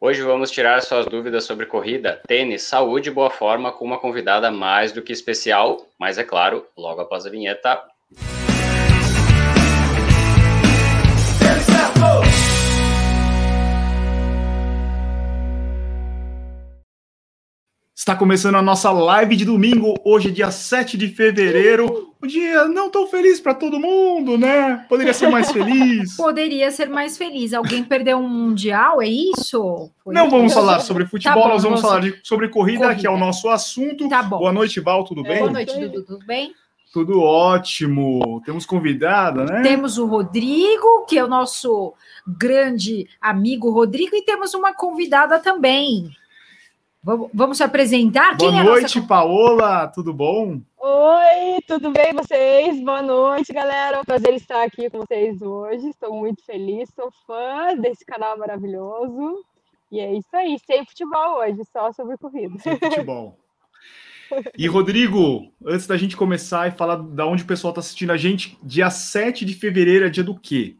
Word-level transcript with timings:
Hoje 0.00 0.22
vamos 0.22 0.50
tirar 0.50 0.82
suas 0.82 1.06
dúvidas 1.06 1.44
sobre 1.44 1.64
corrida, 1.64 2.20
tênis, 2.26 2.62
saúde 2.62 3.08
e 3.08 3.12
boa 3.12 3.30
forma 3.30 3.72
com 3.72 3.84
uma 3.84 3.98
convidada 3.98 4.50
mais 4.50 4.92
do 4.92 5.00
que 5.00 5.12
especial, 5.12 5.86
mas 5.98 6.18
é 6.18 6.24
claro, 6.24 6.66
logo 6.76 7.00
após 7.00 7.24
a 7.24 7.30
vinheta. 7.30 7.82
Está 18.04 18.14
começando 18.14 18.56
a 18.56 18.60
nossa 18.60 18.92
live 18.92 19.34
de 19.34 19.46
domingo, 19.46 19.94
hoje 20.04 20.28
é 20.28 20.30
dia 20.30 20.50
7 20.50 20.98
de 20.98 21.08
fevereiro. 21.08 22.12
Um 22.22 22.26
dia 22.26 22.66
não 22.66 22.90
tão 22.90 23.06
feliz 23.06 23.40
para 23.40 23.54
todo 23.54 23.80
mundo, 23.80 24.36
né? 24.36 24.84
Poderia 24.90 25.14
ser 25.14 25.30
mais 25.30 25.50
feliz. 25.50 26.12
Poderia 26.14 26.70
ser 26.70 26.90
mais 26.90 27.16
feliz. 27.16 27.54
Alguém 27.54 27.82
perdeu 27.82 28.18
um 28.18 28.28
mundial, 28.28 29.00
é 29.00 29.08
isso? 29.08 29.90
Foi 30.04 30.12
não 30.12 30.26
isso? 30.26 30.36
vamos 30.36 30.52
falar 30.52 30.80
sobre 30.80 31.06
futebol, 31.06 31.34
tá 31.34 31.48
bom, 31.48 31.54
nós 31.54 31.62
vamos 31.62 31.80
falar 31.80 32.00
de, 32.00 32.20
sobre 32.22 32.50
corrida, 32.50 32.88
corrida, 32.88 33.00
que 33.00 33.06
é 33.06 33.10
o 33.10 33.16
nosso 33.16 33.48
assunto. 33.48 34.06
Tá 34.06 34.22
bom. 34.22 34.36
Boa 34.36 34.52
noite, 34.52 34.80
Val, 34.80 35.02
tudo 35.04 35.22
bem? 35.22 35.38
Boa 35.38 35.52
noite, 35.52 35.74
Dudu, 35.74 36.02
tudo 36.02 36.26
bem? 36.26 36.52
Tudo 36.92 37.22
ótimo. 37.22 38.42
Temos 38.44 38.66
convidada, 38.66 39.46
né? 39.46 39.62
Temos 39.62 39.96
o 39.96 40.04
Rodrigo, 40.04 41.06
que 41.08 41.16
é 41.16 41.24
o 41.24 41.26
nosso 41.26 41.94
grande 42.26 43.08
amigo 43.18 43.70
Rodrigo, 43.70 44.14
e 44.14 44.20
temos 44.20 44.52
uma 44.52 44.74
convidada 44.74 45.38
também. 45.38 46.14
Vamos, 47.04 47.28
vamos 47.34 47.58
se 47.58 47.62
apresentar? 47.62 48.34
Boa 48.34 48.50
Quem 48.50 48.60
é 48.60 48.62
noite, 48.62 48.96
nossa... 48.96 49.06
Paola, 49.06 49.86
tudo 49.88 50.10
bom? 50.10 50.58
Oi, 50.78 51.60
tudo 51.66 51.90
bem 51.90 52.14
vocês? 52.14 52.82
Boa 52.82 53.02
noite, 53.02 53.52
galera. 53.52 53.98
É 53.98 54.04
prazer 54.04 54.32
estar 54.32 54.64
aqui 54.64 54.88
com 54.88 55.00
vocês 55.00 55.42
hoje. 55.42 55.90
Estou 55.90 56.14
muito 56.14 56.42
feliz, 56.42 56.88
sou 56.96 57.12
fã 57.26 57.76
desse 57.76 58.06
canal 58.06 58.38
maravilhoso. 58.38 59.44
E 59.92 60.00
é 60.00 60.14
isso 60.14 60.34
aí, 60.34 60.56
sem 60.66 60.86
futebol 60.86 61.40
hoje, 61.40 61.58
só 61.70 61.92
sobre 61.92 62.16
corrida. 62.16 62.58
Sem 62.58 62.78
futebol. 62.78 63.38
E 64.56 64.66
Rodrigo, 64.66 65.52
antes 65.62 65.86
da 65.86 65.98
gente 65.98 66.16
começar 66.16 66.68
e 66.68 66.70
falar 66.70 66.96
da 66.96 67.26
onde 67.26 67.42
o 67.42 67.46
pessoal 67.46 67.72
está 67.72 67.80
assistindo 67.80 68.12
a 68.12 68.16
gente, 68.16 68.58
dia 68.62 68.88
7 68.88 69.44
de 69.44 69.52
fevereiro 69.52 70.06
é 70.06 70.08
dia 70.08 70.24
do 70.24 70.34
quê? 70.34 70.74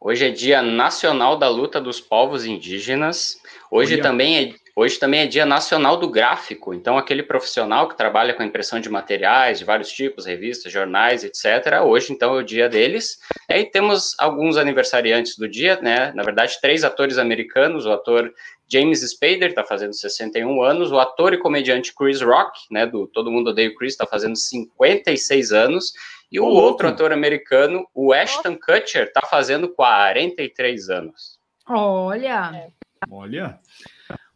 Hoje 0.00 0.26
é 0.26 0.30
dia 0.30 0.62
nacional 0.62 1.36
da 1.38 1.48
luta 1.48 1.80
dos 1.80 2.00
povos 2.00 2.44
indígenas. 2.44 3.40
Hoje 3.70 3.94
Olha. 3.94 4.02
também 4.02 4.36
é 4.36 4.54
Hoje 4.80 4.96
também 4.96 5.22
é 5.22 5.26
Dia 5.26 5.44
Nacional 5.44 5.96
do 5.96 6.08
Gráfico, 6.08 6.72
então 6.72 6.96
aquele 6.96 7.24
profissional 7.24 7.88
que 7.88 7.96
trabalha 7.96 8.32
com 8.32 8.44
impressão 8.44 8.78
de 8.78 8.88
materiais 8.88 9.58
de 9.58 9.64
vários 9.64 9.90
tipos, 9.90 10.24
revistas, 10.24 10.72
jornais, 10.72 11.24
etc. 11.24 11.82
Hoje, 11.84 12.12
então, 12.12 12.36
é 12.36 12.38
o 12.38 12.44
dia 12.44 12.68
deles. 12.68 13.18
E 13.50 13.54
aí 13.54 13.64
temos 13.68 14.14
alguns 14.20 14.56
aniversariantes 14.56 15.36
do 15.36 15.48
dia, 15.48 15.80
né? 15.82 16.12
Na 16.12 16.22
verdade, 16.22 16.60
três 16.60 16.84
atores 16.84 17.18
americanos, 17.18 17.86
o 17.86 17.90
ator 17.90 18.32
James 18.68 19.00
Spader 19.00 19.48
está 19.48 19.64
fazendo 19.64 19.94
61 19.94 20.62
anos, 20.62 20.92
o 20.92 21.00
ator 21.00 21.34
e 21.34 21.38
comediante 21.38 21.92
Chris 21.92 22.20
Rock, 22.20 22.56
né, 22.70 22.86
do 22.86 23.08
Todo 23.08 23.32
Mundo 23.32 23.50
Odeia 23.50 23.70
o 23.70 23.74
Chris, 23.74 23.94
está 23.94 24.06
fazendo 24.06 24.36
56 24.36 25.50
anos, 25.50 25.92
e 26.30 26.38
o 26.38 26.44
oh, 26.44 26.54
outro 26.54 26.86
ator 26.86 27.12
americano, 27.12 27.84
o 27.92 28.12
Ashton 28.12 28.54
Kutcher, 28.54 29.08
está 29.08 29.26
fazendo 29.26 29.70
43 29.70 30.88
anos. 30.88 31.36
Olha! 31.68 32.70
Olha! 33.10 33.58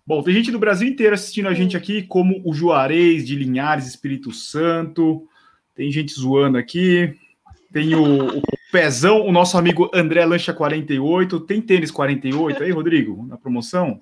Bom, 0.05 0.23
tem 0.23 0.35
gente 0.35 0.51
do 0.51 0.59
Brasil 0.59 0.89
inteiro 0.89 1.15
assistindo 1.15 1.49
a 1.49 1.55
gente 1.55 1.77
aqui, 1.77 2.03
como 2.03 2.43
o 2.45 2.53
Juarez 2.53 3.27
de 3.27 3.37
Linhares, 3.37 3.87
Espírito 3.87 4.33
Santo. 4.33 5.29
Tem 5.75 5.91
gente 5.93 6.13
zoando 6.13 6.59
aqui. 6.59 7.15
Tem 7.73 7.95
o, 7.95 8.39
o 8.39 8.43
Pezão, 8.71 9.25
o 9.25 9.33
nosso 9.33 9.57
amigo 9.57 9.91
André 9.95 10.25
Lancha 10.25 10.53
48. 10.53 11.41
Tem 11.41 11.61
tênis 11.61 11.91
48 11.91 12.63
aí, 12.63 12.71
Rodrigo, 12.71 13.25
na 13.27 13.37
promoção? 13.37 14.01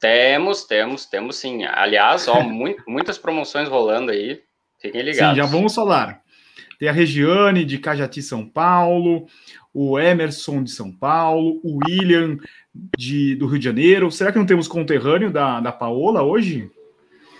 Temos, 0.00 0.64
temos, 0.64 1.04
temos 1.04 1.36
sim. 1.36 1.64
Aliás, 1.64 2.28
ó, 2.28 2.40
muito, 2.44 2.82
muitas 2.86 3.18
promoções 3.18 3.68
rolando 3.68 4.12
aí. 4.12 4.40
Fiquem 4.80 5.02
ligados. 5.02 5.36
Sim, 5.36 5.42
já 5.42 5.46
vamos 5.46 5.74
falar. 5.74 6.22
Tem 6.78 6.88
a 6.88 6.92
Regiane 6.92 7.64
de 7.64 7.76
Cajati, 7.78 8.22
São 8.22 8.48
Paulo, 8.48 9.26
o 9.74 9.98
Emerson 9.98 10.62
de 10.62 10.70
São 10.70 10.92
Paulo, 10.92 11.60
o 11.64 11.80
William 11.84 12.38
de, 12.96 13.34
do 13.34 13.46
Rio 13.46 13.58
de 13.58 13.64
Janeiro. 13.64 14.10
Será 14.12 14.30
que 14.30 14.38
não 14.38 14.46
temos 14.46 14.68
conterrâneo 14.68 15.30
da, 15.30 15.60
da 15.60 15.72
Paola 15.72 16.22
hoje? 16.22 16.70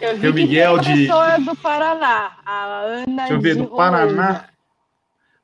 Eu 0.01 0.15
vi 0.15 0.21
tem 0.21 0.31
o 0.31 0.35
Miguel 0.35 0.81
tem 0.81 0.95
de 0.95 1.45
do 1.45 1.57
Paraná, 1.57 2.39
a 2.45 2.81
Ana 2.81 3.17
Deixa 3.17 3.33
eu 3.33 3.41
ver, 3.41 3.57
do 3.57 3.65
Rolândia. 3.65 3.77
Paraná. 3.77 4.49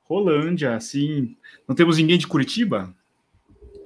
Rolândia, 0.05 0.81
sim. 0.81 1.37
Não 1.67 1.75
temos 1.75 1.97
ninguém 1.99 2.19
de 2.19 2.27
Curitiba? 2.27 2.95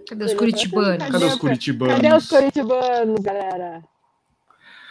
Cadê 0.08 0.24
os 0.24 0.34
curitibanos? 0.34 1.08
Cadê 1.08 1.24
os 1.26 1.34
curitibanos? 1.36 1.94
Cadê 1.94 2.14
os 2.14 2.28
curitibanos, 2.28 3.20
galera? 3.20 3.82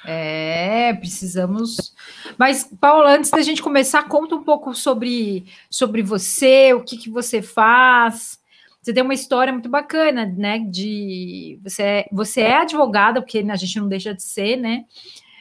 É, 0.06 0.94
precisamos. 0.94 1.94
Mas, 2.38 2.64
Paula, 2.80 3.16
antes 3.16 3.32
da 3.32 3.42
gente 3.42 3.62
começar, 3.62 4.04
conta 4.08 4.36
um 4.36 4.44
pouco 4.44 4.74
sobre, 4.74 5.46
sobre 5.70 6.02
você, 6.02 6.74
o 6.74 6.84
que, 6.84 6.98
que 6.98 7.10
você 7.10 7.42
faz. 7.42 8.40
Você 8.82 8.94
tem 8.94 9.04
uma 9.04 9.14
história 9.14 9.52
muito 9.52 9.68
bacana, 9.68 10.26
né? 10.26 10.60
De 10.60 11.60
você 11.64 11.84
é, 11.84 12.08
você 12.12 12.42
é 12.42 12.58
advogada, 12.58 13.22
porque 13.22 13.40
a 13.40 13.56
gente 13.56 13.80
não 13.80 13.88
deixa 13.88 14.14
de 14.14 14.24
ser, 14.24 14.56
né? 14.56 14.86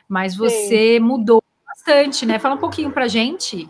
Mas 0.08 0.34
você 0.34 0.96
Sim. 0.96 1.00
mudou 1.00 1.42
bastante, 1.66 2.24
né? 2.24 2.38
Fala 2.38 2.54
um 2.54 2.58
pouquinho 2.58 2.90
pra 2.90 3.06
gente. 3.06 3.68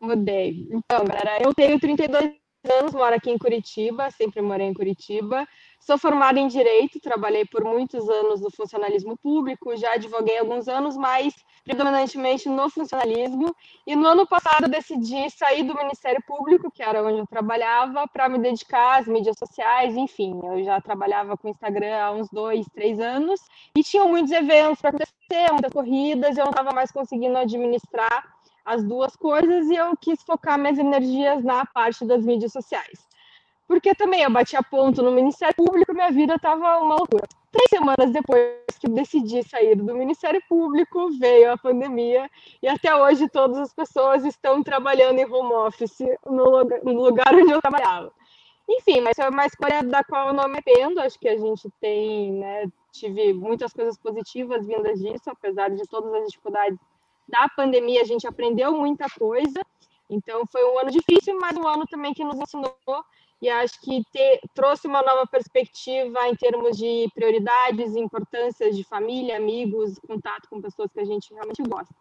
Mudei. 0.00 0.66
Então, 0.70 1.04
galera, 1.04 1.38
eu 1.40 1.54
tenho 1.54 1.78
32 1.78 2.32
anos, 2.68 2.92
moro 2.92 3.14
aqui 3.14 3.30
em 3.30 3.38
Curitiba, 3.38 4.10
sempre 4.10 4.42
morei 4.42 4.66
em 4.66 4.74
Curitiba. 4.74 5.46
Sou 5.84 5.98
formada 5.98 6.38
em 6.38 6.46
Direito, 6.46 7.00
trabalhei 7.00 7.44
por 7.44 7.64
muitos 7.64 8.08
anos 8.08 8.40
no 8.40 8.52
funcionalismo 8.52 9.16
público, 9.16 9.76
já 9.76 9.94
advoguei 9.94 10.38
alguns 10.38 10.68
anos, 10.68 10.96
mas 10.96 11.34
predominantemente 11.64 12.48
no 12.48 12.70
funcionalismo. 12.70 13.52
E 13.84 13.96
no 13.96 14.06
ano 14.06 14.24
passado 14.24 14.68
decidi 14.68 15.28
sair 15.30 15.64
do 15.64 15.74
Ministério 15.74 16.22
Público, 16.24 16.70
que 16.70 16.84
era 16.84 17.02
onde 17.02 17.18
eu 17.18 17.26
trabalhava, 17.26 18.06
para 18.06 18.28
me 18.28 18.38
dedicar 18.38 19.00
às 19.00 19.08
mídias 19.08 19.36
sociais, 19.36 19.96
enfim. 19.96 20.40
Eu 20.44 20.62
já 20.62 20.80
trabalhava 20.80 21.36
com 21.36 21.48
Instagram 21.48 21.96
há 22.00 22.12
uns 22.12 22.30
dois, 22.30 22.64
três 22.72 23.00
anos 23.00 23.40
e 23.76 23.82
tinham 23.82 24.08
muitos 24.08 24.30
eventos 24.30 24.80
para 24.80 24.90
acontecer, 24.90 25.50
muitas 25.50 25.72
corridas, 25.72 26.38
eu 26.38 26.44
não 26.44 26.52
estava 26.52 26.72
mais 26.72 26.92
conseguindo 26.92 27.36
administrar 27.36 28.32
as 28.64 28.84
duas 28.84 29.16
coisas 29.16 29.66
e 29.66 29.74
eu 29.74 29.96
quis 30.00 30.22
focar 30.22 30.56
minhas 30.56 30.78
energias 30.78 31.42
na 31.42 31.66
parte 31.66 32.04
das 32.04 32.24
mídias 32.24 32.52
sociais 32.52 33.10
porque 33.72 33.94
também 33.94 34.20
eu 34.20 34.30
bati 34.30 34.54
a 34.54 34.62
ponto 34.62 35.02
no 35.02 35.10
Ministério 35.10 35.54
Público, 35.54 35.94
minha 35.94 36.10
vida 36.10 36.34
estava 36.34 36.78
uma 36.78 36.96
loucura. 36.96 37.26
Três 37.50 37.70
semanas 37.70 38.12
depois 38.12 38.52
que 38.78 38.86
eu 38.86 38.92
decidi 38.92 39.42
sair 39.42 39.74
do 39.76 39.94
Ministério 39.94 40.42
Público, 40.46 41.10
veio 41.18 41.50
a 41.50 41.56
pandemia 41.56 42.30
e 42.62 42.68
até 42.68 42.94
hoje 42.94 43.30
todas 43.30 43.56
as 43.56 43.72
pessoas 43.72 44.26
estão 44.26 44.62
trabalhando 44.62 45.18
em 45.18 45.24
home 45.24 45.54
office 45.54 46.00
no 46.26 46.50
lugar, 46.50 46.84
no 46.84 46.92
lugar 46.92 47.34
onde 47.34 47.50
eu 47.50 47.62
trabalhava. 47.62 48.12
Enfim, 48.68 49.00
mas 49.00 49.18
é 49.18 49.26
uma 49.26 49.46
escolha 49.46 49.82
da 49.82 50.04
qual 50.04 50.28
eu 50.28 50.34
não 50.34 50.46
me 50.48 50.58
arrependo. 50.58 51.00
Acho 51.00 51.18
que 51.18 51.30
a 51.30 51.38
gente 51.38 51.66
tem, 51.80 52.30
né, 52.30 52.70
tive 52.92 53.32
muitas 53.32 53.72
coisas 53.72 53.96
positivas 53.96 54.66
vindas 54.66 55.00
disso, 55.00 55.30
apesar 55.30 55.70
de 55.70 55.82
todas 55.88 56.12
as 56.12 56.26
dificuldades 56.26 56.78
da 57.26 57.48
pandemia, 57.56 58.02
a 58.02 58.04
gente 58.04 58.26
aprendeu 58.26 58.76
muita 58.76 59.06
coisa. 59.18 59.62
Então 60.10 60.44
foi 60.52 60.62
um 60.62 60.78
ano 60.78 60.90
difícil, 60.90 61.38
mas 61.40 61.56
um 61.56 61.66
ano 61.66 61.86
também 61.86 62.12
que 62.12 62.22
nos 62.22 62.38
ensinou 62.38 62.76
e 63.42 63.50
acho 63.50 63.80
que 63.80 64.04
ter, 64.12 64.40
trouxe 64.54 64.86
uma 64.86 65.02
nova 65.02 65.26
perspectiva 65.26 66.28
em 66.28 66.36
termos 66.36 66.76
de 66.76 67.08
prioridades, 67.12 67.96
importâncias 67.96 68.76
de 68.76 68.84
família, 68.84 69.36
amigos, 69.36 69.98
contato 70.06 70.48
com 70.48 70.62
pessoas 70.62 70.92
que 70.92 71.00
a 71.00 71.04
gente 71.04 71.34
realmente 71.34 71.60
gosta. 71.64 71.92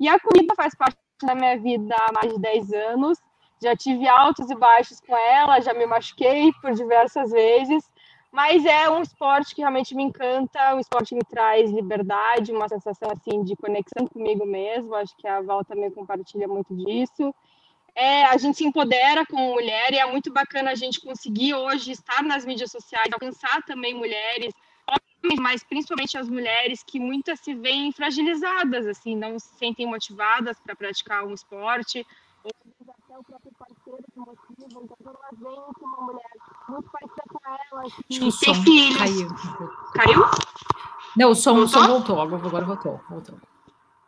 E 0.00 0.08
a 0.08 0.18
corrida 0.18 0.52
faz 0.56 0.74
parte 0.74 0.98
da 1.22 1.32
minha 1.36 1.56
vida 1.56 1.94
há 1.94 2.12
mais 2.12 2.34
de 2.34 2.40
10 2.40 2.72
anos. 2.72 3.18
Já 3.62 3.76
tive 3.76 4.08
altos 4.08 4.50
e 4.50 4.54
baixos 4.56 4.98
com 5.00 5.16
ela, 5.16 5.60
já 5.60 5.72
me 5.72 5.86
machuquei 5.86 6.50
por 6.60 6.72
diversas 6.72 7.30
vezes, 7.30 7.88
mas 8.32 8.64
é 8.64 8.90
um 8.90 9.00
esporte 9.00 9.54
que 9.54 9.60
realmente 9.60 9.94
me 9.94 10.02
encanta, 10.02 10.74
um 10.74 10.80
esporte 10.80 11.10
que 11.10 11.14
me 11.14 11.24
traz 11.24 11.70
liberdade, 11.70 12.50
uma 12.50 12.68
sensação 12.68 13.10
assim 13.12 13.44
de 13.44 13.54
conexão 13.54 14.08
comigo 14.08 14.44
mesmo. 14.44 14.92
Acho 14.96 15.16
que 15.16 15.28
a 15.28 15.40
Val 15.40 15.64
também 15.64 15.90
compartilha 15.92 16.48
muito 16.48 16.74
disso 16.74 17.32
é, 17.94 18.24
a 18.24 18.36
gente 18.36 18.58
se 18.58 18.64
empodera 18.64 19.24
como 19.26 19.54
mulher 19.54 19.92
e 19.92 19.98
é 19.98 20.06
muito 20.06 20.32
bacana 20.32 20.70
a 20.70 20.74
gente 20.74 21.00
conseguir 21.00 21.54
hoje 21.54 21.92
estar 21.92 22.22
nas 22.22 22.44
mídias 22.44 22.70
sociais, 22.70 23.12
alcançar 23.12 23.62
também 23.62 23.94
mulheres, 23.94 24.54
mas 25.38 25.62
principalmente 25.62 26.16
as 26.16 26.28
mulheres 26.28 26.82
que 26.82 26.98
muitas 26.98 27.40
se 27.40 27.54
veem 27.54 27.92
fragilizadas, 27.92 28.86
assim, 28.86 29.16
não 29.16 29.38
se 29.38 29.54
sentem 29.56 29.86
motivadas 29.86 30.58
para 30.60 30.74
praticar 30.74 31.24
um 31.24 31.34
esporte, 31.34 32.06
ou 32.42 32.50
até 32.88 33.18
o 33.18 33.24
próprio 33.24 33.52
parceiro 33.58 34.04
se 34.12 34.18
motiva, 34.18 34.82
então 34.82 34.96
quando 35.02 35.18
elas 35.18 35.38
veem 35.38 35.74
que 35.74 35.84
uma 35.84 36.00
mulher 36.06 36.30
muito 36.68 36.90
parecida 36.90 37.22
com 37.28 37.38
ela, 37.46 37.90
que 37.90 38.44
tem 38.44 38.54
filhos... 38.64 38.96
Caiu. 38.96 39.28
Caiu? 39.94 40.24
Não, 41.16 41.30
o 41.30 41.34
som, 41.34 41.54
voltou? 41.54 41.64
o 41.64 41.68
som 41.68 41.86
voltou, 41.86 42.20
agora 42.20 42.64
voltou, 42.64 43.00
voltou 43.10 43.49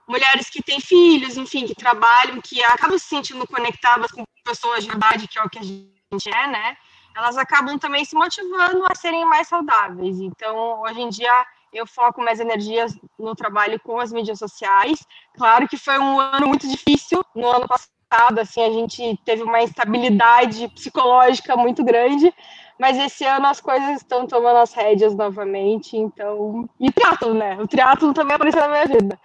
mulheres 0.09 0.51
que 0.51 0.63
têm 0.63 0.81
filhos, 0.81 1.37
enfim, 1.37 1.67
que 1.67 1.75
trabalham, 1.75 2.41
que 2.41 2.63
acabam 2.65 2.99
se 2.99 3.07
sentindo 3.07 3.47
conectadas 3.47 4.11
com 4.11 4.25
pessoas 4.45 4.85
de 4.85 4.91
verdade, 4.91 5.29
que 5.29 5.39
é 5.39 5.43
o 5.43 5.51
que 5.51 5.59
a 5.59 5.63
gente 5.63 6.29
é, 6.29 6.47
né? 6.47 6.77
elas 7.17 7.37
acabam 7.37 7.79
também 7.79 8.05
se 8.05 8.15
motivando 8.15 8.85
a 8.91 8.95
serem 8.95 9.25
mais 9.25 9.49
saudáveis. 9.49 10.21
Então, 10.21 10.81
hoje 10.83 11.01
em 11.01 11.09
dia, 11.09 11.45
eu 11.73 11.87
foco 11.87 12.23
minhas 12.23 12.41
energias 12.41 12.95
no 13.19 13.35
trabalho 13.35 13.79
com 13.81 13.99
as 13.99 14.13
mídias 14.13 14.39
sociais. 14.39 15.05
Claro 15.37 15.69
que 15.69 15.77
foi 15.77 15.99
um 15.99 16.21
ano 16.21 16.49
muito 16.49 16.69
difícil. 16.69 17.25
No 17.35 17.49
ano 17.49 17.67
passado, 17.69 18.39
assim, 18.39 18.63
a 18.63 18.71
gente 18.71 19.19
teve 19.25 19.43
uma 19.43 19.63
instabilidade 19.63 20.69
psicológica 20.69 21.57
muito 21.57 21.85
grande, 21.85 22.33
mas 22.79 22.99
esse 22.99 23.25
ano 23.25 23.47
as 23.47 23.61
coisas 23.61 23.97
estão 23.97 24.27
tomando 24.27 24.59
as 24.59 24.73
rédeas 24.73 25.15
novamente, 25.15 25.97
então... 25.97 26.69
E 26.81 26.91
triatlo, 26.91 27.35
né? 27.35 27.57
O 27.61 27.69
triatlo 27.69 28.13
também 28.13 28.37
apareceu 28.37 28.61
na 28.61 28.69
minha 28.69 28.87
vida. 28.87 29.21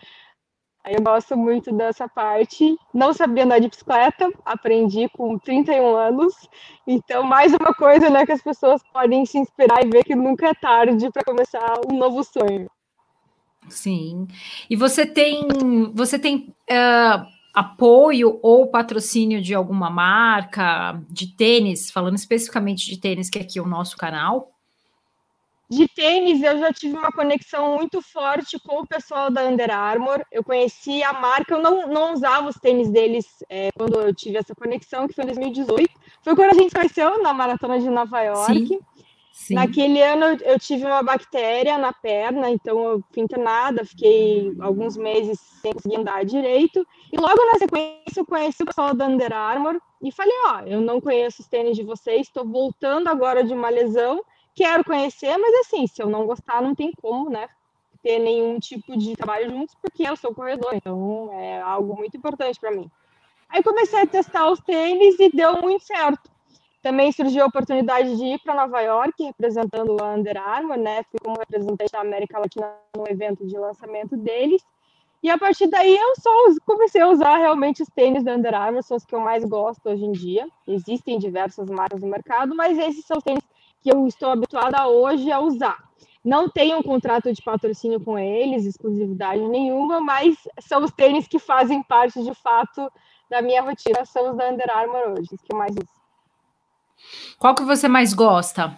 Eu 0.90 1.02
gosto 1.02 1.36
muito 1.36 1.72
dessa 1.74 2.08
parte. 2.08 2.78
Não 2.94 3.14
sabia 3.14 3.44
andar 3.44 3.60
de 3.60 3.68
bicicleta, 3.68 4.32
aprendi 4.46 5.10
com 5.10 5.38
31 5.38 5.96
anos. 5.96 6.34
Então, 6.86 7.24
mais 7.24 7.54
uma 7.54 7.74
coisa 7.74 8.10
né, 8.10 8.26
que 8.26 8.32
as 8.32 8.42
pessoas 8.42 8.82
podem 8.94 9.26
se 9.26 9.38
inspirar 9.38 9.86
e 9.86 9.90
ver 9.90 10.04
que 10.04 10.16
nunca 10.16 10.48
é 10.48 10.54
tarde 10.54 11.10
para 11.12 11.24
começar 11.24 11.82
um 11.90 11.98
novo 11.98 12.24
sonho. 12.24 12.70
Sim. 13.70 14.28
E 14.70 14.76
você 14.76 15.06
tem, 15.06 15.48
você 15.94 16.18
tem 16.18 16.54
uh, 16.72 17.26
apoio 17.54 18.40
ou 18.42 18.68
patrocínio 18.68 19.42
de 19.42 19.54
alguma 19.54 19.90
marca 19.90 21.02
de 21.10 21.36
tênis, 21.36 21.92
falando 21.92 22.16
especificamente 22.16 22.86
de 22.86 22.98
tênis, 22.98 23.30
que 23.30 23.40
é 23.40 23.42
aqui 23.42 23.60
é 23.60 23.62
o 23.62 23.68
nosso 23.68 23.98
canal? 23.98 24.57
De 25.70 25.86
tênis, 25.90 26.42
eu 26.42 26.58
já 26.60 26.72
tive 26.72 26.96
uma 26.96 27.12
conexão 27.12 27.76
muito 27.76 28.02
forte 28.02 28.58
com 28.60 28.82
o 28.82 28.88
pessoal 28.88 29.30
da 29.30 29.44
Under 29.44 29.70
Armour. 29.70 30.24
Eu 30.32 30.42
conheci 30.42 31.04
a 31.04 31.12
marca, 31.12 31.56
eu 31.56 31.62
não, 31.62 31.88
não 31.90 32.14
usava 32.14 32.48
os 32.48 32.56
tênis 32.56 32.90
deles 32.90 33.26
é, 33.50 33.70
quando 33.78 34.00
eu 34.00 34.16
tive 34.16 34.38
essa 34.38 34.56
conexão, 34.56 35.08
que 35.08 35.14
foi 35.14 35.26
em 35.26 35.28
2018. 35.28 35.90
Foi 36.24 36.36
quando 36.36 36.52
a 36.52 36.54
gente 36.54 36.74
conheceu 36.74 37.22
na 37.22 37.34
Maratona 37.34 37.80
de 37.80 37.90
Nova 37.90 38.22
York. 38.22 38.68
Sim. 38.68 38.80
Sim. 39.38 39.54
Naquele 39.54 40.02
ano 40.02 40.36
eu 40.44 40.58
tive 40.58 40.84
uma 40.84 41.04
bactéria 41.04 41.78
na 41.78 41.94
perna, 41.94 42.50
então 42.50 42.84
eu 42.84 43.04
fui 43.14 43.22
internada, 43.22 43.86
fiquei 43.86 44.52
alguns 44.60 44.98
meses 44.98 45.40
sem 45.62 45.74
conseguir 45.74 45.98
andar 45.98 46.26
direito. 46.26 46.86
E 47.14 47.18
logo 47.18 47.46
na 47.46 47.60
sequência 47.60 48.20
eu 48.20 48.26
conheci 48.26 48.64
o 48.64 48.66
pessoal 48.66 48.96
da 48.96 49.06
Under 49.06 49.32
Armour 49.32 49.80
e 50.02 50.12
falei: 50.12 50.34
Ó, 50.48 50.62
eu 50.62 50.82
não 50.82 51.00
conheço 51.00 51.44
os 51.44 51.48
tênis 51.48 51.78
de 51.78 51.84
vocês, 51.84 52.22
estou 52.22 52.48
voltando 52.48 53.10
agora 53.10 53.44
de 53.44 53.54
uma 53.54 53.70
lesão 53.70 54.24
quero 54.58 54.84
conhecer, 54.84 55.38
mas 55.38 55.54
assim, 55.60 55.86
se 55.86 56.02
eu 56.02 56.10
não 56.10 56.26
gostar, 56.26 56.64
não 56.64 56.74
tem 56.74 56.92
como, 57.00 57.30
né? 57.30 57.48
Ter 58.02 58.18
nenhum 58.18 58.60
tipo 58.60 58.98
de 58.98 59.16
trabalho 59.16 59.52
juntos, 59.52 59.76
porque 59.80 60.02
eu 60.04 60.16
sou 60.16 60.34
corredor, 60.34 60.72
então 60.74 61.30
é 61.32 61.62
algo 61.62 61.96
muito 61.96 62.18
importante 62.18 62.60
para 62.60 62.72
mim. 62.72 62.90
Aí 63.48 63.62
comecei 63.62 64.02
a 64.02 64.08
testar 64.08 64.50
os 64.50 64.60
tênis 64.62 65.20
e 65.20 65.30
deu 65.30 65.62
muito 65.62 65.86
certo. 65.86 66.30
Também 66.82 67.12
surgiu 67.12 67.44
a 67.44 67.48
oportunidade 67.48 68.18
de 68.18 68.24
ir 68.24 68.40
para 68.40 68.56
Nova 68.56 68.82
York, 68.82 69.24
representando 69.24 69.96
a 70.02 70.14
Under 70.16 70.38
Armour, 70.38 70.78
né? 70.78 71.04
Fui 71.12 71.20
como 71.24 71.38
representante 71.38 71.92
da 71.92 72.02
América 72.02 72.40
Latina 72.40 72.74
no 72.96 73.08
evento 73.08 73.46
de 73.46 73.58
lançamento 73.58 74.18
deles. 74.18 74.64
E 75.22 75.30
a 75.30 75.38
partir 75.38 75.68
daí 75.68 75.96
eu 75.96 76.16
só 76.16 76.32
comecei 76.66 77.02
a 77.02 77.10
usar 77.10 77.38
realmente 77.38 77.84
os 77.84 77.90
tênis 77.90 78.24
da 78.24 78.34
Under 78.34 78.56
Armour, 78.56 78.84
são 78.84 78.98
os 78.98 79.06
que 79.06 79.14
eu 79.14 79.20
mais 79.20 79.44
gosto 79.44 79.88
hoje 79.90 80.04
em 80.04 80.12
dia. 80.12 80.48
Existem 80.68 81.20
diversas 81.20 81.70
marcas 81.70 82.02
no 82.02 82.08
mercado, 82.08 82.56
mas 82.56 82.78
esses 82.78 83.06
são 83.06 83.18
os 83.18 83.24
tênis 83.24 83.44
que 83.88 83.94
eu 83.94 84.06
estou 84.06 84.30
habituada 84.30 84.86
hoje 84.86 85.32
a 85.32 85.40
usar. 85.40 85.78
Não 86.22 86.50
tenho 86.50 86.78
um 86.78 86.84
contrato 86.84 87.32
de 87.32 87.42
patrocínio 87.42 88.02
com 88.02 88.20
eles, 88.20 88.66
exclusividade 88.66 89.42
nenhuma, 89.48 90.02
mas 90.02 90.36
são 90.60 90.84
os 90.84 90.92
tênis 90.92 91.26
que 91.26 91.40
fazem 91.40 91.82
parte 91.82 92.22
de 92.22 92.34
fato 92.34 92.92
da 93.30 93.42
minha 93.42 93.62
rotina, 93.62 94.04
são 94.04 94.32
os 94.32 94.38
da 94.38 94.50
Under 94.50 94.70
Armour 94.70 95.18
hoje, 95.18 95.30
os 95.32 95.42
que 95.42 95.54
eu 95.54 95.58
mais 95.58 95.72
uso. 95.72 95.88
Qual 97.40 97.56
que 97.56 97.64
você 97.64 97.88
mais 97.88 98.14
gosta? 98.14 98.78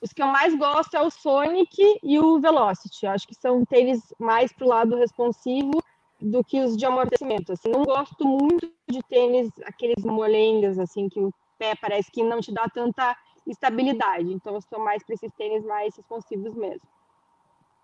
Os 0.00 0.12
que 0.12 0.22
eu 0.22 0.28
mais 0.28 0.56
gosto 0.56 0.96
é 0.96 1.02
o 1.02 1.10
Sonic 1.10 1.98
e 2.04 2.20
o 2.20 2.38
Velocity. 2.38 3.04
Acho 3.06 3.26
que 3.26 3.34
são 3.34 3.64
tênis 3.64 4.14
mais 4.16 4.52
para 4.52 4.64
o 4.64 4.68
lado 4.68 4.96
responsivo 4.96 5.82
do 6.20 6.44
que 6.44 6.60
os 6.60 6.76
de 6.76 6.86
amortecimento. 6.86 7.52
Assim, 7.52 7.68
não 7.68 7.82
gosto 7.82 8.24
muito 8.24 8.70
de 8.88 9.02
tênis, 9.08 9.50
aqueles 9.64 10.04
molengas, 10.04 10.78
assim, 10.78 11.08
que 11.08 11.18
o 11.18 11.34
pé 11.58 11.74
parece 11.74 12.12
que 12.12 12.22
não 12.22 12.40
te 12.40 12.52
dá 12.52 12.68
tanta 12.68 13.16
estabilidade. 13.46 14.32
Então, 14.32 14.54
eu 14.54 14.60
sou 14.62 14.82
mais 14.82 15.02
para 15.02 15.14
esses 15.14 15.32
tênis 15.36 15.64
mais 15.64 15.96
responsivos 15.96 16.54
mesmo. 16.54 16.82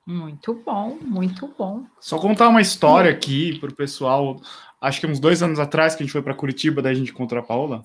Muito 0.06 0.54
bom, 0.64 0.96
muito 1.02 1.52
bom. 1.58 1.84
Só 2.00 2.18
contar 2.18 2.48
uma 2.48 2.62
história 2.62 3.10
aqui 3.10 3.58
para 3.58 3.68
o 3.68 3.74
pessoal. 3.74 4.40
Acho 4.80 5.00
que 5.00 5.06
uns 5.06 5.20
dois 5.20 5.42
anos 5.42 5.58
atrás 5.58 5.94
que 5.94 6.02
a 6.02 6.06
gente 6.06 6.12
foi 6.12 6.22
para 6.22 6.32
Curitiba, 6.32 6.80
daí 6.80 6.92
a 6.92 6.96
gente 6.96 7.10
encontrou 7.10 7.42
a 7.42 7.44
Paula. 7.44 7.82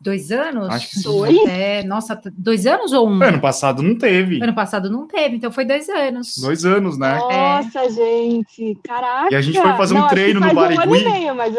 Dois 0.00 0.30
anos? 0.30 0.68
Acho 0.68 0.90
que 0.90 1.02
dois. 1.02 1.36
É, 1.48 1.82
nossa, 1.82 2.20
dois 2.32 2.64
anos 2.64 2.92
ou 2.92 3.08
um? 3.08 3.20
Ano 3.20 3.40
passado 3.40 3.82
não 3.82 3.98
teve. 3.98 4.40
Ano 4.40 4.54
passado 4.54 4.88
não 4.88 5.08
teve, 5.08 5.34
então 5.34 5.50
foi 5.50 5.64
dois 5.64 5.88
anos. 5.88 6.38
Dois 6.38 6.64
anos, 6.64 6.96
né? 6.96 7.18
Nossa, 7.18 7.80
é. 7.80 7.90
gente, 7.90 8.78
caraca. 8.84 9.32
E 9.32 9.34
a 9.34 9.40
gente 9.40 9.60
foi 9.60 9.72
fazer 9.72 9.94
um 9.94 10.00
não, 10.02 10.08
treino 10.08 10.38
no 10.38 10.54
Barigui. 10.54 10.78
Um 10.78 10.82
ano 10.82 10.96
e 10.96 11.04
meio, 11.04 11.34
mas... 11.34 11.56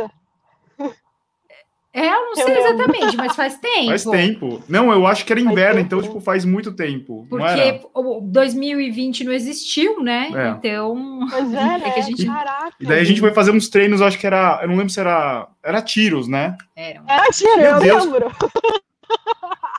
É, 1.91 2.07
eu 2.07 2.21
não 2.21 2.35
sei 2.35 2.57
exatamente, 2.57 3.17
mas 3.17 3.35
faz 3.35 3.57
tempo. 3.59 3.87
Faz 3.87 4.03
tempo. 4.03 4.63
Não, 4.69 4.91
eu 4.91 5.07
acho 5.07 5.25
que 5.25 5.33
era 5.33 5.41
inverno, 5.41 5.79
então, 5.79 6.01
tipo, 6.01 6.19
faz 6.19 6.45
muito 6.45 6.71
tempo. 6.71 7.25
Porque 7.29 7.81
o 7.93 8.21
2020 8.21 9.23
não 9.23 9.31
existiu, 9.31 10.01
né? 10.03 10.29
É. 10.33 10.49
Então. 10.49 11.27
Pois 11.29 11.49
é, 11.53 11.55
né? 11.55 11.81
É 11.85 11.89
que 11.91 11.99
a 11.99 12.03
gente... 12.03 12.25
Caraca. 12.25 12.75
E 12.79 12.85
daí 12.85 12.99
a 12.99 13.03
gente 13.03 13.19
foi 13.19 13.31
fazer 13.33 13.51
uns 13.51 13.69
treinos, 13.69 14.01
acho 14.01 14.19
que 14.19 14.27
era. 14.27 14.59
Eu 14.61 14.67
não 14.67 14.75
lembro 14.75 14.91
se 14.91 14.99
era. 14.99 15.47
Era 15.63 15.81
tiros, 15.81 16.27
né? 16.27 16.55
Era, 16.75 17.01
era 17.07 17.25
tiro, 17.31 17.57
Meu 17.57 17.71
eu 17.71 17.79
Deus. 17.79 18.05
lembro. 18.05 18.31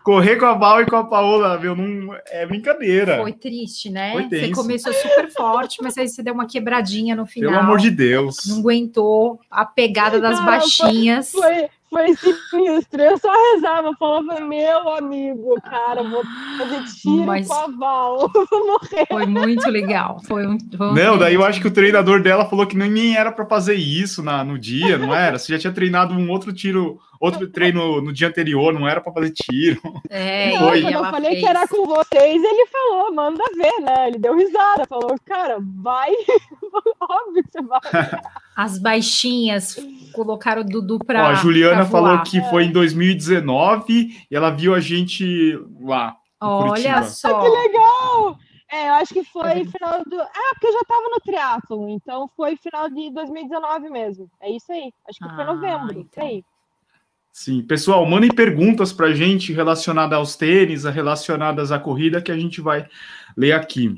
Correr 0.03 0.37
com 0.37 0.47
a 0.47 0.55
Val 0.55 0.81
e 0.81 0.87
com 0.87 0.97
a 0.97 1.05
Paola, 1.05 1.59
meu, 1.59 1.77
não 1.77 2.17
é 2.31 2.47
brincadeira. 2.47 3.19
Foi 3.19 3.33
triste, 3.33 3.91
né? 3.91 4.13
Foi 4.13 4.29
você 4.29 4.51
começou 4.51 4.93
super 4.95 5.31
forte, 5.31 5.79
mas 5.83 5.97
aí 5.99 6.09
você 6.09 6.23
deu 6.23 6.33
uma 6.33 6.47
quebradinha 6.47 7.15
no 7.15 7.27
final. 7.27 7.51
Pelo 7.51 7.63
amor 7.63 7.79
de 7.79 7.91
Deus. 7.91 8.47
Não 8.47 8.59
aguentou 8.59 9.39
a 9.51 9.65
pegada 9.65 10.19
das 10.19 10.39
não, 10.39 10.47
baixinhas. 10.47 11.31
Foi, 11.31 11.43
foi 11.43 11.69
sinistro. 12.15 13.03
Eu 13.03 13.19
só 13.19 13.33
rezava, 13.53 13.95
falava, 13.99 14.41
meu 14.41 14.89
amigo, 14.95 15.61
cara, 15.63 16.03
vou 16.03 16.23
fazer 16.59 16.85
tiro 16.95 17.25
Mas 17.25 17.49
com 17.49 17.55
a 17.55 17.67
Val, 17.67 18.31
vou 18.33 18.67
morrer. 18.67 19.07
Foi 19.09 19.27
muito 19.27 19.69
legal. 19.69 20.21
Foi 20.27 20.47
um, 20.47 20.59
foi 20.77 20.95
não, 20.95 21.19
daí 21.19 21.35
eu 21.35 21.45
acho 21.45 21.61
que 21.61 21.67
o 21.67 21.73
treinador 21.73 22.23
dela 22.23 22.45
falou 22.45 22.67
que 22.67 22.77
nem 22.77 23.17
era 23.17 23.33
para 23.33 23.47
fazer 23.47 23.75
isso 23.75 24.23
na, 24.23 24.45
no 24.45 24.59
dia, 24.59 24.97
não 24.97 25.15
era? 25.15 25.39
Você 25.39 25.53
já 25.53 25.59
tinha 25.59 25.73
treinado 25.73 26.15
um 26.15 26.31
outro 26.31 26.53
tiro, 26.53 26.99
outro 27.21 27.47
treino 27.49 28.01
no 28.01 28.13
dia 28.13 28.29
anterior, 28.29 28.73
não 28.73 28.89
era 28.89 29.01
para 29.01 29.13
fazer 29.13 29.31
tiro. 29.31 29.81
É, 30.09 30.53
não, 30.53 30.71
quando 30.71 30.91
eu 30.91 31.05
falei 31.05 31.31
fez. 31.33 31.43
que 31.43 31.49
era 31.49 31.69
com 31.69 31.87
vocês, 31.87 32.43
ele 32.43 32.67
falou, 32.67 33.15
manda 33.15 33.45
ver, 33.55 33.81
né? 33.83 34.09
Ele 34.09 34.19
deu 34.19 34.35
risada, 34.37 34.87
falou, 34.87 35.15
cara, 35.25 35.59
vai, 35.61 36.11
óbvio 37.01 37.45
que 37.45 37.53
você 37.53 37.63
vai. 37.63 37.81
As 38.57 38.79
baixinhas 38.79 39.77
colocaram 40.15 40.63
o 40.63 40.65
Dudu 40.65 40.99
para. 40.99 41.29
A 41.29 41.35
Juliana 41.35 41.85
falou 41.85 42.23
que 42.23 42.41
foi 42.49 42.65
em 42.65 42.73
2019 42.73 44.27
e 44.31 44.35
ela 44.35 44.51
viu 44.51 44.75
a 44.75 44.81
gente 44.81 45.59
lá. 45.81 46.17
Olha 46.41 47.03
só. 47.03 47.39
Ah, 47.39 47.43
que 47.43 47.49
legal! 47.49 48.39
É, 48.73 48.89
eu 48.89 48.95
acho 48.95 49.13
que 49.13 49.25
foi 49.25 49.65
final 49.65 50.03
do. 50.07 50.21
Ah, 50.21 50.51
porque 50.53 50.69
eu 50.69 50.73
já 50.73 50.81
estava 50.81 51.03
no 51.03 51.21
triatlo, 51.21 51.89
então 51.89 52.31
foi 52.37 52.57
final 52.57 52.89
de 52.89 53.11
2019 53.11 53.91
mesmo. 53.91 54.31
É 54.41 54.51
isso 54.51 54.73
aí. 54.73 54.93
Acho 55.09 55.19
que 55.19 55.29
ah, 55.29 55.35
foi 55.35 55.45
novembro. 55.45 55.99
Então. 55.99 56.03
Isso 56.03 56.21
aí. 56.21 56.45
Sim, 57.33 57.63
pessoal, 57.63 58.05
mandem 58.05 58.31
perguntas 58.31 58.93
para 58.93 59.07
a 59.07 59.15
gente 59.15 59.53
relacionadas 59.53 60.19
aos 60.19 60.37
tênis, 60.37 60.85
relacionadas 60.85 61.71
à 61.73 61.79
corrida, 61.79 62.21
que 62.21 62.33
a 62.33 62.37
gente 62.37 62.61
vai 62.61 62.87
ler 63.37 63.53
aqui. 63.53 63.95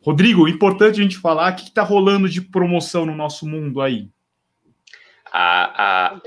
Rodrigo, 0.00 0.48
importante 0.48 1.00
a 1.00 1.02
gente 1.02 1.18
falar 1.18 1.52
o 1.52 1.56
que 1.56 1.64
está 1.64 1.82
rolando 1.82 2.28
de 2.28 2.40
promoção 2.40 3.04
no 3.04 3.14
nosso 3.14 3.46
mundo 3.46 3.80
aí. 3.80 4.08
A, 5.32 6.12
a... 6.14 6.20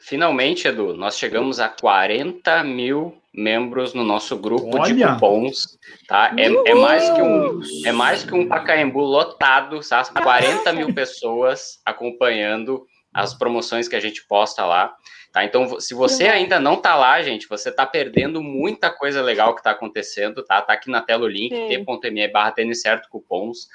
Finalmente, 0.00 0.66
Edu, 0.66 0.94
nós 0.94 1.16
chegamos 1.16 1.60
a 1.60 1.68
40 1.68 2.64
mil 2.64 3.16
membros 3.32 3.94
no 3.94 4.02
nosso 4.02 4.36
grupo 4.36 4.76
Olha. 4.76 4.92
de 4.92 5.06
cupons, 5.06 5.78
tá? 6.08 6.34
É, 6.36 6.46
é, 6.46 6.74
mais 6.74 7.08
que 7.10 7.22
um, 7.22 7.60
é 7.86 7.92
mais 7.92 8.24
que 8.24 8.34
um 8.34 8.48
Pacaembu 8.48 9.00
lotado, 9.00 9.82
sabe? 9.82 10.20
40 10.20 10.72
mil 10.72 10.92
pessoas 10.92 11.80
acompanhando 11.86 12.84
as 13.14 13.34
promoções 13.34 13.88
que 13.88 13.96
a 13.96 14.00
gente 14.00 14.26
posta 14.26 14.64
lá. 14.64 14.92
Tá? 15.32 15.44
Então, 15.44 15.78
se 15.78 15.94
você 15.94 16.26
ainda 16.26 16.58
não 16.58 16.76
tá 16.76 16.96
lá, 16.96 17.22
gente, 17.22 17.48
você 17.48 17.68
está 17.68 17.86
perdendo 17.86 18.42
muita 18.42 18.90
coisa 18.90 19.22
legal 19.22 19.54
que 19.54 19.60
está 19.60 19.70
acontecendo, 19.70 20.42
tá? 20.42 20.60
Tá 20.60 20.72
aqui 20.72 20.90
na 20.90 21.00
tela 21.00 21.24
o 21.24 21.28
link, 21.28 21.50
t.me 21.50 22.28
barra 22.28 22.50
tênis 22.50 22.80
certo 22.80 23.08
cupons. 23.08 23.68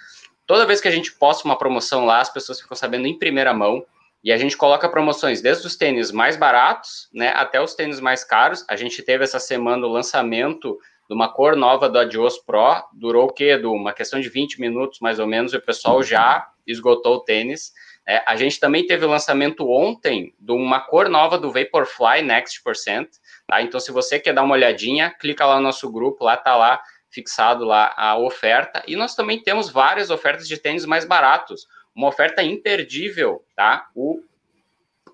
Toda 0.46 0.66
vez 0.66 0.82
que 0.82 0.88
a 0.88 0.92
gente 0.92 1.14
posta 1.14 1.48
uma 1.48 1.58
promoção 1.58 2.06
lá, 2.06 2.20
as 2.20 2.30
pessoas 2.30 2.60
ficam 2.60 2.76
sabendo 2.76 3.08
em 3.08 3.18
primeira 3.18 3.54
mão. 3.54 3.86
E 4.22 4.32
a 4.32 4.38
gente 4.38 4.58
coloca 4.58 4.90
promoções 4.90 5.40
desde 5.40 5.68
os 5.68 5.76
tênis 5.76 6.12
mais 6.12 6.36
baratos, 6.36 7.08
né, 7.14 7.30
até 7.36 7.62
os 7.62 7.76
tênis 7.76 8.00
mais 8.00 8.24
caros. 8.24 8.66
A 8.68 8.76
gente 8.76 9.04
teve 9.04 9.24
essa 9.24 9.40
semana 9.40 9.86
o 9.86 9.92
lançamento 9.92 10.80
de 11.08 11.16
uma 11.16 11.32
cor 11.32 11.56
nova 11.56 11.88
do 11.88 12.00
Adios 12.00 12.40
Pro. 12.40 12.84
Durou 12.92 13.26
o 13.26 13.32
quê, 13.32 13.52
Edu? 13.52 13.72
Uma 13.72 13.94
questão 13.94 14.20
de 14.20 14.28
20 14.28 14.60
minutos, 14.60 15.00
mais 15.00 15.20
ou 15.20 15.28
menos, 15.28 15.54
e 15.54 15.58
o 15.58 15.62
pessoal 15.62 16.02
já 16.02 16.48
esgotou 16.66 17.18
o 17.18 17.20
tênis. 17.20 17.72
É, 18.08 18.24
a 18.26 18.36
gente 18.36 18.60
também 18.60 18.86
teve 18.86 19.06
o 19.06 19.10
lançamento 19.10 19.70
ontem 19.70 20.34
de 20.40 20.52
uma 20.52 20.80
cor 20.80 21.10
nova 21.10 21.38
do 21.38 21.52
Vaporfly 21.52 22.22
Next 22.22 22.62
Percent, 22.64 23.10
Tá? 23.48 23.62
Então, 23.62 23.80
se 23.80 23.92
você 23.92 24.20
quer 24.20 24.34
dar 24.34 24.44
uma 24.44 24.54
olhadinha, 24.56 25.12
clica 25.12 25.46
lá 25.46 25.58
no 25.58 25.62
nosso 25.62 25.92
grupo, 25.92 26.24
lá 26.24 26.36
tá 26.36 26.56
lá 26.56 26.82
fixado 27.10 27.64
lá 27.64 27.94
a 27.96 28.18
oferta. 28.18 28.84
E 28.88 28.96
nós 28.96 29.16
também 29.16 29.42
temos 29.42 29.70
várias 29.70 30.10
ofertas 30.10 30.48
de 30.48 30.58
tênis 30.58 30.86
mais 30.86 31.06
baratos. 31.06 31.68
Uma 31.96 32.08
oferta 32.08 32.44
imperdível, 32.44 33.46
tá? 33.56 33.88
O 33.96 34.22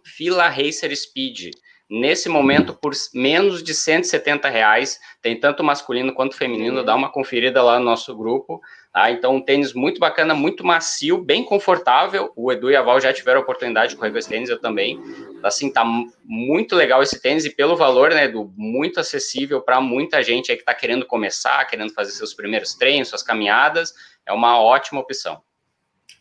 Fila 0.03 0.47
Racer 0.47 0.95
Speed. 0.95 1.51
Nesse 1.89 2.29
momento, 2.29 2.73
por 2.73 2.93
menos 3.13 3.61
de 3.61 3.73
170 3.73 4.47
reais, 4.47 4.97
tem 5.21 5.37
tanto 5.37 5.61
masculino 5.61 6.13
quanto 6.13 6.37
feminino, 6.37 6.85
dá 6.85 6.95
uma 6.95 7.11
conferida 7.11 7.61
lá 7.61 7.77
no 7.77 7.85
nosso 7.85 8.15
grupo. 8.15 8.61
Tá? 8.93 9.09
Então, 9.09 9.35
um 9.35 9.41
tênis 9.41 9.73
muito 9.73 9.99
bacana, 9.99 10.33
muito 10.33 10.65
macio, 10.65 11.23
bem 11.23 11.45
confortável. 11.45 12.31
O 12.35 12.51
Edu 12.51 12.69
e 12.69 12.75
a 12.75 12.81
Val 12.81 12.99
já 12.99 13.13
tiveram 13.13 13.39
a 13.39 13.43
oportunidade 13.43 13.91
de 13.91 13.95
correr 13.95 14.11
com 14.11 14.17
esse 14.17 14.27
tênis, 14.27 14.49
eu 14.49 14.59
também. 14.59 14.99
Assim, 15.41 15.71
tá 15.71 15.85
muito 16.25 16.75
legal 16.75 17.01
esse 17.01 17.21
tênis 17.21 17.45
e 17.45 17.49
pelo 17.49 17.77
valor, 17.77 18.09
né, 18.09 18.25
Edu, 18.25 18.51
muito 18.57 18.99
acessível 18.99 19.61
para 19.61 19.79
muita 19.79 20.21
gente 20.21 20.51
aí 20.51 20.57
que 20.57 20.63
está 20.63 20.73
querendo 20.73 21.05
começar, 21.05 21.63
querendo 21.65 21.93
fazer 21.93 22.11
seus 22.11 22.33
primeiros 22.33 22.73
treinos, 22.73 23.07
suas 23.07 23.23
caminhadas. 23.23 23.93
É 24.25 24.33
uma 24.33 24.61
ótima 24.61 24.99
opção. 24.99 25.41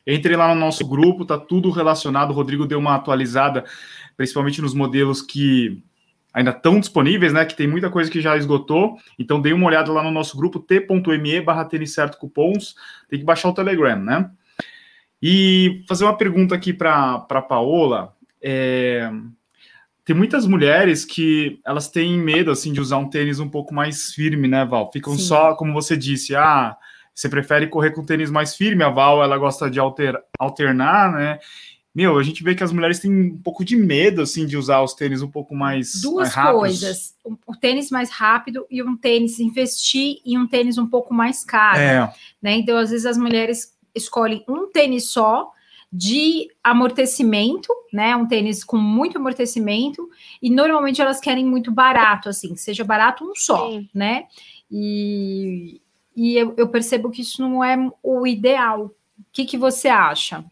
Entre 0.06 0.36
lá 0.36 0.54
no 0.54 0.60
nosso 0.60 0.86
grupo, 0.86 1.24
tá 1.24 1.38
tudo 1.38 1.70
relacionado. 1.70 2.30
O 2.30 2.34
Rodrigo 2.34 2.66
deu 2.66 2.78
uma 2.78 2.94
atualizada 2.94 3.64
principalmente 4.16 4.62
nos 4.62 4.74
modelos 4.74 5.22
que 5.22 5.82
ainda 6.32 6.50
estão 6.50 6.80
disponíveis, 6.80 7.32
né? 7.32 7.44
Que 7.44 7.56
tem 7.56 7.66
muita 7.66 7.90
coisa 7.90 8.10
que 8.10 8.20
já 8.20 8.36
esgotou. 8.36 8.98
Então 9.18 9.40
dê 9.40 9.52
uma 9.52 9.66
olhada 9.66 9.92
lá 9.92 10.02
no 10.02 10.10
nosso 10.10 10.36
grupo 10.36 10.58
t.me 10.58 11.40
barra 11.40 11.64
tênis 11.64 11.92
certo 11.92 12.18
cupons. 12.18 12.74
Tem 13.08 13.18
que 13.18 13.24
baixar 13.24 13.48
o 13.48 13.54
Telegram, 13.54 13.96
né? 13.96 14.30
E 15.22 15.84
fazer 15.86 16.04
uma 16.04 16.16
pergunta 16.16 16.54
aqui 16.54 16.72
para 16.72 17.26
a 17.28 17.42
Paola. 17.42 18.14
É, 18.42 19.10
tem 20.04 20.16
muitas 20.16 20.46
mulheres 20.46 21.04
que 21.04 21.60
elas 21.64 21.88
têm 21.88 22.18
medo 22.18 22.50
assim 22.50 22.72
de 22.72 22.80
usar 22.80 22.96
um 22.96 23.08
tênis 23.08 23.38
um 23.38 23.48
pouco 23.48 23.74
mais 23.74 24.12
firme, 24.12 24.48
né, 24.48 24.64
Val? 24.64 24.90
Ficam 24.92 25.14
Sim. 25.16 25.22
só, 25.22 25.54
como 25.54 25.72
você 25.72 25.96
disse, 25.96 26.34
ah, 26.34 26.76
você 27.14 27.28
prefere 27.28 27.66
correr 27.66 27.90
com 27.90 28.04
tênis 28.04 28.30
mais 28.30 28.56
firme, 28.56 28.82
a 28.82 28.88
Val 28.88 29.22
ela 29.22 29.36
gosta 29.36 29.70
de 29.70 29.78
alter, 29.78 30.16
alternar, 30.38 31.12
né? 31.12 31.38
Meu, 31.94 32.18
a 32.18 32.22
gente 32.22 32.44
vê 32.44 32.54
que 32.54 32.62
as 32.62 32.72
mulheres 32.72 33.00
têm 33.00 33.10
um 33.10 33.38
pouco 33.38 33.64
de 33.64 33.76
medo, 33.76 34.22
assim, 34.22 34.46
de 34.46 34.56
usar 34.56 34.80
os 34.82 34.94
tênis 34.94 35.22
um 35.22 35.30
pouco 35.30 35.54
mais 35.56 36.00
Duas 36.00 36.34
mais 36.34 36.50
coisas, 36.56 37.14
o 37.24 37.56
tênis 37.56 37.90
mais 37.90 38.10
rápido 38.10 38.64
e 38.70 38.82
um 38.82 38.96
tênis, 38.96 39.40
investir 39.40 40.18
em 40.24 40.38
um 40.38 40.46
tênis 40.46 40.78
um 40.78 40.86
pouco 40.86 41.12
mais 41.12 41.44
caro, 41.44 41.80
é. 41.80 42.14
né? 42.40 42.54
Então, 42.54 42.76
às 42.76 42.90
vezes 42.90 43.06
as 43.06 43.18
mulheres 43.18 43.76
escolhem 43.94 44.44
um 44.48 44.68
tênis 44.68 45.10
só, 45.10 45.50
de 45.92 46.48
amortecimento, 46.62 47.72
né? 47.92 48.14
Um 48.14 48.26
tênis 48.26 48.62
com 48.62 48.76
muito 48.76 49.18
amortecimento, 49.18 50.08
e 50.40 50.48
normalmente 50.48 51.02
elas 51.02 51.18
querem 51.18 51.44
muito 51.44 51.72
barato, 51.72 52.28
assim, 52.28 52.54
que 52.54 52.60
seja 52.60 52.84
barato 52.84 53.24
um 53.24 53.34
só, 53.34 53.68
Sim. 53.68 53.88
né? 53.92 54.26
E, 54.70 55.80
e 56.14 56.36
eu, 56.36 56.54
eu, 56.56 56.68
percebo 56.68 57.10
que 57.10 57.22
isso 57.22 57.42
não 57.42 57.64
é 57.64 57.76
o 58.02 58.24
ideal. 58.26 58.84
O 58.84 59.24
que, 59.32 59.44
que 59.44 59.58
você 59.58 59.88
acha? 59.88 60.44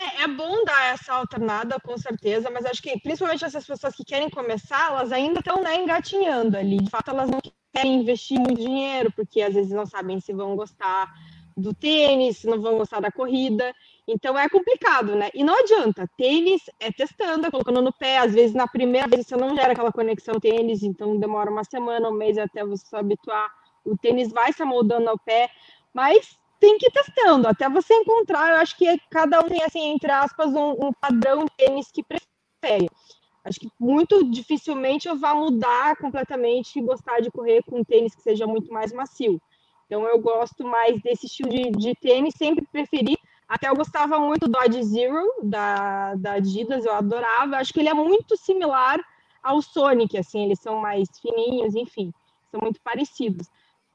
É, 0.00 0.22
é, 0.22 0.28
bom 0.28 0.64
dar 0.64 0.94
essa 0.94 1.12
alternada, 1.12 1.78
com 1.80 1.98
certeza, 1.98 2.48
mas 2.50 2.64
acho 2.64 2.80
que 2.80 3.00
principalmente 3.00 3.44
essas 3.44 3.66
pessoas 3.66 3.96
que 3.96 4.04
querem 4.04 4.30
começar, 4.30 4.92
elas 4.92 5.10
ainda 5.10 5.40
estão 5.40 5.60
né, 5.60 5.74
engatinhando 5.76 6.56
ali. 6.56 6.76
De 6.76 6.88
fato, 6.88 7.10
elas 7.10 7.28
não 7.28 7.40
querem 7.74 8.00
investir 8.00 8.38
muito 8.38 8.60
dinheiro, 8.60 9.12
porque 9.12 9.42
às 9.42 9.54
vezes 9.54 9.72
não 9.72 9.86
sabem 9.86 10.20
se 10.20 10.32
vão 10.32 10.54
gostar 10.54 11.12
do 11.56 11.74
tênis, 11.74 12.38
se 12.38 12.46
não 12.46 12.60
vão 12.60 12.78
gostar 12.78 13.00
da 13.00 13.10
corrida. 13.10 13.74
Então 14.06 14.38
é 14.38 14.48
complicado, 14.48 15.16
né? 15.16 15.30
E 15.34 15.42
não 15.42 15.58
adianta. 15.58 16.08
Tênis 16.16 16.62
é 16.78 16.92
testando, 16.92 17.46
é 17.46 17.50
colocando 17.50 17.82
no 17.82 17.92
pé. 17.92 18.18
Às 18.18 18.32
vezes, 18.32 18.54
na 18.54 18.68
primeira 18.68 19.08
vez, 19.08 19.26
você 19.26 19.36
não 19.36 19.54
gera 19.56 19.72
aquela 19.72 19.92
conexão 19.92 20.38
tênis, 20.38 20.84
então 20.84 21.18
demora 21.18 21.50
uma 21.50 21.64
semana, 21.64 22.08
um 22.08 22.12
mês 22.12 22.38
até 22.38 22.64
você 22.64 22.86
se 22.86 22.96
habituar. 22.96 23.50
O 23.84 23.96
tênis 23.96 24.30
vai 24.30 24.52
se 24.52 24.62
amoldando 24.62 25.10
ao 25.10 25.18
pé, 25.18 25.50
mas 25.92 26.38
tem 26.60 26.78
que 26.78 26.86
ir 26.86 26.92
testando, 26.92 27.48
até 27.48 27.68
você 27.68 27.94
encontrar, 27.94 28.50
eu 28.50 28.56
acho 28.56 28.76
que 28.76 28.98
cada 29.10 29.40
um 29.40 29.48
tem, 29.48 29.62
assim, 29.62 29.92
entre 29.92 30.10
aspas, 30.10 30.52
um, 30.52 30.72
um 30.86 30.92
padrão 30.92 31.44
de 31.44 31.50
tênis 31.56 31.90
que 31.90 32.02
prefere. 32.02 32.88
Acho 33.44 33.60
que 33.60 33.68
muito 33.78 34.24
dificilmente 34.30 35.08
eu 35.08 35.16
vá 35.16 35.34
mudar 35.34 35.96
completamente 35.96 36.78
e 36.78 36.82
gostar 36.82 37.20
de 37.20 37.30
correr 37.30 37.62
com 37.62 37.80
um 37.80 37.84
tênis 37.84 38.14
que 38.14 38.22
seja 38.22 38.46
muito 38.46 38.72
mais 38.72 38.92
macio. 38.92 39.40
Então 39.86 40.06
eu 40.06 40.20
gosto 40.20 40.64
mais 40.64 41.00
desse 41.00 41.26
estilo 41.26 41.48
de, 41.48 41.70
de 41.70 41.94
tênis, 41.94 42.34
sempre 42.36 42.66
preferi. 42.70 43.16
Até 43.48 43.70
eu 43.70 43.74
gostava 43.74 44.18
muito 44.18 44.46
do 44.46 44.52
Dodge 44.52 44.82
Zero, 44.82 45.26
da, 45.42 46.14
da 46.16 46.32
Adidas, 46.32 46.84
eu 46.84 46.92
adorava. 46.92 47.56
Acho 47.56 47.72
que 47.72 47.80
ele 47.80 47.88
é 47.88 47.94
muito 47.94 48.36
similar 48.36 49.00
ao 49.42 49.62
Sonic, 49.62 50.18
assim, 50.18 50.44
eles 50.44 50.60
são 50.60 50.78
mais 50.78 51.08
fininhos, 51.22 51.74
enfim, 51.74 52.12
são 52.50 52.60
muito 52.60 52.78
parecidos. 52.82 53.48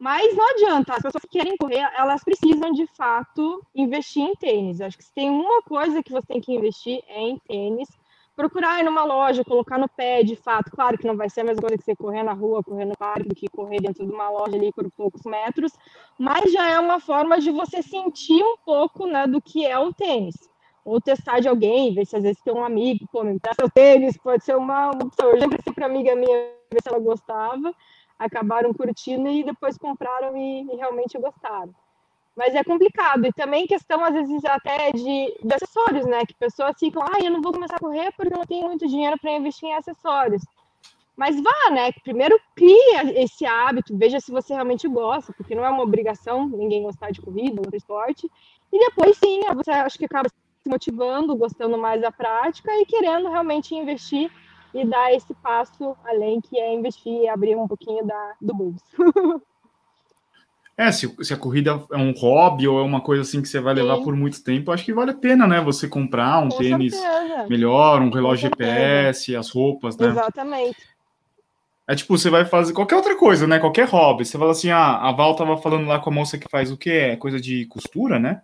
Mas 0.03 0.35
não 0.35 0.49
adianta, 0.49 0.95
as 0.95 1.01
pessoas 1.01 1.21
que 1.21 1.39
querem 1.39 1.55
correr, 1.55 1.89
elas 1.97 2.21
precisam 2.25 2.73
de 2.73 2.85
fato 2.87 3.65
investir 3.73 4.21
em 4.21 4.35
tênis. 4.35 4.81
Acho 4.81 4.97
que 4.97 5.03
se 5.05 5.13
tem 5.13 5.29
uma 5.29 5.61
coisa 5.61 6.03
que 6.03 6.11
você 6.11 6.27
tem 6.27 6.41
que 6.41 6.53
investir 6.53 7.01
é 7.07 7.21
em 7.21 7.37
tênis. 7.47 7.87
Procurar 8.35 8.81
ir 8.81 8.83
numa 8.83 9.05
loja, 9.05 9.45
colocar 9.45 9.77
no 9.77 9.87
pé, 9.87 10.21
de 10.21 10.35
fato. 10.35 10.69
Claro 10.71 10.97
que 10.97 11.07
não 11.07 11.15
vai 11.15 11.29
ser 11.29 11.39
a 11.39 11.43
mesma 11.45 11.61
coisa 11.61 11.77
que 11.77 11.85
você 11.85 11.95
correr 11.95 12.21
na 12.21 12.33
rua, 12.33 12.61
correr 12.61 12.83
no 12.83 12.97
parque, 12.97 13.29
do 13.29 13.33
que 13.33 13.47
correr 13.47 13.79
dentro 13.79 14.05
de 14.05 14.11
uma 14.11 14.29
loja 14.29 14.57
ali 14.57 14.73
por 14.73 14.91
poucos 14.91 15.21
metros, 15.23 15.71
mas 16.19 16.51
já 16.51 16.69
é 16.69 16.77
uma 16.77 16.99
forma 16.99 17.39
de 17.39 17.49
você 17.51 17.81
sentir 17.81 18.43
um 18.43 18.57
pouco 18.57 19.07
né, 19.07 19.25
do 19.25 19.41
que 19.41 19.65
é 19.65 19.79
o 19.79 19.93
tênis. 19.93 20.35
Ou 20.83 20.99
testar 20.99 21.39
de 21.39 21.47
alguém, 21.47 21.93
ver 21.93 22.05
se 22.05 22.17
às 22.17 22.23
vezes 22.23 22.41
tem 22.41 22.53
um 22.53 22.65
amigo, 22.65 23.07
pô, 23.09 23.23
me 23.23 23.31
empresta 23.31 23.65
o 23.65 23.71
tênis, 23.71 24.17
pode 24.17 24.43
ser 24.43 24.57
uma 24.57 24.89
opção. 24.89 25.29
Eu 25.29 25.39
já 25.39 25.47
pensei 25.47 25.71
para 25.73 25.85
amiga 25.85 26.13
minha 26.13 26.51
ver 26.73 26.81
se 26.81 26.89
ela 26.89 26.99
gostava 26.99 27.73
acabaram 28.23 28.73
curtindo 28.73 29.27
e 29.27 29.43
depois 29.43 29.77
compraram 29.77 30.35
e, 30.37 30.61
e, 30.61 30.75
realmente 30.75 31.17
gostaram. 31.17 31.73
Mas 32.35 32.55
é 32.55 32.63
complicado. 32.63 33.25
E 33.25 33.33
também 33.33 33.67
questão, 33.67 34.03
às 34.03 34.13
vezes, 34.13 34.43
até 34.45 34.91
de, 34.91 35.37
de 35.43 35.53
acessórios, 35.53 36.05
né? 36.05 36.25
Que 36.25 36.33
pessoas 36.33 36.75
ficam, 36.79 37.03
ah, 37.03 37.19
eu 37.23 37.29
não 37.29 37.41
vou 37.41 37.51
começar 37.51 37.75
a 37.75 37.79
correr 37.79 38.11
porque 38.17 38.35
não 38.35 38.45
tenho 38.45 38.67
muito 38.67 38.87
dinheiro 38.87 39.17
para 39.19 39.31
investir 39.31 39.69
em 39.69 39.75
acessórios. 39.75 40.41
Mas 41.15 41.39
vá, 41.39 41.69
né? 41.71 41.91
Primeiro 42.03 42.39
cria 42.55 43.21
esse 43.21 43.45
hábito, 43.45 43.95
veja 43.95 44.19
se 44.19 44.31
você 44.31 44.53
realmente 44.53 44.87
gosta, 44.87 45.31
porque 45.33 45.53
não 45.53 45.63
é 45.63 45.69
uma 45.69 45.83
obrigação 45.83 46.47
ninguém 46.47 46.81
gostar 46.81 47.11
de 47.11 47.21
corrida, 47.21 47.61
outro 47.61 47.75
esporte. 47.75 48.31
E 48.71 48.79
depois 48.79 49.15
sim, 49.17 49.41
você 49.53 49.69
acho 49.69 49.99
que 49.99 50.05
acaba 50.05 50.27
se 50.27 50.69
motivando, 50.69 51.35
gostando 51.35 51.77
mais 51.77 52.01
da 52.01 52.11
prática 52.11 52.71
e 52.79 52.85
querendo 52.85 53.29
realmente 53.29 53.75
investir 53.75 54.31
e 54.73 54.85
dar 54.85 55.13
esse 55.13 55.33
passo 55.35 55.95
além, 56.05 56.41
que 56.41 56.57
é 56.57 56.73
investir 56.73 57.21
e 57.21 57.27
abrir 57.27 57.55
um 57.55 57.67
pouquinho 57.67 58.05
da, 58.05 58.33
do 58.41 58.53
bolso. 58.53 58.83
É, 60.75 60.91
se, 60.91 61.07
se, 61.23 61.31
a 61.31 61.37
corrida 61.37 61.83
é 61.91 61.97
um 61.97 62.11
hobby 62.13 62.67
ou 62.67 62.79
é 62.79 62.81
uma 62.81 62.99
coisa 62.99 63.21
assim 63.21 63.43
que 63.43 63.47
você 63.47 63.59
vai 63.59 63.75
levar 63.75 63.97
Sim. 63.97 64.03
por 64.03 64.15
muito 64.15 64.43
tempo, 64.43 64.71
acho 64.71 64.83
que 64.83 64.91
vale 64.91 65.11
a 65.11 65.15
pena, 65.15 65.45
né? 65.45 65.61
Você 65.61 65.87
comprar 65.87 66.39
um 66.39 66.49
Com 66.49 66.57
tênis 66.57 66.95
certeza. 66.95 67.47
melhor, 67.47 68.01
um 68.01 68.09
relógio 68.09 68.49
GPS, 68.49 69.35
as 69.35 69.51
roupas, 69.51 69.95
né? 69.97 70.07
Exatamente. 70.07 70.93
É 71.87 71.95
tipo, 71.95 72.17
você 72.17 72.29
vai 72.29 72.45
fazer 72.45 72.73
qualquer 72.73 72.95
outra 72.95 73.15
coisa, 73.15 73.45
né? 73.45 73.59
Qualquer 73.59 73.87
hobby. 73.87 74.25
Você 74.25 74.37
fala 74.37 74.51
assim, 74.51 74.71
ah, 74.71 74.97
a 74.97 75.11
Val 75.11 75.35
tava 75.35 75.57
falando 75.57 75.87
lá 75.87 75.99
com 75.99 76.09
a 76.09 76.13
moça 76.13 76.39
que 76.39 76.49
faz 76.49 76.71
o 76.71 76.77
quê? 76.77 77.11
É 77.11 77.15
coisa 77.17 77.39
de 77.39 77.65
costura, 77.67 78.17
né? 78.17 78.41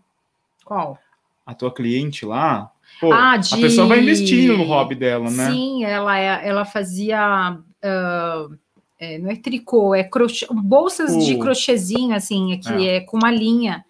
Qual? 0.63 0.99
A 1.45 1.55
tua 1.55 1.73
cliente 1.73 2.25
lá. 2.25 2.71
Pô, 2.99 3.13
ah, 3.13 3.37
de... 3.37 3.53
A 3.53 3.57
pessoa 3.57 3.87
vai 3.87 3.99
investindo 3.99 4.57
no 4.57 4.63
hobby 4.63 4.95
dela, 4.95 5.29
né? 5.29 5.49
Sim, 5.49 5.85
ela, 5.85 6.19
é, 6.19 6.47
ela 6.47 6.65
fazia. 6.65 7.57
Uh, 7.83 8.57
é, 8.99 9.17
não 9.17 9.31
é 9.31 9.35
tricô, 9.35 9.95
é 9.95 10.03
crochê, 10.03 10.45
bolsas 10.51 11.15
uh. 11.15 11.19
de 11.19 11.37
crochêzinho, 11.37 12.13
assim, 12.13 12.53
aqui 12.53 12.87
é. 12.87 12.97
é 12.97 12.99
com 13.01 13.17
uma 13.17 13.31
linha. 13.31 13.85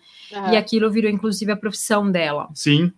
E 0.51 0.55
aquilo 0.55 0.91
virou, 0.91 1.09
inclusive, 1.09 1.51
a 1.51 1.57
profissão 1.57 2.11
dela. 2.11 2.49
Sim. 2.53 2.91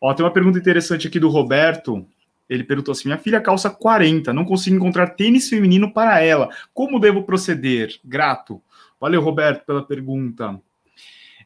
Ó, 0.00 0.14
tem 0.14 0.24
uma 0.24 0.32
pergunta 0.32 0.58
interessante 0.58 1.08
aqui 1.08 1.18
do 1.18 1.28
Roberto. 1.28 2.06
Ele 2.48 2.64
perguntou 2.64 2.92
assim: 2.92 3.08
minha 3.08 3.18
filha 3.18 3.40
calça 3.40 3.68
40, 3.68 4.32
não 4.32 4.44
consigo 4.44 4.76
encontrar 4.76 5.08
tênis 5.08 5.48
feminino 5.48 5.92
para 5.92 6.20
ela. 6.20 6.48
Como 6.72 7.00
devo 7.00 7.24
proceder? 7.24 7.98
Grato. 8.04 8.62
Valeu, 9.00 9.20
Roberto, 9.20 9.64
pela 9.64 9.82
pergunta. 9.82 10.60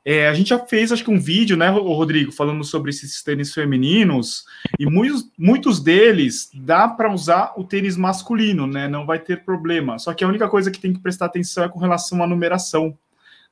É, 0.04 0.26
a 0.26 0.34
gente 0.34 0.48
já 0.48 0.58
fez, 0.58 0.90
acho 0.90 1.04
que 1.04 1.10
um 1.10 1.20
vídeo, 1.20 1.56
né, 1.56 1.68
Rodrigo, 1.68 2.32
falando 2.32 2.64
sobre 2.64 2.90
esses 2.90 3.22
tênis 3.22 3.54
femininos, 3.54 4.44
e 4.78 4.84
muitos, 4.84 5.30
muitos 5.38 5.80
deles 5.80 6.50
dá 6.52 6.88
para 6.88 7.12
usar 7.12 7.52
o 7.56 7.62
tênis 7.62 7.96
masculino, 7.96 8.66
né? 8.66 8.88
Não 8.88 9.06
vai 9.06 9.20
ter 9.20 9.44
problema. 9.44 9.98
Só 9.98 10.12
que 10.12 10.24
a 10.24 10.28
única 10.28 10.48
coisa 10.48 10.70
que 10.70 10.80
tem 10.80 10.92
que 10.92 11.00
prestar 11.00 11.26
atenção 11.26 11.64
é 11.64 11.68
com 11.68 11.78
relação 11.78 12.22
à 12.22 12.26
numeração. 12.26 12.98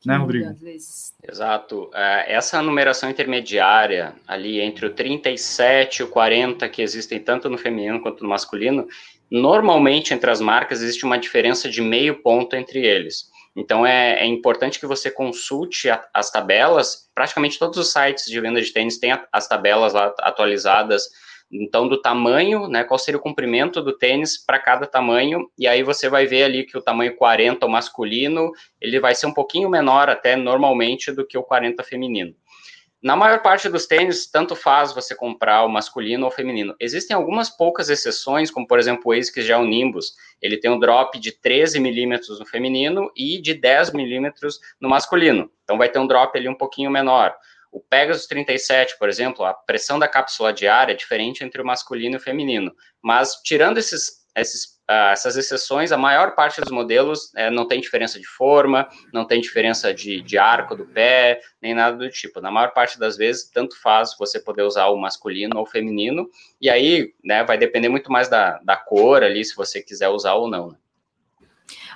Né, 0.05 0.17
Rodrigo? 0.17 0.57
Exato. 1.31 1.91
É, 1.95 2.35
essa 2.35 2.63
numeração 2.63 3.11
intermediária, 3.11 4.15
ali 4.27 4.59
entre 4.59 4.87
o 4.87 4.91
37 4.91 5.99
e 5.99 6.03
o 6.03 6.09
40, 6.09 6.69
que 6.71 6.81
existem 6.81 7.21
tanto 7.21 7.51
no 7.51 7.59
feminino 7.59 8.01
quanto 8.01 8.23
no 8.23 8.31
masculino, 8.31 8.89
normalmente 9.31 10.15
entre 10.15 10.31
as 10.31 10.41
marcas 10.41 10.81
existe 10.83 11.05
uma 11.05 11.19
diferença 11.19 11.69
de 11.69 11.83
meio 11.83 12.17
ponto 12.23 12.57
entre 12.57 12.85
eles. 12.85 13.31
Então 13.61 13.85
é, 13.85 14.21
é 14.21 14.27
importante 14.27 14.81
que 14.81 14.87
você 14.87 15.11
consulte 15.11 15.91
a, 15.91 16.03
as 16.15 16.31
tabelas. 16.31 17.11
Praticamente 17.15 17.59
todos 17.59 17.79
os 17.79 17.93
sites 17.93 18.25
de 18.25 18.41
venda 18.41 18.61
de 18.61 18.73
tênis 18.73 18.99
têm 18.99 19.13
a, 19.13 19.27
as 19.31 19.47
tabelas 19.47 19.93
lá 19.93 20.15
atualizadas 20.21 21.09
então 21.53 21.89
do 21.89 22.01
tamanho, 22.01 22.69
né, 22.69 22.85
qual 22.85 22.97
seria 22.97 23.19
o 23.19 23.23
comprimento 23.23 23.83
do 23.83 23.97
tênis 23.97 24.39
para 24.39 24.59
cada 24.59 24.87
tamanho, 24.87 25.51
e 25.59 25.67
aí 25.67 25.83
você 25.83 26.09
vai 26.09 26.25
ver 26.25 26.45
ali 26.45 26.65
que 26.65 26.79
o 26.79 26.83
tamanho 26.83 27.17
40 27.17 27.67
o 27.67 27.69
masculino, 27.69 28.53
ele 28.81 29.01
vai 29.01 29.17
ser 29.17 29.27
um 29.27 29.35
pouquinho 29.35 29.69
menor 29.69 30.09
até 30.09 30.37
normalmente 30.37 31.11
do 31.11 31.27
que 31.27 31.37
o 31.37 31.43
40 31.43 31.83
feminino. 31.83 32.35
Na 33.03 33.17
maior 33.17 33.41
parte 33.41 33.67
dos 33.71 33.87
tênis, 33.87 34.31
tanto 34.31 34.55
faz 34.55 34.93
você 34.93 35.15
comprar 35.15 35.65
o 35.65 35.71
masculino 35.71 36.27
ou 36.27 36.31
o 36.31 36.35
feminino. 36.35 36.77
Existem 36.79 37.17
algumas 37.17 37.49
poucas 37.49 37.89
exceções, 37.89 38.51
como 38.51 38.67
por 38.67 38.79
exemplo 38.79 39.05
o 39.07 39.13
ASICS 39.13 39.47
Gel 39.47 39.65
Nimbus. 39.65 40.13
Ele 40.41 40.59
tem 40.59 40.71
um 40.71 40.79
drop 40.79 41.19
de 41.19 41.33
13 41.33 41.81
milímetros 41.81 42.39
no 42.39 42.45
feminino 42.45 43.11
e 43.17 43.41
de 43.41 43.55
10 43.55 43.95
milímetros 43.95 44.61
no 44.79 44.89
masculino. 44.91 45.51
Então 45.65 45.79
vai 45.79 45.89
ter 45.89 45.99
um 45.99 46.07
drop 46.07 46.37
ali 46.37 46.47
um 46.47 46.55
pouquinho 46.55 46.91
menor. 46.91 47.35
O 47.73 47.81
Pegasus 47.81 48.27
37, 48.27 48.99
por 48.99 49.09
exemplo, 49.09 49.47
a 49.47 49.55
pressão 49.55 49.99
da 49.99 50.09
cápsula 50.09 50.53
de 50.53 50.69
ar 50.69 50.91
é 50.91 50.95
diferente 50.95 51.43
entre 51.43 51.63
o 51.63 51.65
masculino 51.65 52.17
e 52.17 52.19
o 52.19 52.21
feminino. 52.21 52.71
Mas 53.01 53.37
tirando 53.43 53.79
esses, 53.79 54.27
esses 54.37 54.80
uh, 54.91 55.13
essas 55.13 55.37
exceções, 55.37 55.93
a 55.93 55.97
maior 55.97 56.35
parte 56.35 56.61
dos 56.61 56.73
modelos 56.73 57.33
é, 57.37 57.49
não 57.49 57.67
tem 57.67 57.81
diferença 57.81 58.19
de 58.19 58.27
forma, 58.27 58.89
não 59.13 59.25
tem 59.25 59.41
diferença 59.41 59.95
de, 59.95 60.21
de 60.21 60.37
arco 60.37 60.75
do 60.75 60.85
pé, 60.85 61.41
nem 61.63 61.73
nada 61.75 61.97
do 61.97 62.11
tipo. 62.11 62.41
Na 62.41 62.51
maior 62.51 62.73
parte 62.73 62.99
das 62.99 63.17
vezes, 63.17 63.49
tanto 63.49 63.81
faz 63.81 64.17
você 64.19 64.41
poder 64.41 64.63
usar 64.63 64.89
o 64.89 64.97
masculino 64.97 65.57
ou 65.57 65.63
o 65.63 65.67
feminino, 65.67 66.29
e 66.61 66.69
aí 66.69 67.15
né, 67.25 67.45
vai 67.45 67.57
depender 67.57 67.89
muito 67.89 68.11
mais 68.11 68.29
da, 68.29 68.59
da 68.65 68.77
cor 68.77 69.23
ali, 69.23 69.45
se 69.45 69.55
você 69.55 69.81
quiser 69.81 70.09
usar 70.09 70.35
ou 70.35 70.49
não. 70.49 70.71
Né? 70.71 70.77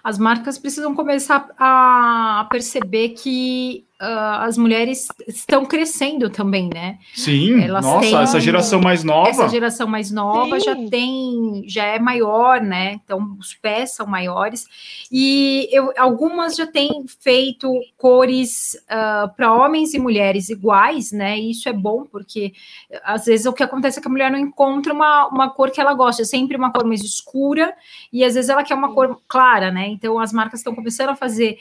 As 0.04 0.18
marcas 0.18 0.58
precisam 0.58 0.94
começar 0.94 1.48
a 1.58 2.46
perceber 2.50 3.10
que 3.10 3.86
uh, 4.04 4.42
as 4.42 4.58
mulheres 4.58 5.08
estão 5.26 5.64
crescendo 5.64 6.28
também, 6.28 6.68
né? 6.72 6.98
Sim, 7.14 7.62
Elas 7.62 7.84
nossa, 7.84 8.00
têm, 8.00 8.16
essa 8.16 8.40
geração 8.40 8.80
mais 8.80 9.02
nova. 9.02 9.30
Essa 9.30 9.48
geração 9.48 9.86
mais 9.86 10.10
nova 10.10 10.60
Sim. 10.60 10.66
já 10.66 10.76
tem, 10.88 11.64
já 11.66 11.84
é 11.84 11.98
maior, 11.98 12.60
né? 12.60 13.00
Então 13.04 13.36
os 13.38 13.54
pés 13.54 13.92
são 13.92 14.06
maiores 14.06 14.66
e 15.10 15.68
eu, 15.72 15.92
algumas 15.96 16.54
já 16.54 16.66
têm 16.66 17.04
feito 17.20 17.70
cores 17.96 18.74
uh, 18.74 19.24
ah, 19.24 19.32
para 19.34 19.52
homens 19.52 19.94
e 19.94 19.98
mulheres 19.98 20.48
iguais, 20.50 21.10
né? 21.10 21.38
E 21.38 21.50
isso 21.50 21.68
é 21.68 21.72
bom 21.72 22.04
porque 22.04 22.52
às 23.02 23.24
vezes 23.24 23.46
o 23.46 23.52
que 23.52 23.62
acontece 23.62 23.98
é 23.98 24.02
que 24.02 24.08
a 24.08 24.10
mulher 24.10 24.30
não 24.30 24.38
encontra 24.38 24.92
uma, 24.92 25.26
uma 25.28 25.50
cor 25.50 25.70
que 25.70 25.80
ela 25.80 25.94
gosta, 25.94 26.22
é 26.22 26.24
sempre 26.24 26.56
uma 26.56 26.72
cor 26.72 26.84
mais 26.84 27.02
escura 27.02 27.74
e 28.12 28.24
às 28.24 28.34
vezes 28.34 28.50
ela 28.50 28.62
quer 28.62 28.74
uma 28.74 28.92
cor 28.92 29.20
clara, 29.26 29.70
né? 29.70 29.88
Então 29.88 30.18
as 30.18 30.32
marcas 30.32 30.60
estão 30.60 30.74
começando 30.74 31.10
a 31.10 31.16
fazer 31.16 31.58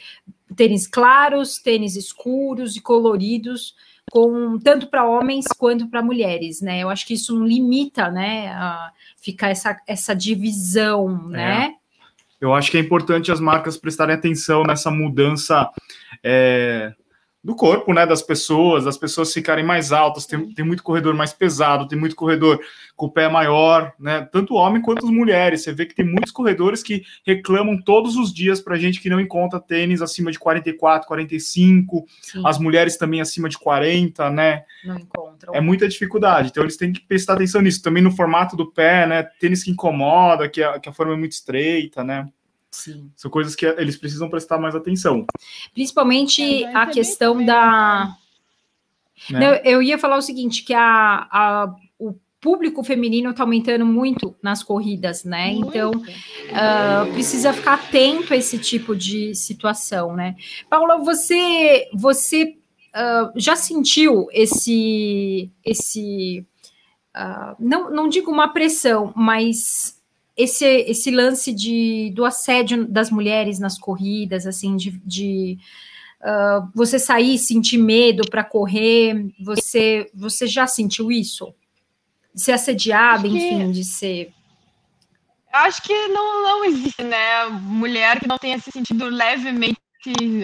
tênis 0.54 0.88
claros, 0.88 1.58
tênis 1.58 1.96
escuros 1.96 2.76
e 2.76 2.82
coloridos, 2.82 3.76
com 4.12 4.58
tanto 4.60 4.88
para 4.88 5.08
homens 5.08 5.46
quanto 5.58 5.88
para 5.88 6.02
mulheres, 6.02 6.62
né? 6.62 6.80
Eu 6.80 6.90
acho 6.90 7.06
que 7.06 7.14
isso 7.14 7.38
não 7.38 7.46
limita, 7.46 8.10
né? 8.10 8.50
A 8.50 8.92
ficar 9.22 9.50
essa, 9.50 9.80
essa 9.88 10.14
divisão, 10.14 11.30
é. 11.34 11.38
né? 11.38 11.76
Eu 12.40 12.54
acho 12.54 12.70
que 12.70 12.78
é 12.78 12.82
importante 12.82 13.32
as 13.32 13.40
marcas 13.40 13.78
prestarem 13.78 14.16
atenção 14.16 14.64
nessa 14.64 14.92
mudança 14.92 15.70
é, 16.22 16.94
do 17.44 17.56
corpo, 17.56 17.94
né, 17.94 18.06
das 18.06 18.22
pessoas, 18.22 18.88
as 18.88 18.98
pessoas 18.98 19.34
ficarem 19.34 19.66
mais 19.66 19.92
altas, 19.92 20.26
tem, 20.26 20.54
tem 20.54 20.64
muito 20.64 20.82
corredor 20.82 21.14
mais 21.14 21.34
pesado, 21.34 21.88
tem 21.88 22.00
muito 22.00 22.16
corredor 22.16 22.58
com 22.96 23.08
o 23.08 23.12
pé 23.12 23.28
maior, 23.28 23.92
né, 24.00 24.26
tanto 24.32 24.54
homem 24.54 24.82
quanto 24.82 25.06
as 25.06 25.12
mulheres, 25.12 25.62
você 25.62 25.74
vê 25.74 25.86
que 25.86 25.94
tem 25.94 26.06
muitos 26.06 26.32
corredores 26.32 26.82
que 26.82 27.04
reclamam 27.26 27.82
todos 27.82 28.16
os 28.16 28.34
dias 28.34 28.62
para 28.62 28.78
gente 28.78 29.02
que 29.02 29.10
não 29.10 29.20
encontra 29.20 29.60
tênis 29.60 30.02
acima 30.02 30.32
de 30.32 30.40
44, 30.40 31.06
45, 31.06 32.06
Sim. 32.22 32.42
as 32.46 32.58
mulheres 32.58 32.96
também 32.96 33.20
acima 33.20 33.50
de 33.50 33.60
40, 33.60 34.30
né, 34.30 34.64
não 34.86 34.98
encontram. 34.98 35.54
É 35.54 35.60
muita 35.60 35.90
dificuldade, 35.90 36.48
então 36.50 36.64
eles 36.64 36.78
têm 36.78 36.94
que 36.94 37.02
prestar 37.02 37.34
atenção 37.34 37.62
nisso, 37.62 37.84
também 37.84 38.02
no 38.02 38.12
formato 38.12 38.56
do 38.56 38.72
pé, 38.72 39.06
né, 39.06 39.22
tênis 39.22 39.64
que 39.64 39.72
incomoda, 39.72 40.48
que 40.48 40.64
a, 40.64 40.80
que 40.80 40.88
a 40.88 40.94
forma 40.94 41.14
é 41.14 41.18
muito 41.18 41.34
estreita, 41.34 42.06
né. 42.06 42.26
Sim. 42.74 43.12
São 43.16 43.30
coisas 43.30 43.56
que 43.56 43.68
eles 43.68 43.96
precisam 43.96 44.30
prestar 44.30 44.58
mais 44.58 44.76
atenção. 44.76 45.28
Principalmente 45.74 46.64
é, 46.64 46.76
a 46.76 46.88
questão 46.88 47.46
da. 47.46 48.18
Né? 49.30 49.40
Não, 49.40 49.54
eu 49.64 49.82
ia 49.82 50.00
falar 50.00 50.18
o 50.18 50.22
seguinte: 50.22 50.64
que 50.64 50.74
a, 50.74 51.28
a, 51.32 51.76
o 52.00 52.16
público 52.42 52.84
feminino 52.84 53.30
está 53.30 53.44
aumentando 53.44 53.86
muito 53.86 54.36
nas 54.42 54.64
corridas, 54.64 55.24
né? 55.24 55.54
Muito. 55.54 55.68
Então 55.70 55.92
uh, 55.92 57.14
precisa 57.14 57.54
ficar 57.54 57.76
atento 57.76 58.34
a 58.34 58.38
esse 58.38 58.58
tipo 58.58 58.96
de 58.96 59.36
situação, 59.36 60.16
né? 60.16 60.36
Paula, 60.68 60.98
você, 60.98 61.88
você 61.94 62.58
uh, 62.96 63.32
já 63.36 63.56
sentiu 63.56 64.28
esse, 64.32 65.52
esse 65.64 66.44
uh, 67.16 67.56
não, 67.60 67.92
não 67.92 68.10
digo 68.10 68.32
uma 68.32 68.48
pressão, 68.52 69.14
mas 69.16 69.93
esse, 70.36 70.66
esse 70.66 71.12
lance 71.12 71.54
de, 71.54 72.12
do 72.16 72.26
assédio 72.26 72.88
das 72.88 73.12
mulheres 73.12 73.60
nas 73.60 73.78
corridas, 73.78 74.48
assim, 74.48 74.76
de, 74.76 74.92
de 75.06 75.58
uh, 76.22 76.68
você 76.74 76.98
sair, 76.98 77.38
sentir 77.38 77.78
medo 77.78 78.28
para 78.30 78.44
correr, 78.44 79.28
você, 79.40 80.10
você 80.14 80.48
já 80.48 80.66
sentiu 80.66 81.12
isso? 81.12 81.54
De 82.34 82.42
ser 82.42 82.54
assediada, 82.54 83.28
enfim, 83.28 83.72
de 83.72 83.84
ser. 83.84 84.34
Acho 85.52 85.84
que 85.84 86.08
não, 86.08 86.44
não 86.44 86.66
existe, 86.66 87.04
né? 87.04 87.46
Mulher 87.50 88.20
que 88.20 88.28
não 88.28 88.40
tenha 88.40 88.58
se 88.58 88.72
sentido 88.72 89.06
levemente 89.06 89.78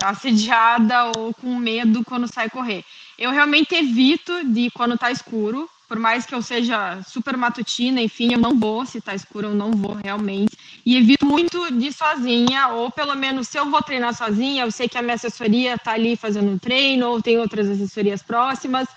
assediada 0.03 1.11
ou 1.17 1.33
com 1.33 1.55
medo 1.55 2.05
quando 2.05 2.31
sai 2.31 2.47
correr. 2.47 2.85
Eu 3.17 3.31
realmente 3.31 3.73
evito 3.73 4.45
de 4.45 4.69
quando 4.71 4.97
tá 4.99 5.11
escuro, 5.11 5.67
por 5.89 5.97
mais 5.97 6.23
que 6.23 6.35
eu 6.35 6.41
seja 6.43 7.01
super 7.01 7.35
matutina, 7.35 7.99
enfim, 7.99 8.31
eu 8.31 8.37
não 8.37 8.57
vou, 8.59 8.85
se 8.85 9.01
tá 9.01 9.15
escuro, 9.15 9.47
eu 9.47 9.55
não 9.55 9.71
vou 9.71 9.93
realmente. 9.95 10.55
E 10.85 10.95
evito 10.95 11.25
muito 11.25 11.73
de 11.73 11.91
sozinha, 11.91 12.67
ou 12.67 12.91
pelo 12.91 13.15
menos 13.15 13.47
se 13.47 13.57
eu 13.57 13.67
vou 13.71 13.81
treinar 13.81 14.13
sozinha, 14.13 14.63
eu 14.63 14.71
sei 14.71 14.87
que 14.87 14.99
a 14.99 15.01
minha 15.01 15.15
assessoria 15.15 15.79
tá 15.79 15.93
ali 15.93 16.15
fazendo 16.15 16.51
um 16.51 16.59
treino, 16.59 17.09
ou 17.09 17.19
tem 17.23 17.39
outras 17.39 17.67
assessorias 17.67 18.21
próximas, 18.21 18.87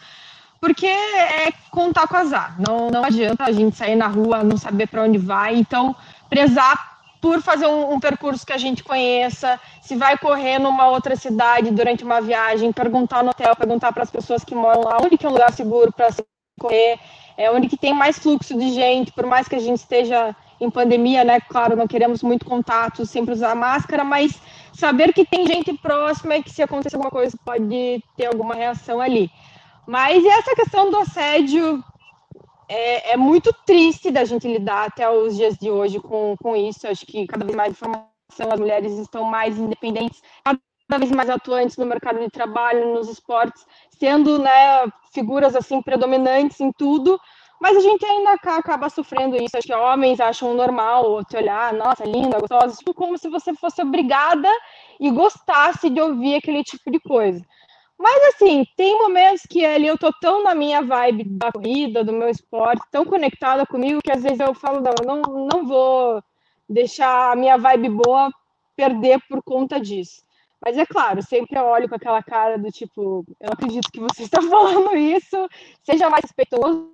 porque 0.60 0.86
é 0.86 1.50
contar 1.70 2.06
com 2.06 2.16
azar. 2.18 2.56
Não, 2.60 2.90
não 2.90 3.02
adianta 3.02 3.44
a 3.44 3.52
gente 3.52 3.74
sair 3.74 3.96
na 3.96 4.06
rua, 4.06 4.44
não 4.44 4.58
saber 4.58 4.86
para 4.86 5.02
onde 5.02 5.16
vai. 5.16 5.56
Então, 5.56 5.96
prezar 6.28 6.92
por 7.22 7.40
fazer 7.40 7.68
um, 7.68 7.94
um, 7.94 8.00
percurso 8.00 8.44
que 8.44 8.52
a 8.52 8.58
gente 8.58 8.84
conheça, 8.84 9.58
se 9.80 9.96
vai 9.96 10.18
correr 10.18 10.58
numa 10.58 10.88
outra 10.88 11.16
cidade 11.16 11.70
durante 11.70 12.04
uma 12.04 12.20
viagem, 12.20 12.70
perguntar 12.70 13.24
no 13.24 13.30
hotel, 13.30 13.56
perguntar 13.56 13.92
para 13.92 14.02
as 14.02 14.10
pessoas 14.10 14.44
que 14.44 14.54
moram 14.54 14.82
lá 14.82 14.98
onde 15.00 15.16
que 15.16 15.24
é 15.24 15.28
um 15.28 15.32
lugar 15.32 15.52
seguro 15.52 15.90
para 15.90 16.10
se 16.10 16.22
correr, 16.62 16.98
é 17.36 17.50
onde 17.50 17.68
que 17.68 17.76
tem 17.76 17.92
mais 17.92 18.18
fluxo 18.18 18.56
de 18.58 18.70
gente, 18.72 19.12
por 19.12 19.26
mais 19.26 19.48
que 19.48 19.56
a 19.56 19.58
gente 19.58 19.78
esteja 19.78 20.34
em 20.60 20.70
pandemia, 20.70 21.24
né? 21.24 21.40
Claro, 21.40 21.76
não 21.76 21.88
queremos 21.88 22.22
muito 22.22 22.44
contato, 22.44 23.04
sempre 23.04 23.34
usar 23.34 23.54
máscara, 23.54 24.04
mas 24.04 24.40
saber 24.72 25.12
que 25.12 25.24
tem 25.24 25.46
gente 25.46 25.72
próxima 25.78 26.36
e 26.36 26.42
que 26.42 26.50
se 26.50 26.62
acontecer 26.62 26.96
alguma 26.96 27.10
coisa 27.10 27.36
pode 27.44 28.02
ter 28.16 28.26
alguma 28.26 28.54
reação 28.54 29.00
ali. 29.00 29.30
Mas 29.86 30.24
essa 30.24 30.54
questão 30.54 30.90
do 30.90 30.98
assédio 30.98 31.82
é, 32.68 33.12
é, 33.12 33.16
muito 33.16 33.52
triste 33.66 34.10
da 34.10 34.24
gente 34.24 34.46
lidar 34.46 34.86
até 34.86 35.10
os 35.10 35.36
dias 35.36 35.56
de 35.58 35.70
hoje 35.70 35.98
com, 35.98 36.36
com 36.40 36.56
isso. 36.56 36.86
Acho 36.86 37.04
que 37.04 37.26
cada 37.26 37.44
vez 37.44 37.56
mais 37.56 37.72
informação, 37.72 38.06
as 38.50 38.60
mulheres 38.60 38.92
estão 38.98 39.24
mais 39.24 39.58
independentes, 39.58 40.22
cada 40.44 40.98
vez 40.98 41.10
mais 41.10 41.28
atuantes 41.28 41.76
no 41.76 41.86
mercado 41.86 42.20
de 42.20 42.30
trabalho, 42.30 42.94
nos 42.94 43.08
esportes, 43.08 43.66
sendo 43.98 44.38
né, 44.38 44.86
figuras 45.12 45.54
assim 45.54 45.80
predominantes 45.82 46.60
em 46.60 46.72
tudo, 46.72 47.20
mas 47.60 47.76
a 47.76 47.80
gente 47.80 48.04
ainda 48.04 48.32
acaba 48.32 48.88
sofrendo 48.88 49.36
isso. 49.36 49.56
Acho 49.56 49.68
que 49.68 49.74
homens 49.74 50.18
acham 50.18 50.52
normal 50.54 51.24
te 51.24 51.36
olhar, 51.36 51.72
nossa, 51.72 52.04
linda, 52.04 52.40
gostosa, 52.40 52.76
tipo, 52.76 52.92
como 52.92 53.16
se 53.16 53.28
você 53.28 53.54
fosse 53.54 53.80
obrigada 53.82 54.48
e 54.98 55.10
gostasse 55.10 55.88
de 55.88 56.00
ouvir 56.00 56.34
aquele 56.34 56.64
tipo 56.64 56.90
de 56.90 56.98
coisa. 56.98 57.40
Mas 57.96 58.34
assim, 58.34 58.64
tem 58.76 58.98
momentos 58.98 59.42
que 59.48 59.64
ali 59.64 59.86
eu 59.86 59.96
tô 59.96 60.12
tão 60.20 60.42
na 60.42 60.56
minha 60.56 60.82
vibe 60.82 61.22
da 61.38 61.52
corrida, 61.52 62.02
do 62.02 62.12
meu 62.12 62.28
esporte, 62.28 62.82
tão 62.90 63.04
conectada 63.04 63.64
comigo, 63.64 64.00
que 64.02 64.10
às 64.10 64.24
vezes 64.24 64.40
eu 64.40 64.52
falo, 64.54 64.80
não, 64.80 64.94
não, 65.06 65.46
não 65.46 65.64
vou 65.64 66.20
deixar 66.68 67.30
a 67.30 67.36
minha 67.36 67.56
vibe 67.56 67.90
boa 67.90 68.28
perder 68.74 69.20
por 69.28 69.40
conta 69.44 69.78
disso. 69.78 70.22
Mas 70.64 70.78
é 70.78 70.86
claro, 70.86 71.20
sempre 71.22 71.58
eu 71.58 71.64
olho 71.64 71.88
com 71.88 71.96
aquela 71.96 72.22
cara 72.22 72.56
do 72.56 72.70
tipo, 72.70 73.24
eu 73.40 73.50
acredito 73.52 73.90
que 73.90 74.00
você 74.00 74.22
está 74.24 74.40
falando 74.40 74.96
isso, 74.96 75.48
seja 75.82 76.08
mais 76.08 76.22
respeitoso 76.22 76.92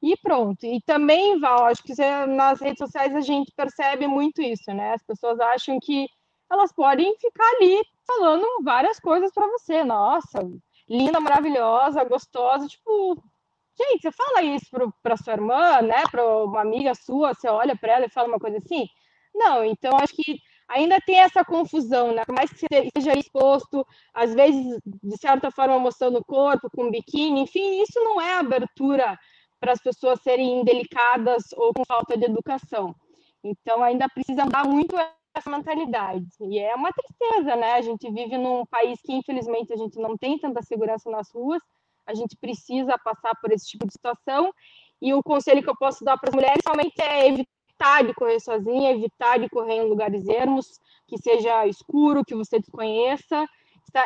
e 0.00 0.16
pronto. 0.16 0.64
E 0.64 0.80
também, 0.82 1.38
Val, 1.40 1.66
acho 1.66 1.82
que 1.82 1.94
nas 2.26 2.60
redes 2.60 2.78
sociais 2.78 3.14
a 3.14 3.20
gente 3.20 3.52
percebe 3.56 4.06
muito 4.06 4.40
isso, 4.40 4.72
né? 4.72 4.94
As 4.94 5.02
pessoas 5.02 5.40
acham 5.40 5.78
que 5.82 6.06
elas 6.50 6.72
podem 6.72 7.16
ficar 7.18 7.48
ali 7.56 7.82
falando 8.06 8.46
várias 8.62 9.00
coisas 9.00 9.32
para 9.32 9.48
você. 9.48 9.82
Nossa, 9.82 10.40
linda, 10.88 11.18
maravilhosa, 11.18 12.04
gostosa, 12.04 12.66
tipo, 12.68 13.20
gente, 13.76 14.02
você 14.02 14.12
fala 14.12 14.42
isso 14.42 14.66
para 15.02 15.16
sua 15.16 15.32
irmã, 15.32 15.82
né? 15.82 16.04
Para 16.10 16.24
uma 16.44 16.60
amiga 16.60 16.94
sua, 16.94 17.34
você 17.34 17.48
olha 17.48 17.76
para 17.76 17.94
ela 17.94 18.06
e 18.06 18.10
fala 18.10 18.28
uma 18.28 18.38
coisa 18.38 18.58
assim? 18.58 18.86
Não, 19.34 19.64
então 19.64 19.96
acho 19.96 20.14
que 20.14 20.38
ainda 20.68 21.00
tem 21.00 21.20
essa 21.20 21.44
confusão, 21.44 22.12
né? 22.12 22.24
Por 22.24 22.34
mais 22.34 22.50
que 22.50 22.66
seja 22.96 23.18
exposto, 23.18 23.86
às 24.14 24.34
vezes, 24.34 24.78
de 24.84 25.16
certa 25.18 25.50
forma, 25.50 25.78
mostrando 25.78 26.18
o 26.18 26.24
corpo, 26.24 26.70
com 26.74 26.90
biquíni, 26.90 27.42
enfim, 27.42 27.82
isso 27.82 27.98
não 28.00 28.20
é 28.20 28.34
abertura 28.34 29.18
para 29.60 29.72
as 29.72 29.80
pessoas 29.80 30.20
serem 30.22 30.64
delicadas 30.64 31.52
ou 31.56 31.72
com 31.72 31.84
falta 31.84 32.16
de 32.16 32.24
educação. 32.24 32.94
Então, 33.44 33.82
ainda 33.82 34.08
precisa 34.08 34.44
mudar 34.44 34.64
muito 34.64 34.96
essa 35.34 35.50
mentalidade. 35.50 36.26
E 36.40 36.58
é 36.58 36.74
uma 36.74 36.90
tristeza, 36.92 37.56
né? 37.56 37.72
A 37.72 37.80
gente 37.82 38.10
vive 38.10 38.36
num 38.36 38.64
país 38.66 39.00
que, 39.02 39.12
infelizmente, 39.12 39.72
a 39.72 39.76
gente 39.76 39.98
não 39.98 40.16
tem 40.16 40.38
tanta 40.38 40.62
segurança 40.62 41.10
nas 41.10 41.30
ruas, 41.32 41.62
a 42.06 42.14
gente 42.14 42.36
precisa 42.36 42.98
passar 42.98 43.34
por 43.40 43.52
esse 43.52 43.66
tipo 43.66 43.86
de 43.86 43.92
situação. 43.92 44.52
E 45.00 45.14
o 45.14 45.22
conselho 45.22 45.62
que 45.62 45.70
eu 45.70 45.76
posso 45.76 46.04
dar 46.04 46.16
para 46.18 46.30
as 46.30 46.34
mulheres 46.34 46.62
somente 46.64 47.00
é 47.00 47.28
evitar 47.28 47.50
de 48.04 48.14
correr 48.14 48.40
sozinha, 48.40 48.92
evitar 48.92 49.38
de 49.38 49.48
correr 49.48 49.76
em 49.76 49.88
lugares 49.88 50.26
ermos, 50.28 50.80
que 51.06 51.18
seja 51.18 51.66
escuro, 51.66 52.24
que 52.24 52.34
você 52.34 52.58
desconheça, 52.58 53.46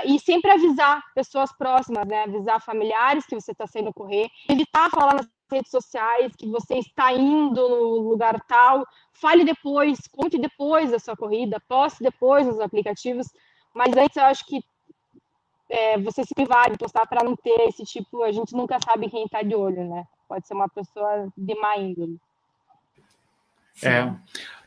e 0.05 0.19
sempre 0.19 0.51
avisar 0.51 1.03
pessoas 1.15 1.53
próximas, 1.57 2.07
né? 2.07 2.25
Avisar 2.25 2.61
familiares 2.61 3.27
que 3.27 3.35
você 3.35 3.53
está 3.53 3.67
saindo 3.67 3.93
correr, 3.93 4.29
evitar 4.49 4.91
falar 4.91 5.15
nas 5.15 5.29
redes 5.51 5.71
sociais 5.71 6.35
que 6.37 6.49
você 6.49 6.79
está 6.79 7.13
indo 7.13 7.69
no 7.69 8.09
lugar 8.09 8.41
tal, 8.49 8.85
fale 9.13 9.45
depois, 9.45 9.99
conte 10.09 10.39
depois 10.39 10.91
da 10.91 10.99
sua 10.99 11.17
corrida, 11.17 11.63
poste 11.69 12.03
depois 12.03 12.47
nos 12.47 12.59
aplicativos, 12.59 13.29
mas 13.75 13.97
antes 13.97 14.17
eu 14.17 14.25
acho 14.25 14.45
que 14.47 14.61
é, 15.69 15.99
você 15.99 16.25
se 16.25 16.35
privar 16.35 16.71
de 16.71 16.79
postar 16.79 17.07
para 17.07 17.23
não 17.23 17.37
ter 17.37 17.69
esse 17.69 17.85
tipo, 17.85 18.23
a 18.23 18.33
gente 18.33 18.55
nunca 18.55 18.79
sabe 18.85 19.11
quem 19.11 19.25
está 19.25 19.43
de 19.43 19.55
olho, 19.55 19.89
né? 19.89 20.05
Pode 20.29 20.47
ser 20.47 20.55
uma 20.55 20.69
pessoa 20.69 21.29
de 21.37 21.55
má 21.55 21.77
índole. 21.77 22.19
É. 23.83 24.11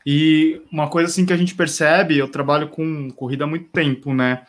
E 0.06 0.62
uma 0.72 0.88
coisa 0.88 1.08
assim 1.08 1.26
que 1.26 1.32
a 1.32 1.36
gente 1.36 1.54
percebe, 1.54 2.16
eu 2.16 2.28
trabalho 2.28 2.68
com 2.68 3.10
corrida 3.10 3.44
há 3.44 3.46
muito 3.46 3.68
tempo, 3.70 4.14
né? 4.14 4.42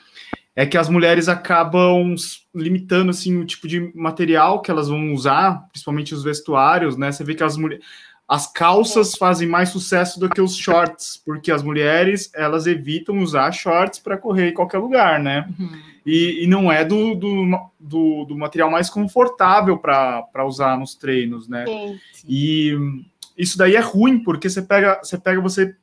É 0.55 0.65
que 0.65 0.77
as 0.77 0.89
mulheres 0.89 1.29
acabam 1.29 2.15
limitando 2.53 3.09
assim 3.09 3.37
o 3.37 3.45
tipo 3.45 3.67
de 3.67 3.91
material 3.95 4.61
que 4.61 4.69
elas 4.69 4.89
vão 4.89 5.13
usar, 5.13 5.67
principalmente 5.69 6.13
os 6.13 6.23
vestuários, 6.23 6.97
né? 6.97 7.11
Você 7.11 7.23
vê 7.23 7.35
que 7.35 7.43
as 7.43 7.57
mulheres 7.57 7.83
as 8.31 8.47
calças 8.47 9.13
fazem 9.15 9.45
mais 9.45 9.67
sucesso 9.67 10.17
do 10.17 10.29
que 10.29 10.39
os 10.39 10.55
shorts, 10.55 11.21
porque 11.25 11.51
as 11.51 11.61
mulheres 11.61 12.31
elas 12.33 12.65
evitam 12.65 13.19
usar 13.19 13.51
shorts 13.51 13.99
para 13.99 14.17
correr 14.17 14.51
em 14.51 14.53
qualquer 14.53 14.77
lugar, 14.77 15.19
né? 15.19 15.49
Uhum. 15.59 15.77
E, 16.05 16.45
e, 16.45 16.47
não 16.47 16.71
é 16.71 16.85
do, 16.85 17.13
do, 17.13 17.69
do, 17.77 18.23
do 18.23 18.37
material 18.37 18.71
mais 18.71 18.89
confortável 18.89 19.77
para 19.77 20.45
usar 20.45 20.79
nos 20.79 20.95
treinos, 20.95 21.49
né? 21.49 21.65
Sim, 21.65 21.99
sim. 22.13 22.27
E 22.29 23.03
isso 23.37 23.57
daí 23.57 23.75
é 23.75 23.79
ruim, 23.79 24.19
porque 24.23 24.49
você 24.49 24.61
pega, 24.61 24.99
você 25.03 25.17
pega, 25.17 25.41
você 25.41 25.75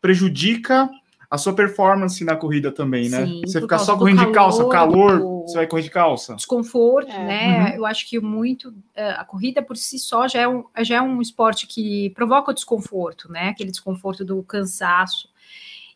prejudica 0.00 0.90
a 1.32 1.38
sua 1.38 1.54
performance 1.54 2.22
na 2.24 2.36
corrida 2.36 2.70
também, 2.70 3.08
né? 3.08 3.24
Sim, 3.24 3.40
você 3.46 3.58
ficar 3.58 3.78
só 3.78 3.96
correndo 3.96 4.18
calor, 4.18 4.28
de 4.28 4.34
calça, 4.34 4.68
calor, 4.68 5.18
do... 5.18 5.42
você 5.46 5.56
vai 5.56 5.66
correr 5.66 5.82
de 5.82 5.90
calça. 5.90 6.34
Desconforto, 6.34 7.10
é. 7.10 7.24
né? 7.24 7.70
Uhum. 7.70 7.76
Eu 7.76 7.86
acho 7.86 8.06
que 8.06 8.20
muito 8.20 8.74
é, 8.94 9.12
a 9.12 9.24
corrida 9.24 9.62
por 9.62 9.74
si 9.74 9.98
só 9.98 10.28
já 10.28 10.40
é, 10.40 10.48
um, 10.48 10.64
já 10.82 10.96
é 10.96 11.00
um 11.00 11.22
esporte 11.22 11.66
que 11.66 12.10
provoca 12.10 12.50
o 12.50 12.54
desconforto, 12.54 13.32
né? 13.32 13.48
Aquele 13.48 13.70
desconforto 13.70 14.26
do 14.26 14.42
cansaço. 14.42 15.30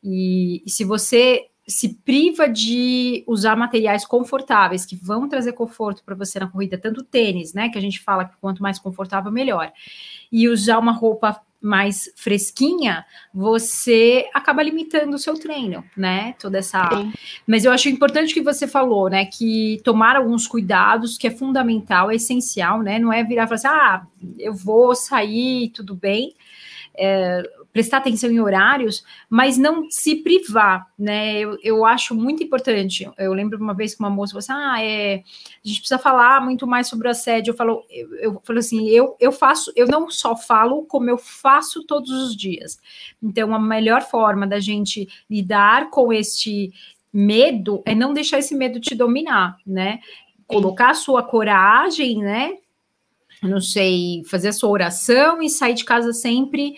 E, 0.02 0.62
e 0.64 0.70
se 0.70 0.84
você 0.84 1.48
se 1.66 1.94
priva 2.04 2.48
de 2.48 3.24
usar 3.26 3.56
materiais 3.56 4.04
confortáveis 4.04 4.86
que 4.86 4.94
vão 4.94 5.28
trazer 5.28 5.52
conforto 5.52 6.04
para 6.04 6.14
você 6.14 6.38
na 6.38 6.46
corrida, 6.46 6.78
tanto 6.78 7.02
tênis, 7.02 7.52
né? 7.52 7.68
Que 7.68 7.78
a 7.78 7.80
gente 7.80 8.00
fala 8.00 8.24
que 8.24 8.36
quanto 8.40 8.62
mais 8.62 8.78
confortável, 8.78 9.32
melhor. 9.32 9.72
E 10.30 10.48
usar 10.48 10.78
uma 10.78 10.92
roupa 10.92 11.40
mais 11.60 12.12
fresquinha, 12.14 13.04
você 13.34 14.28
acaba 14.32 14.62
limitando 14.62 15.16
o 15.16 15.18
seu 15.18 15.34
treino, 15.34 15.82
né? 15.96 16.34
Toda 16.38 16.58
essa. 16.58 16.88
Sim. 16.94 17.12
Mas 17.44 17.64
eu 17.64 17.72
acho 17.72 17.88
importante 17.88 18.32
que 18.32 18.40
você 18.40 18.68
falou, 18.68 19.10
né? 19.10 19.24
Que 19.26 19.80
tomar 19.82 20.14
alguns 20.14 20.46
cuidados, 20.46 21.18
que 21.18 21.26
é 21.26 21.30
fundamental, 21.32 22.12
é 22.12 22.14
essencial, 22.14 22.80
né? 22.80 23.00
Não 23.00 23.12
é 23.12 23.24
virar 23.24 23.44
e 23.44 23.46
falar 23.48 23.56
assim, 23.56 23.66
ah, 23.68 24.06
eu 24.38 24.54
vou 24.54 24.94
sair, 24.94 25.70
tudo 25.70 25.96
bem. 25.96 26.36
É, 26.96 27.42
prestar 27.76 27.98
atenção 27.98 28.30
em 28.30 28.40
horários, 28.40 29.04
mas 29.28 29.58
não 29.58 29.90
se 29.90 30.16
privar, 30.16 30.90
né? 30.98 31.38
Eu, 31.38 31.58
eu 31.62 31.84
acho 31.84 32.14
muito 32.14 32.42
importante. 32.42 33.06
Eu 33.18 33.34
lembro 33.34 33.58
uma 33.60 33.74
vez 33.74 33.94
que 33.94 34.00
uma 34.00 34.08
moça 34.08 34.32
falou 34.32 34.38
assim: 34.38 34.52
ah, 34.52 34.82
é, 34.82 35.16
a 35.16 35.68
gente 35.68 35.80
precisa 35.80 35.98
falar 35.98 36.42
muito 36.42 36.66
mais 36.66 36.88
sobre 36.88 37.06
o 37.06 37.10
assédio. 37.10 37.50
Eu 37.50 37.54
falo, 37.54 37.84
eu, 37.90 38.14
eu 38.14 38.42
falo 38.42 38.58
assim, 38.58 38.88
eu, 38.88 39.14
eu 39.20 39.30
faço, 39.30 39.70
eu 39.76 39.86
não 39.86 40.08
só 40.10 40.34
falo, 40.34 40.86
como 40.86 41.10
eu 41.10 41.18
faço 41.18 41.84
todos 41.84 42.10
os 42.10 42.34
dias. 42.34 42.78
Então, 43.22 43.54
a 43.54 43.60
melhor 43.60 44.00
forma 44.00 44.46
da 44.46 44.58
gente 44.58 45.06
lidar 45.28 45.90
com 45.90 46.10
este 46.10 46.72
medo 47.12 47.82
é 47.84 47.94
não 47.94 48.14
deixar 48.14 48.38
esse 48.38 48.54
medo 48.54 48.80
te 48.80 48.94
dominar, 48.94 49.58
né? 49.66 49.98
Colocar 50.46 50.92
a 50.92 50.94
sua 50.94 51.22
coragem, 51.22 52.22
né? 52.22 52.54
Não 53.42 53.60
sei, 53.60 54.22
fazer 54.24 54.48
a 54.48 54.52
sua 54.54 54.70
oração 54.70 55.42
e 55.42 55.50
sair 55.50 55.74
de 55.74 55.84
casa 55.84 56.14
sempre 56.14 56.74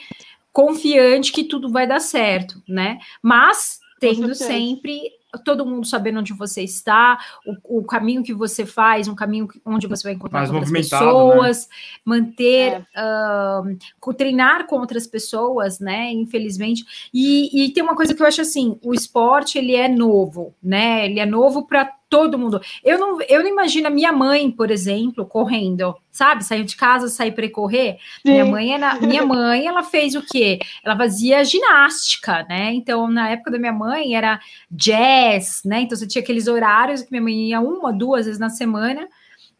confiante 0.58 1.30
que 1.30 1.44
tudo 1.44 1.70
vai 1.70 1.86
dar 1.86 2.00
certo, 2.00 2.60
né? 2.68 2.98
Mas 3.22 3.78
tendo 4.00 4.34
sempre 4.34 5.00
todo 5.44 5.64
mundo 5.64 5.86
sabendo 5.86 6.18
onde 6.18 6.32
você 6.32 6.62
está, 6.62 7.16
o, 7.46 7.78
o, 7.78 7.84
caminho 7.84 8.24
que 8.24 8.34
você 8.34 8.66
faz, 8.66 9.06
um 9.06 9.14
caminho 9.14 9.46
onde 9.64 9.86
você 9.86 10.02
vai 10.02 10.14
encontrar 10.14 10.40
Mais 10.40 10.50
outras 10.50 10.72
né? 10.72 10.80
pessoas, 10.80 11.68
né? 11.68 11.74
manter, 12.04 12.86
é. 12.96 13.64
uh, 14.04 14.14
treinar 14.14 14.66
com 14.66 14.80
outras 14.80 15.06
pessoas, 15.06 15.78
né? 15.78 16.10
Infelizmente. 16.10 16.84
E, 17.14 17.66
e 17.66 17.72
tem 17.72 17.84
uma 17.84 17.94
coisa 17.94 18.12
que 18.12 18.20
eu 18.20 18.26
acho 18.26 18.40
assim: 18.40 18.80
o 18.82 18.92
esporte 18.92 19.58
ele 19.58 19.76
é 19.76 19.86
novo, 19.86 20.56
né? 20.60 21.06
Ele 21.06 21.20
é 21.20 21.26
novo 21.26 21.68
para 21.68 21.97
todo 22.08 22.38
mundo. 22.38 22.60
Eu 22.82 22.98
não, 22.98 23.20
eu 23.22 23.42
não 23.42 23.48
imagino 23.48 23.86
a 23.86 23.90
minha 23.90 24.12
mãe, 24.12 24.50
por 24.50 24.70
exemplo, 24.70 25.26
correndo, 25.26 25.94
sabe? 26.10 26.44
Saiu 26.44 26.64
de 26.64 26.76
casa, 26.76 27.08
sair 27.08 27.32
para 27.32 27.48
correr. 27.50 27.98
Sim. 28.26 28.32
Minha 28.32 28.44
mãe, 28.44 28.74
era, 28.74 28.94
minha 29.00 29.24
mãe, 29.24 29.66
ela 29.66 29.82
fez 29.82 30.14
o 30.14 30.22
quê? 30.22 30.58
Ela 30.84 30.96
fazia 30.96 31.44
ginástica, 31.44 32.44
né? 32.48 32.72
Então, 32.72 33.08
na 33.08 33.30
época 33.30 33.50
da 33.50 33.58
minha 33.58 33.72
mãe, 33.72 34.14
era 34.14 34.40
jazz, 34.70 35.62
né? 35.64 35.82
Então, 35.82 35.96
você 35.96 36.06
tinha 36.06 36.22
aqueles 36.22 36.46
horários 36.46 37.02
que 37.02 37.10
minha 37.10 37.22
mãe 37.22 37.48
ia 37.48 37.60
uma, 37.60 37.92
duas 37.92 38.26
vezes 38.26 38.40
na 38.40 38.50
semana 38.50 39.08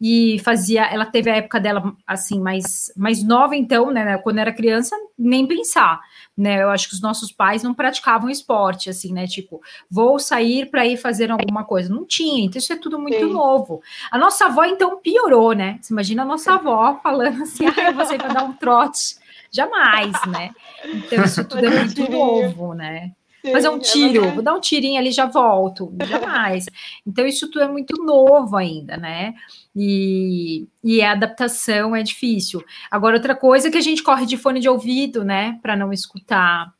e 0.01 0.39
fazia, 0.39 0.85
ela 0.85 1.05
teve 1.05 1.29
a 1.29 1.35
época 1.35 1.59
dela 1.59 1.93
assim 2.07 2.39
mais 2.39 2.91
mais 2.95 3.21
nova 3.23 3.55
então, 3.55 3.91
né, 3.91 4.17
quando 4.19 4.37
era 4.39 4.53
criança, 4.53 4.95
nem 5.17 5.45
pensar, 5.45 5.99
né? 6.37 6.63
Eu 6.63 6.69
acho 6.69 6.87
que 6.87 6.93
os 6.93 7.01
nossos 7.01 7.31
pais 7.31 7.63
não 7.63 7.73
praticavam 7.73 8.29
esporte 8.29 8.89
assim, 8.89 9.11
né, 9.13 9.27
tipo, 9.27 9.61
vou 9.89 10.17
sair 10.17 10.69
para 10.69 10.85
ir 10.85 10.97
fazer 10.97 11.31
alguma 11.31 11.65
coisa. 11.65 11.93
Não 11.93 12.05
tinha, 12.05 12.45
então 12.45 12.57
isso 12.59 12.71
é 12.71 12.77
tudo 12.77 12.97
muito 12.97 13.27
Sim. 13.27 13.33
novo. 13.33 13.81
A 14.11 14.17
nossa 14.17 14.45
avó 14.45 14.63
então 14.63 14.99
piorou, 15.01 15.53
né? 15.53 15.77
Você 15.81 15.93
imagina 15.93 16.23
a 16.23 16.25
nossa 16.25 16.53
avó 16.53 16.99
falando 17.03 17.43
assim: 17.43 17.65
"Ah, 17.65 17.89
eu 17.89 17.93
vou 17.93 18.05
sair 18.05 18.19
para 18.19 18.33
dar 18.33 18.43
um 18.43 18.53
trote". 18.53 19.17
Jamais, 19.51 20.13
né? 20.27 20.51
Então 20.85 21.23
isso 21.23 21.43
tudo 21.43 21.65
é 21.65 21.69
muito 21.69 22.09
novo, 22.09 22.73
né? 22.73 23.11
Fazer 23.41 23.69
um 23.69 23.77
é 23.77 23.79
tiro, 23.79 24.31
vou 24.31 24.43
dar 24.43 24.53
um 24.53 24.59
tirinho 24.59 24.99
ali 24.99 25.11
já 25.11 25.25
volto, 25.25 25.93
jamais. 26.07 26.65
Então, 27.05 27.25
isso 27.25 27.49
tudo 27.49 27.63
é 27.63 27.67
muito 27.67 28.03
novo 28.03 28.55
ainda, 28.55 28.97
né? 28.97 29.33
E, 29.75 30.67
e 30.83 31.01
a 31.01 31.11
adaptação 31.11 31.95
é 31.95 32.03
difícil. 32.03 32.63
Agora, 32.89 33.15
outra 33.15 33.35
coisa 33.35 33.67
é 33.67 33.71
que 33.71 33.77
a 33.77 33.81
gente 33.81 34.03
corre 34.03 34.25
de 34.25 34.37
fone 34.37 34.59
de 34.59 34.69
ouvido, 34.69 35.23
né? 35.23 35.59
Para 35.61 35.75
não 35.75 35.93
escutar 35.93 36.73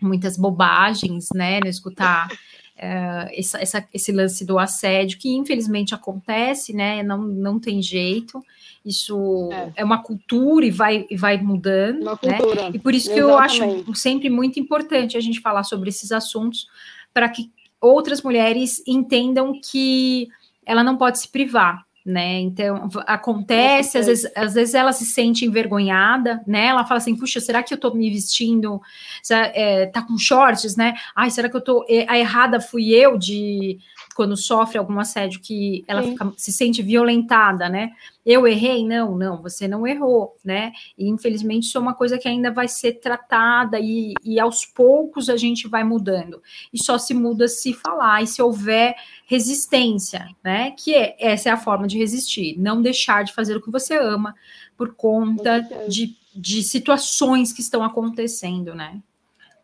muitas 0.00 0.36
bobagens, 0.36 1.28
né? 1.34 1.60
Não 1.60 1.68
escutar 1.68 2.28
uh, 2.76 3.28
essa, 3.32 3.60
essa, 3.60 3.88
esse 3.92 4.12
lance 4.12 4.44
do 4.44 4.58
assédio, 4.58 5.18
que 5.18 5.34
infelizmente 5.34 5.94
acontece, 5.94 6.72
né? 6.72 7.02
Não, 7.02 7.18
não 7.18 7.58
tem 7.58 7.82
jeito. 7.82 8.42
Isso 8.86 9.50
é, 9.52 9.72
é 9.78 9.84
uma 9.84 10.00
cultura 10.00 10.64
e 10.64 10.70
vai, 10.70 11.06
e 11.10 11.16
vai 11.16 11.36
mudando. 11.36 12.02
Uma 12.02 12.18
né? 12.22 12.38
cultura. 12.38 12.70
E 12.72 12.78
por 12.78 12.94
isso 12.94 13.12
que 13.12 13.18
Exatamente. 13.18 13.60
eu 13.60 13.82
acho 13.82 13.94
sempre 13.94 14.30
muito 14.30 14.60
importante 14.60 15.16
a 15.16 15.20
gente 15.20 15.40
falar 15.40 15.64
sobre 15.64 15.88
esses 15.88 16.12
assuntos 16.12 16.68
para 17.12 17.28
que 17.28 17.50
outras 17.80 18.22
mulheres 18.22 18.80
entendam 18.86 19.60
que 19.60 20.28
ela 20.64 20.84
não 20.84 20.96
pode 20.96 21.18
se 21.18 21.28
privar, 21.28 21.84
né? 22.06 22.38
Então 22.38 22.88
acontece, 23.04 23.98
às 23.98 24.06
vezes, 24.06 24.30
às 24.36 24.54
vezes 24.54 24.74
ela 24.74 24.92
se 24.92 25.04
sente 25.04 25.44
envergonhada, 25.44 26.40
né? 26.46 26.66
Ela 26.66 26.84
fala 26.84 26.98
assim: 26.98 27.16
puxa, 27.16 27.40
será 27.40 27.64
que 27.64 27.74
eu 27.74 27.78
tô 27.78 27.92
me 27.92 28.08
vestindo? 28.08 28.80
É, 29.28 29.86
tá 29.86 30.02
com 30.02 30.16
shorts, 30.16 30.76
né? 30.76 30.94
Ai, 31.16 31.30
será 31.30 31.48
que 31.48 31.56
eu 31.56 31.60
tô. 31.60 31.84
É, 31.88 32.06
a 32.08 32.16
errada 32.16 32.60
fui 32.60 32.94
eu 32.94 33.18
de 33.18 33.80
quando 34.14 34.36
sofre 34.36 34.78
algum 34.78 34.98
assédio 34.98 35.40
que 35.40 35.84
ela 35.86 36.02
fica, 36.02 36.32
se 36.38 36.50
sente 36.50 36.80
violentada, 36.80 37.68
né? 37.68 37.90
Eu 38.24 38.46
errei? 38.46 38.84
Não, 38.84 39.14
não, 39.16 39.42
você 39.42 39.68
não 39.68 39.86
errou, 39.86 40.34
né? 40.42 40.72
E 40.96 41.06
infelizmente 41.08 41.64
isso 41.64 41.76
é 41.76 41.80
uma 41.80 41.92
coisa 41.92 42.16
que 42.16 42.26
ainda 42.26 42.50
vai 42.50 42.66
ser 42.66 42.94
tratada 42.94 43.78
e, 43.78 44.14
e 44.24 44.40
aos 44.40 44.64
poucos 44.64 45.28
a 45.28 45.36
gente 45.36 45.68
vai 45.68 45.84
mudando. 45.84 46.42
E 46.72 46.82
só 46.82 46.96
se 46.96 47.12
muda 47.12 47.46
se 47.46 47.74
falar 47.74 48.22
e 48.22 48.26
se 48.26 48.40
houver 48.40 48.96
resistência, 49.26 50.28
né? 50.42 50.70
Que 50.70 50.94
é, 50.94 51.16
essa 51.18 51.48
é 51.48 51.52
a 51.52 51.56
forma 51.56 51.86
de 51.86 51.98
resistir, 51.98 52.56
não 52.58 52.80
deixar 52.80 53.24
de 53.24 53.34
fazer 53.34 53.56
o 53.56 53.60
que 53.60 53.70
você 53.70 53.98
ama 53.98 54.34
por 54.76 54.94
conta 54.94 55.60
de, 55.88 56.16
de 56.34 56.62
situações 56.62 57.52
que 57.52 57.60
estão 57.60 57.82
acontecendo, 57.82 58.74
né? 58.74 59.00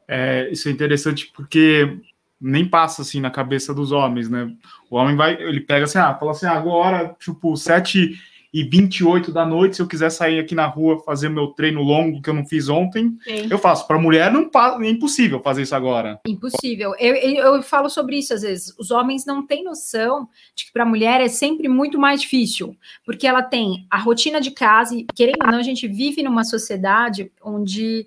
É, 0.07 0.51
isso 0.51 0.69
é 0.69 0.73
interessante 0.73 1.31
porque 1.35 1.97
nem 2.41 2.69
passa 2.69 3.03
assim 3.03 3.21
na 3.21 3.31
cabeça 3.31 3.73
dos 3.73 3.93
homens, 3.93 4.29
né? 4.29 4.53
O 4.91 4.97
homem 4.97 5.15
vai, 5.15 5.41
ele 5.41 5.61
pega 5.61 5.85
assim, 5.85 5.99
ah, 5.99 6.13
fala 6.13 6.33
assim, 6.33 6.47
agora, 6.47 7.15
tipo, 7.21 7.57
7 7.57 8.19
e 8.53 8.63
28 8.65 9.33
da 9.33 9.47
noite, 9.47 9.77
se 9.77 9.83
eu 9.83 9.89
quiser 9.89 10.11
sair 10.11 10.39
aqui 10.39 10.55
na 10.55 10.67
rua 10.67 11.01
fazer 11.01 11.31
meu 11.31 11.49
treino 11.49 11.83
longo 11.83 12.21
que 12.21 12.29
eu 12.29 12.35
não 12.35 12.45
fiz 12.45 12.69
ontem, 12.69 13.17
Sim. 13.25 13.49
eu 13.51 13.59
faço. 13.59 13.87
Para 13.87 13.99
mulher 13.99 14.31
não 14.31 14.51
é 14.83 14.91
impossível 14.91 15.41
fazer 15.41 15.63
isso 15.63 15.75
agora. 15.75 16.21
Impossível. 16.27 16.95
Eu, 16.99 17.15
eu, 17.15 17.55
eu, 17.55 17.63
falo 17.63 17.89
sobre 17.89 18.19
isso 18.19 18.35
às 18.35 18.43
vezes. 18.43 18.75
Os 18.79 18.91
homens 18.91 19.25
não 19.25 19.47
têm 19.47 19.65
noção 19.65 20.29
de 20.55 20.67
que 20.67 20.73
para 20.73 20.83
a 20.83 20.87
mulher 20.87 21.21
é 21.21 21.29
sempre 21.29 21.67
muito 21.67 21.99
mais 21.99 22.21
difícil, 22.21 22.77
porque 23.07 23.27
ela 23.27 23.43
tem 23.43 23.87
a 23.91 23.99
rotina 23.99 24.41
de 24.41 24.51
casa 24.51 24.95
e 24.95 25.07
querendo 25.15 25.43
ou 25.43 25.51
não, 25.51 25.59
a 25.59 25.63
gente 25.63 25.89
vive 25.89 26.23
numa 26.23 26.45
sociedade 26.45 27.33
onde 27.43 28.07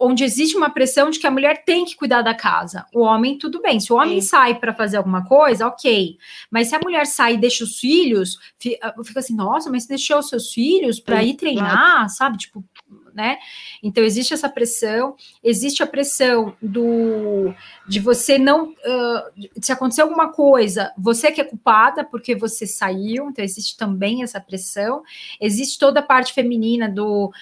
onde 0.00 0.24
existe 0.24 0.56
uma 0.56 0.70
pressão 0.70 1.10
de 1.10 1.18
que 1.18 1.26
a 1.26 1.30
mulher 1.30 1.62
tem 1.64 1.84
que 1.84 1.94
cuidar 1.94 2.22
da 2.22 2.34
casa. 2.34 2.86
O 2.94 3.00
homem, 3.00 3.36
tudo 3.36 3.60
bem. 3.60 3.78
Se 3.78 3.92
o 3.92 3.96
homem 3.96 4.20
Sim. 4.20 4.28
sai 4.28 4.54
para 4.58 4.72
fazer 4.72 4.96
alguma 4.96 5.24
coisa, 5.24 5.66
ok. 5.66 6.16
Mas 6.50 6.68
se 6.68 6.74
a 6.74 6.80
mulher 6.80 7.06
sai 7.06 7.34
e 7.34 7.38
deixa 7.38 7.62
os 7.62 7.78
filhos, 7.78 8.38
ah, 8.80 8.94
fica 9.04 9.20
assim, 9.20 9.34
nossa, 9.34 9.70
mas 9.70 9.82
você 9.82 9.90
deixou 9.90 10.18
os 10.18 10.28
seus 10.28 10.52
filhos 10.52 10.98
para 10.98 11.22
ir 11.22 11.34
treinar, 11.34 12.08
sabe? 12.08 12.38
Tipo, 12.38 12.64
né? 13.14 13.38
Então 13.82 14.02
existe 14.02 14.34
essa 14.34 14.48
pressão, 14.48 15.16
existe 15.42 15.82
a 15.82 15.86
pressão 15.86 16.54
do 16.60 17.54
de 17.86 18.00
você 18.00 18.38
não 18.38 18.70
uh, 18.70 19.50
se 19.60 19.72
acontecer 19.72 20.02
alguma 20.02 20.32
coisa, 20.32 20.92
você 20.96 21.30
que 21.30 21.40
é 21.40 21.44
culpada 21.44 22.04
porque 22.04 22.34
você 22.34 22.66
saiu, 22.66 23.28
então 23.28 23.44
existe 23.44 23.76
também 23.76 24.22
essa 24.22 24.40
pressão. 24.40 25.02
Existe 25.40 25.78
toda 25.78 26.00
a 26.00 26.02
parte 26.02 26.32
feminina 26.32 26.88
do 26.88 27.32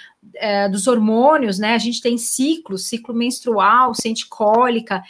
dos 0.71 0.87
hormônios, 0.87 1.59
né? 1.59 1.75
A 1.75 1.79
gente 1.79 2.03
tem 2.03 2.19
ciclo, 2.19 2.77
ciclo 2.77 3.15
menstrual, 3.15 3.95
sente 3.95 4.29
cólica. 4.29 5.03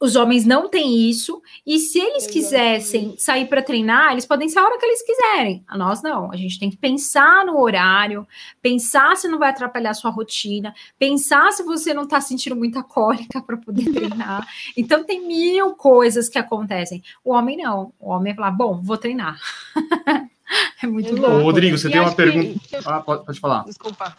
Os 0.00 0.14
homens 0.14 0.44
não 0.44 0.68
têm 0.68 1.08
isso, 1.10 1.42
e 1.66 1.78
se 1.78 1.98
eles 1.98 2.24
Exatamente. 2.24 2.32
quisessem 2.32 3.14
sair 3.18 3.46
para 3.46 3.62
treinar, 3.62 4.12
eles 4.12 4.24
podem 4.24 4.48
sair 4.48 4.62
a 4.62 4.66
hora 4.66 4.78
que 4.78 4.86
eles 4.86 5.02
quiserem. 5.02 5.64
A 5.66 5.76
nós 5.76 6.02
não. 6.02 6.30
A 6.30 6.36
gente 6.36 6.58
tem 6.58 6.70
que 6.70 6.76
pensar 6.76 7.44
no 7.44 7.60
horário, 7.60 8.26
pensar 8.62 9.16
se 9.16 9.26
não 9.26 9.40
vai 9.40 9.50
atrapalhar 9.50 9.90
a 9.90 9.94
sua 9.94 10.12
rotina, 10.12 10.72
pensar 10.98 11.50
se 11.52 11.64
você 11.64 11.92
não 11.92 12.04
está 12.04 12.20
sentindo 12.20 12.54
muita 12.54 12.82
cólica 12.82 13.40
para 13.42 13.56
poder 13.56 13.92
treinar. 13.92 14.46
Então 14.76 15.02
tem 15.02 15.26
mil 15.26 15.74
coisas 15.74 16.28
que 16.28 16.38
acontecem. 16.38 17.02
O 17.24 17.32
homem 17.32 17.56
não. 17.56 17.92
O 17.98 18.10
homem 18.10 18.34
vai 18.34 18.36
falar: 18.36 18.50
bom, 18.52 18.80
vou 18.80 18.96
treinar. 18.96 19.40
é 20.80 20.86
muito 20.86 21.14
louco. 21.16 21.42
Rodrigo, 21.42 21.76
você 21.76 21.88
e 21.88 21.90
tem 21.90 22.00
uma 22.00 22.14
pergunta. 22.14 22.60
Que... 22.60 22.76
Ah, 22.84 23.00
pode, 23.00 23.26
pode 23.26 23.40
falar. 23.40 23.64
Desculpa. 23.64 24.16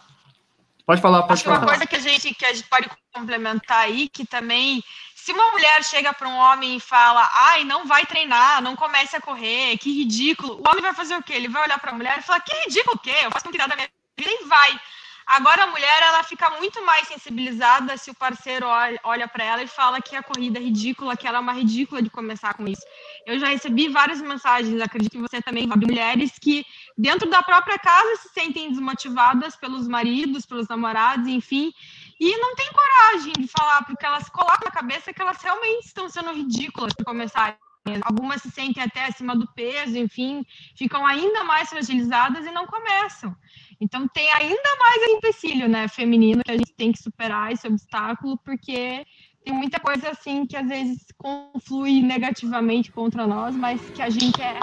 Pode 0.90 1.00
falar, 1.00 1.22
pode 1.22 1.34
Acho 1.34 1.44
falar. 1.44 1.58
Uma 1.58 1.66
coisa 1.68 1.86
que 1.86 1.94
a 1.94 2.00
gente 2.00 2.34
que 2.34 2.44
a 2.44 2.52
gente 2.52 2.68
pode 2.68 2.90
complementar 3.12 3.82
aí, 3.82 4.08
que 4.08 4.26
também, 4.26 4.82
se 5.22 5.32
uma 5.32 5.50
mulher 5.50 5.84
chega 5.84 6.14
para 6.14 6.26
um 6.26 6.34
homem 6.34 6.76
e 6.76 6.80
fala, 6.80 7.28
ai, 7.50 7.62
não 7.62 7.86
vai 7.86 8.06
treinar, 8.06 8.62
não 8.62 8.74
comece 8.74 9.14
a 9.14 9.20
correr, 9.20 9.76
que 9.76 9.92
ridículo, 9.92 10.54
o 10.54 10.68
homem 10.68 10.80
vai 10.80 10.94
fazer 10.94 11.14
o 11.14 11.22
quê? 11.22 11.34
Ele 11.34 11.48
vai 11.48 11.64
olhar 11.64 11.78
para 11.78 11.90
a 11.90 11.94
mulher 11.94 12.18
e 12.18 12.22
falar, 12.22 12.40
que 12.40 12.54
ridículo 12.64 12.96
o 12.96 12.98
quê? 12.98 13.14
Eu 13.22 13.30
faço 13.30 13.44
com 13.44 13.50
cuidado 13.50 13.68
da 13.68 13.76
minha 13.76 13.88
vida 14.18 14.30
e 14.30 14.44
vai. 14.46 14.80
Agora 15.26 15.64
a 15.64 15.66
mulher 15.66 16.02
ela 16.02 16.22
fica 16.24 16.48
muito 16.58 16.84
mais 16.84 17.06
sensibilizada 17.06 17.96
se 17.98 18.10
o 18.10 18.14
parceiro 18.14 18.66
olha 19.04 19.28
para 19.28 19.44
ela 19.44 19.62
e 19.62 19.66
fala 19.68 20.00
que 20.00 20.16
a 20.16 20.22
corrida 20.22 20.58
é 20.58 20.62
ridícula, 20.62 21.16
que 21.16 21.28
ela 21.28 21.36
é 21.36 21.40
uma 21.40 21.52
ridícula 21.52 22.02
de 22.02 22.10
começar 22.10 22.54
com 22.54 22.66
isso. 22.66 22.82
Eu 23.26 23.38
já 23.38 23.48
recebi 23.48 23.88
várias 23.88 24.20
mensagens, 24.22 24.80
acredito 24.80 25.12
que 25.12 25.18
você 25.18 25.40
também, 25.40 25.68
de 25.68 25.86
mulheres 25.86 26.32
que 26.40 26.64
dentro 26.96 27.28
da 27.28 27.42
própria 27.42 27.78
casa 27.78 28.16
se 28.16 28.30
sentem 28.30 28.70
desmotivadas 28.70 29.54
pelos 29.54 29.86
maridos, 29.86 30.46
pelos 30.46 30.66
namorados, 30.66 31.28
enfim, 31.28 31.72
e 32.20 32.36
não 32.36 32.54
tem 32.54 32.68
coragem 32.70 33.32
de 33.32 33.48
falar, 33.48 33.82
porque 33.86 34.04
elas 34.04 34.28
colocam 34.28 34.66
na 34.66 34.70
cabeça 34.70 35.10
que 35.12 35.22
elas 35.22 35.42
realmente 35.42 35.86
estão 35.86 36.06
sendo 36.10 36.32
ridículas 36.32 36.92
por 36.92 37.04
começar. 37.04 37.58
Algumas 38.02 38.42
se 38.42 38.50
sentem 38.50 38.82
até 38.82 39.06
acima 39.06 39.34
do 39.34 39.50
peso, 39.54 39.96
enfim, 39.96 40.44
ficam 40.76 41.06
ainda 41.06 41.42
mais 41.44 41.70
fragilizadas 41.70 42.44
e 42.44 42.50
não 42.50 42.66
começam. 42.66 43.34
Então 43.80 44.06
tem 44.08 44.30
ainda 44.34 44.76
mais 44.78 45.02
empecilho, 45.12 45.66
né, 45.66 45.88
feminino 45.88 46.44
que 46.44 46.50
a 46.50 46.56
gente 46.58 46.74
tem 46.74 46.92
que 46.92 47.02
superar 47.02 47.50
esse 47.52 47.66
obstáculo, 47.66 48.36
porque 48.44 49.06
tem 49.42 49.54
muita 49.54 49.80
coisa 49.80 50.10
assim 50.10 50.44
que 50.44 50.58
às 50.58 50.68
vezes 50.68 51.06
conflui 51.16 52.02
negativamente 52.02 52.92
contra 52.92 53.26
nós, 53.26 53.56
mas 53.56 53.80
que 53.90 54.02
a 54.02 54.10
gente 54.10 54.40
é 54.42 54.60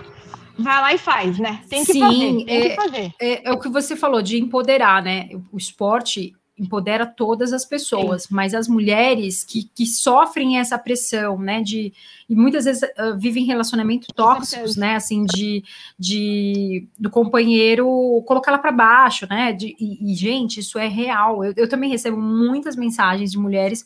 vai 0.60 0.82
lá 0.82 0.94
e 0.94 0.98
faz, 0.98 1.40
né? 1.40 1.64
Tem 1.70 1.84
que 1.84 1.94
Sim, 1.94 2.00
fazer, 2.00 2.46
tem 2.46 2.58
é, 2.58 2.70
que 2.70 2.76
fazer. 2.76 3.14
É, 3.20 3.50
é, 3.50 3.52
o 3.52 3.60
que 3.60 3.70
você 3.70 3.96
falou 3.96 4.22
de 4.22 4.38
empoderar, 4.38 5.02
né? 5.02 5.30
O 5.52 5.58
esporte 5.58 6.36
empodera 6.60 7.06
todas 7.06 7.54
as 7.54 7.64
pessoas, 7.64 8.24
Sim. 8.24 8.30
mas 8.32 8.54
as 8.54 8.68
mulheres 8.68 9.44
que, 9.44 9.70
que 9.76 9.86
sofrem 9.86 10.60
essa 10.60 10.78
pressão, 10.78 11.38
né, 11.38 11.62
de 11.62 11.94
e 12.30 12.36
muitas 12.36 12.66
vezes 12.66 12.84
uh, 12.84 13.18
vivem 13.18 13.46
relacionamentos 13.46 14.08
tóxicos, 14.14 14.76
né, 14.76 14.96
assim, 14.96 15.24
de, 15.26 15.64
de 15.98 16.86
do 17.00 17.10
companheiro 17.10 17.88
colocar 18.26 18.52
ela 18.52 18.60
para 18.60 18.72
baixo, 18.72 19.28
né, 19.30 19.54
de, 19.54 19.76
e, 19.80 20.12
e, 20.12 20.16
gente, 20.16 20.60
isso 20.60 20.78
é 20.78 20.88
real. 20.88 21.44
Eu, 21.44 21.54
eu 21.56 21.70
também 21.70 21.90
recebo 21.90 22.18
muitas 22.18 22.76
mensagens 22.76 23.32
de 23.32 23.38
mulheres 23.38 23.86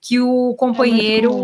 que 0.00 0.20
o 0.20 0.52
é 0.52 0.54
companheiro 0.56 1.30
é 1.30 1.34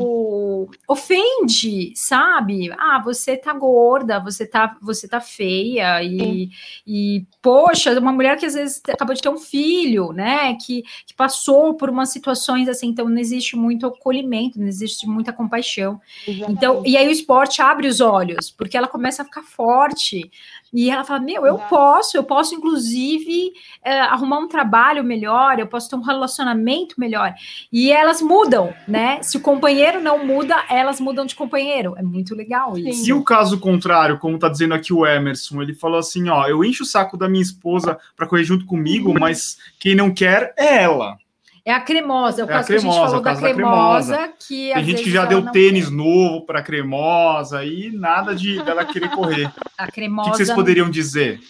ofende, 0.89 1.93
sabe? 1.95 2.71
Ah, 2.79 3.01
você 3.05 3.37
tá 3.37 3.53
gorda, 3.53 4.19
você 4.19 4.47
tá, 4.47 4.77
você 4.81 5.07
tá 5.07 5.21
feia 5.21 6.03
e, 6.03 6.51
e 6.87 7.25
poxa, 7.41 7.99
uma 7.99 8.13
mulher 8.13 8.37
que 8.37 8.47
às 8.47 8.55
vezes 8.55 8.83
acabou 8.89 9.15
de 9.15 9.23
ter 9.23 9.29
um 9.29 9.39
filho, 9.39 10.13
né? 10.13 10.55
Que, 10.55 10.83
que 11.07 11.15
passou 11.15 11.75
por 11.75 11.91
umas 11.91 12.11
situações 12.11 12.69
assim, 12.69 12.89
então 12.89 13.09
não 13.09 13.19
existe 13.19 13.57
muito 13.57 13.87
acolhimento, 13.87 14.59
não 14.59 14.67
existe 14.67 15.07
muita 15.07 15.33
compaixão. 15.33 16.01
Exatamente. 16.27 16.53
Então, 16.53 16.83
e 16.85 16.97
aí 16.97 17.07
o 17.09 17.13
esporte 17.13 17.63
abre 17.63 17.87
os 17.87 18.01
olhos, 18.01 18.51
porque 18.51 18.77
ela 18.77 18.89
começa 18.89 19.23
a 19.23 19.25
ficar 19.25 19.43
forte. 19.43 20.31
E 20.73 20.91
ela 20.91 21.05
fala: 21.05 21.21
Meu, 21.21 21.47
eu 21.47 21.59
posso, 21.59 22.17
eu 22.17 22.23
posso, 22.23 22.55
inclusive, 22.55 23.53
é, 23.83 24.01
arrumar 24.01 24.39
um 24.39 24.49
trabalho 24.49 25.03
melhor, 25.03 25.59
eu 25.59 25.67
posso 25.67 25.91
ter 25.91 25.97
um 25.97 26.03
relacionamento 26.03 26.95
melhor. 26.99 27.35
E 27.73 27.91
elas 27.91 28.23
mudam, 28.23 28.73
né? 28.87 29.23
Se 29.23 29.37
o 29.37 29.41
companheiro 29.41 30.01
não 30.01 30.25
muda, 30.25 30.65
elas 30.69 31.01
mudam 31.01 31.27
de 31.27 31.35
companheiro. 31.35 31.95
É 31.97 32.03
muito 32.03 32.35
legal 32.35 32.79
isso. 32.79 33.05
Se 33.05 33.13
o 33.13 33.23
caso 33.25 33.59
contrário, 33.59 34.19
como 34.19 34.39
tá 34.39 34.49
dizendo 34.49 34.75
aqui 34.75 34.93
o 34.93 35.07
Emerson, 35.07 35.61
ele 35.61 35.75
falou 35.75 35.99
assim: 35.99 36.29
Ó, 36.29 36.47
eu 36.47 36.65
encho 36.65 36.85
o 36.85 36.87
saco 36.87 37.17
da 37.17 37.29
minha 37.29 37.43
esposa 37.43 37.99
para 38.17 38.27
correr 38.27 38.45
junto 38.45 38.65
comigo, 38.67 39.11
uhum. 39.11 39.17
mas 39.19 39.59
quem 39.79 39.95
não 39.95 40.13
quer 40.13 40.55
é 40.57 40.83
ela. 40.83 41.19
É 41.65 41.73
a 41.73 41.81
cremosa, 41.81 42.43
é 42.43 42.45
o 42.45 42.49
é 42.49 42.53
caso 42.53 42.67
cremosa, 42.67 42.83
que 42.83 42.89
a 42.89 42.91
gente 42.91 43.11
falou 43.11 43.23
da 43.23 43.37
cremosa, 43.37 44.15
cremosa, 44.17 44.35
que 44.39 44.73
Tem 44.73 44.85
gente 44.85 45.03
que 45.03 45.11
já 45.11 45.25
deu 45.25 45.51
tênis 45.51 45.91
novo 45.91 46.47
para 46.47 46.63
cremosa 46.63 47.65
e 47.65 47.91
nada 47.91 48.35
de 48.35 48.63
dela 48.63 48.85
querer 48.85 49.11
correr. 49.11 49.53
A 49.77 49.91
cremosa. 49.91 50.29
O 50.29 50.33
que, 50.33 50.37
vocês 50.39 50.53
poderiam 50.53 50.91
dizer? 50.91 51.41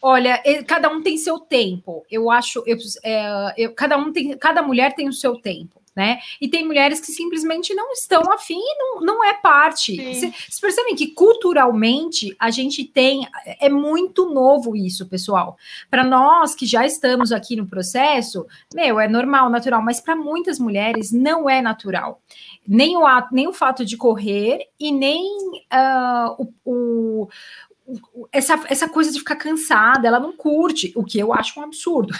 Olha, 0.00 0.42
cada 0.66 0.88
um 0.88 1.02
tem 1.02 1.16
seu 1.16 1.38
tempo. 1.38 2.04
Eu 2.10 2.30
acho, 2.30 2.62
eu, 2.66 2.76
é, 3.04 3.54
eu, 3.56 3.74
cada 3.74 3.96
um 3.96 4.12
tem, 4.12 4.36
cada 4.36 4.62
mulher 4.62 4.94
tem 4.94 5.08
o 5.08 5.12
seu 5.12 5.36
tempo 5.36 5.83
né? 5.94 6.18
E 6.40 6.48
tem 6.48 6.66
mulheres 6.66 7.00
que 7.00 7.12
simplesmente 7.12 7.74
não 7.74 7.92
estão 7.92 8.22
afim 8.32 8.58
e 8.58 8.78
não, 8.78 9.00
não 9.00 9.24
é 9.24 9.34
parte. 9.34 9.96
Vocês 9.96 10.60
percebem 10.60 10.96
que 10.96 11.08
culturalmente 11.08 12.34
a 12.38 12.50
gente 12.50 12.84
tem. 12.84 13.26
É 13.60 13.68
muito 13.68 14.28
novo 14.30 14.74
isso, 14.74 15.06
pessoal. 15.06 15.56
Para 15.90 16.04
nós 16.04 16.54
que 16.54 16.66
já 16.66 16.84
estamos 16.84 17.32
aqui 17.32 17.56
no 17.56 17.66
processo, 17.66 18.46
meu, 18.74 18.98
é 18.98 19.08
normal, 19.08 19.48
natural, 19.48 19.82
mas 19.82 20.00
para 20.00 20.16
muitas 20.16 20.58
mulheres 20.58 21.12
não 21.12 21.48
é 21.48 21.62
natural. 21.62 22.20
Nem 22.66 22.96
o, 22.96 23.06
ato, 23.06 23.34
nem 23.34 23.46
o 23.46 23.52
fato 23.52 23.84
de 23.84 23.96
correr 23.96 24.66
e 24.80 24.90
nem 24.90 25.24
uh, 25.72 26.48
o, 26.64 27.22
o 27.22 27.28
essa, 28.32 28.60
essa 28.68 28.88
coisa 28.88 29.12
de 29.12 29.18
ficar 29.18 29.36
cansada, 29.36 30.08
ela 30.08 30.18
não 30.18 30.32
curte, 30.32 30.92
o 30.96 31.04
que 31.04 31.18
eu 31.18 31.32
acho 31.32 31.58
um 31.60 31.62
absurdo. 31.62 32.14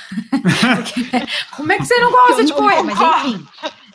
como 1.56 1.72
é 1.72 1.78
que 1.78 1.86
você 1.86 1.98
não 1.98 2.10
gosta 2.10 2.44
de 2.44 2.52
correr? 2.52 2.82
Mas 2.82 2.98
enfim, 3.00 3.46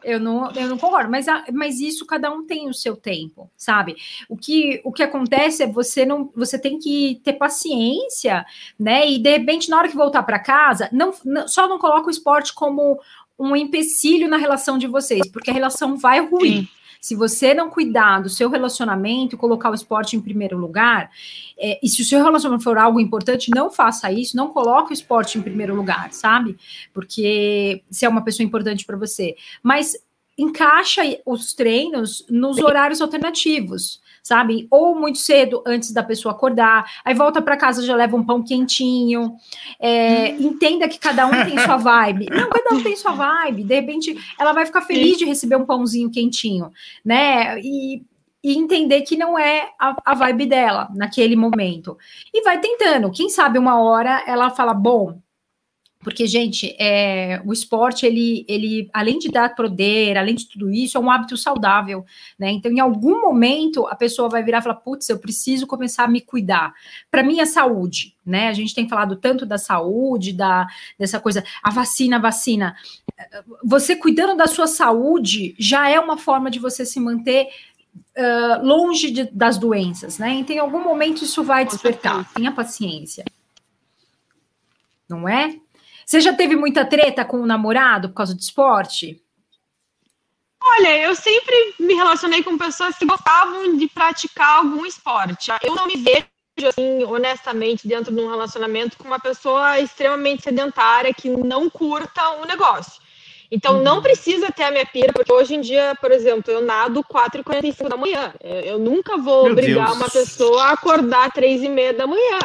eu 0.03 0.19
não, 0.19 0.51
eu 0.51 0.67
não 0.67 0.77
concordo. 0.77 1.09
Mas, 1.09 1.27
mas 1.53 1.79
isso 1.79 2.05
cada 2.05 2.31
um 2.31 2.45
tem 2.45 2.67
o 2.67 2.73
seu 2.73 2.95
tempo, 2.95 3.49
sabe? 3.55 3.95
O 4.27 4.35
que, 4.35 4.81
o 4.83 4.91
que 4.91 5.03
acontece 5.03 5.63
é 5.63 5.67
você 5.67 6.05
não, 6.05 6.31
você 6.35 6.57
tem 6.57 6.79
que 6.79 7.21
ter 7.23 7.33
paciência, 7.33 8.45
né? 8.79 9.09
E 9.09 9.19
de 9.19 9.37
repente, 9.37 9.69
na 9.69 9.77
hora 9.77 9.89
que 9.89 9.95
voltar 9.95 10.23
para 10.23 10.39
casa, 10.39 10.89
não, 10.91 11.13
não, 11.23 11.47
só 11.47 11.67
não 11.67 11.77
coloca 11.77 12.07
o 12.07 12.11
esporte 12.11 12.53
como 12.53 12.99
um 13.37 13.55
empecilho 13.55 14.27
na 14.27 14.37
relação 14.37 14.77
de 14.77 14.87
vocês, 14.87 15.27
porque 15.31 15.49
a 15.49 15.53
relação 15.53 15.95
vai 15.95 16.19
ruir. 16.19 16.63
Sim. 16.63 16.67
Se 16.99 17.15
você 17.15 17.53
não 17.53 17.69
cuidar 17.69 18.21
do 18.21 18.29
seu 18.29 18.49
relacionamento, 18.49 19.37
colocar 19.37 19.69
o 19.71 19.75
esporte 19.75 20.15
em 20.15 20.21
primeiro 20.21 20.57
lugar, 20.57 21.09
é, 21.57 21.79
e 21.81 21.87
se 21.87 22.01
o 22.01 22.05
seu 22.05 22.21
relacionamento 22.23 22.63
for 22.63 22.77
algo 22.77 22.99
importante, 22.99 23.51
não 23.53 23.71
faça 23.71 24.11
isso, 24.11 24.35
não 24.35 24.49
coloque 24.49 24.91
o 24.91 24.93
esporte 24.93 25.37
em 25.37 25.41
primeiro 25.41 25.75
lugar, 25.75 26.11
sabe? 26.11 26.57
Porque 26.93 27.83
se 27.89 28.05
é 28.05 28.09
uma 28.09 28.23
pessoa 28.23 28.45
importante 28.45 28.85
para 28.85 28.97
você. 28.97 29.35
Mas 29.63 29.95
encaixa 30.37 31.01
os 31.25 31.53
treinos 31.53 32.25
nos 32.29 32.57
horários 32.57 33.01
alternativos 33.01 34.01
sabe? 34.23 34.67
Ou 34.69 34.95
muito 34.95 35.17
cedo, 35.17 35.63
antes 35.65 35.91
da 35.91 36.03
pessoa 36.03 36.33
acordar, 36.33 36.85
aí 37.03 37.13
volta 37.13 37.41
para 37.41 37.57
casa 37.57 37.85
já 37.85 37.95
leva 37.95 38.15
um 38.15 38.23
pão 38.23 38.43
quentinho. 38.43 39.35
É, 39.79 40.33
hum. 40.33 40.47
entenda 40.47 40.87
que 40.87 40.99
cada 40.99 41.25
um 41.27 41.45
tem 41.45 41.57
sua 41.59 41.77
vibe. 41.77 42.27
Não, 42.31 42.49
cada 42.49 42.75
um 42.75 42.83
tem 42.83 42.95
sua 42.95 43.11
vibe. 43.11 43.63
De 43.63 43.75
repente, 43.75 44.17
ela 44.39 44.53
vai 44.53 44.65
ficar 44.65 44.81
feliz 44.81 45.17
de 45.17 45.25
receber 45.25 45.55
um 45.55 45.65
pãozinho 45.65 46.09
quentinho, 46.11 46.71
né? 47.03 47.59
E 47.59 48.03
e 48.43 48.57
entender 48.57 49.01
que 49.01 49.17
não 49.17 49.37
é 49.37 49.69
a, 49.77 49.95
a, 50.05 50.15
vibe 50.15 50.45
dela 50.45 50.89
naquele 50.95 51.35
momento. 51.35 51.97
E 52.33 52.41
vai 52.41 52.59
tentando. 52.59 53.11
Quem 53.11 53.29
sabe 53.29 53.59
uma 53.59 53.81
hora 53.81 54.23
ela 54.25 54.49
fala: 54.49 54.73
bom, 54.73 55.19
porque, 56.01 56.25
gente, 56.25 56.75
é, 56.79 57.41
o 57.45 57.51
esporte, 57.51 58.05
ele, 58.05 58.45
ele, 58.47 58.89
além 58.93 59.19
de 59.19 59.29
dar 59.29 59.53
poder, 59.53 60.17
além 60.17 60.33
de 60.33 60.47
tudo 60.47 60.71
isso, 60.71 60.97
é 60.97 61.01
um 61.01 61.11
hábito 61.11 61.35
saudável, 61.35 62.05
né? 62.37 62.49
Então, 62.51 62.71
em 62.71 62.79
algum 62.79 63.21
momento, 63.21 63.85
a 63.85 63.95
pessoa 63.95 64.29
vai 64.29 64.41
virar 64.41 64.59
e 64.59 64.61
falar, 64.61 64.75
putz, 64.75 65.09
eu 65.09 65.19
preciso 65.19 65.67
começar 65.67 66.05
a 66.05 66.07
me 66.07 66.21
cuidar. 66.21 66.73
Para 67.11 67.21
mim, 67.21 67.41
é 67.41 67.45
saúde, 67.45 68.15
né? 68.25 68.47
A 68.47 68.53
gente 68.53 68.73
tem 68.73 68.87
falado 68.87 69.17
tanto 69.17 69.45
da 69.45 69.57
saúde, 69.57 70.31
da, 70.31 70.67
dessa 70.97 71.19
coisa, 71.19 71.43
a 71.61 71.69
vacina, 71.69 72.15
a 72.15 72.21
vacina. 72.21 72.77
Você 73.61 73.93
cuidando 73.93 74.37
da 74.37 74.47
sua 74.47 74.67
saúde 74.67 75.53
já 75.59 75.89
é 75.89 75.99
uma 75.99 76.17
forma 76.17 76.49
de 76.49 76.59
você 76.59 76.85
se 76.85 76.99
manter 77.01 77.49
uh, 78.17 78.65
longe 78.65 79.11
de, 79.11 79.25
das 79.25 79.57
doenças, 79.57 80.17
né? 80.17 80.31
Então, 80.31 80.55
em 80.55 80.59
algum 80.59 80.81
momento, 80.81 81.25
isso 81.25 81.43
vai 81.43 81.65
despertar. 81.65 82.31
Tenha 82.33 82.53
paciência. 82.53 83.25
Não 85.09 85.27
é? 85.27 85.59
Você 86.09 86.21
já 86.21 86.33
teve 86.33 86.55
muita 86.55 86.83
treta 86.83 87.23
com 87.23 87.39
o 87.39 87.45
namorado 87.45 88.09
por 88.09 88.15
causa 88.15 88.33
do 88.33 88.39
esporte? 88.39 89.21
Olha, 90.59 90.97
eu 90.97 91.13
sempre 91.13 91.75
me 91.79 91.93
relacionei 91.93 92.41
com 92.41 92.57
pessoas 92.57 92.97
que 92.97 93.05
gostavam 93.05 93.77
de 93.77 93.87
praticar 93.87 94.57
algum 94.57 94.87
esporte. 94.87 95.51
Eu 95.61 95.75
não 95.75 95.85
me 95.85 95.97
vejo, 95.97 96.67
assim, 96.67 97.03
honestamente, 97.03 97.87
dentro 97.87 98.11
de 98.11 98.19
um 98.19 98.27
relacionamento 98.27 98.97
com 98.97 99.03
uma 99.03 99.19
pessoa 99.19 99.79
extremamente 99.79 100.41
sedentária 100.41 101.13
que 101.13 101.29
não 101.29 101.69
curta 101.69 102.27
o 102.41 102.45
negócio. 102.47 102.99
Então, 103.51 103.75
uhum. 103.75 103.83
não 103.83 104.01
precisa 104.01 104.51
ter 104.51 104.63
a 104.63 104.71
minha 104.71 104.87
pira, 104.87 105.13
porque 105.13 105.31
hoje 105.31 105.53
em 105.53 105.61
dia, 105.61 105.93
por 106.01 106.11
exemplo, 106.11 106.51
eu 106.51 106.61
nado 106.61 107.03
4h45 107.03 107.87
da 107.87 107.97
manhã. 107.97 108.33
Eu 108.41 108.79
nunca 108.79 109.15
vou 109.15 109.43
Meu 109.43 109.51
obrigar 109.51 109.85
Deus. 109.85 109.97
uma 109.97 110.09
pessoa 110.09 110.63
a 110.63 110.71
acordar 110.71 111.31
3h30 111.31 111.93
da 111.93 112.07
manhã 112.07 112.39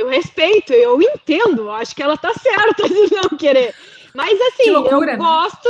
eu 0.00 0.08
respeito, 0.08 0.72
eu 0.72 1.00
entendo, 1.00 1.70
acho 1.70 1.94
que 1.94 2.02
ela 2.02 2.16
tá 2.16 2.32
certa 2.34 2.88
de 2.88 3.14
não 3.14 3.36
querer. 3.36 3.74
Mas 4.14 4.40
assim, 4.40 4.70
loucura, 4.70 4.94
eu 4.94 5.06
né? 5.06 5.16
gosto, 5.16 5.68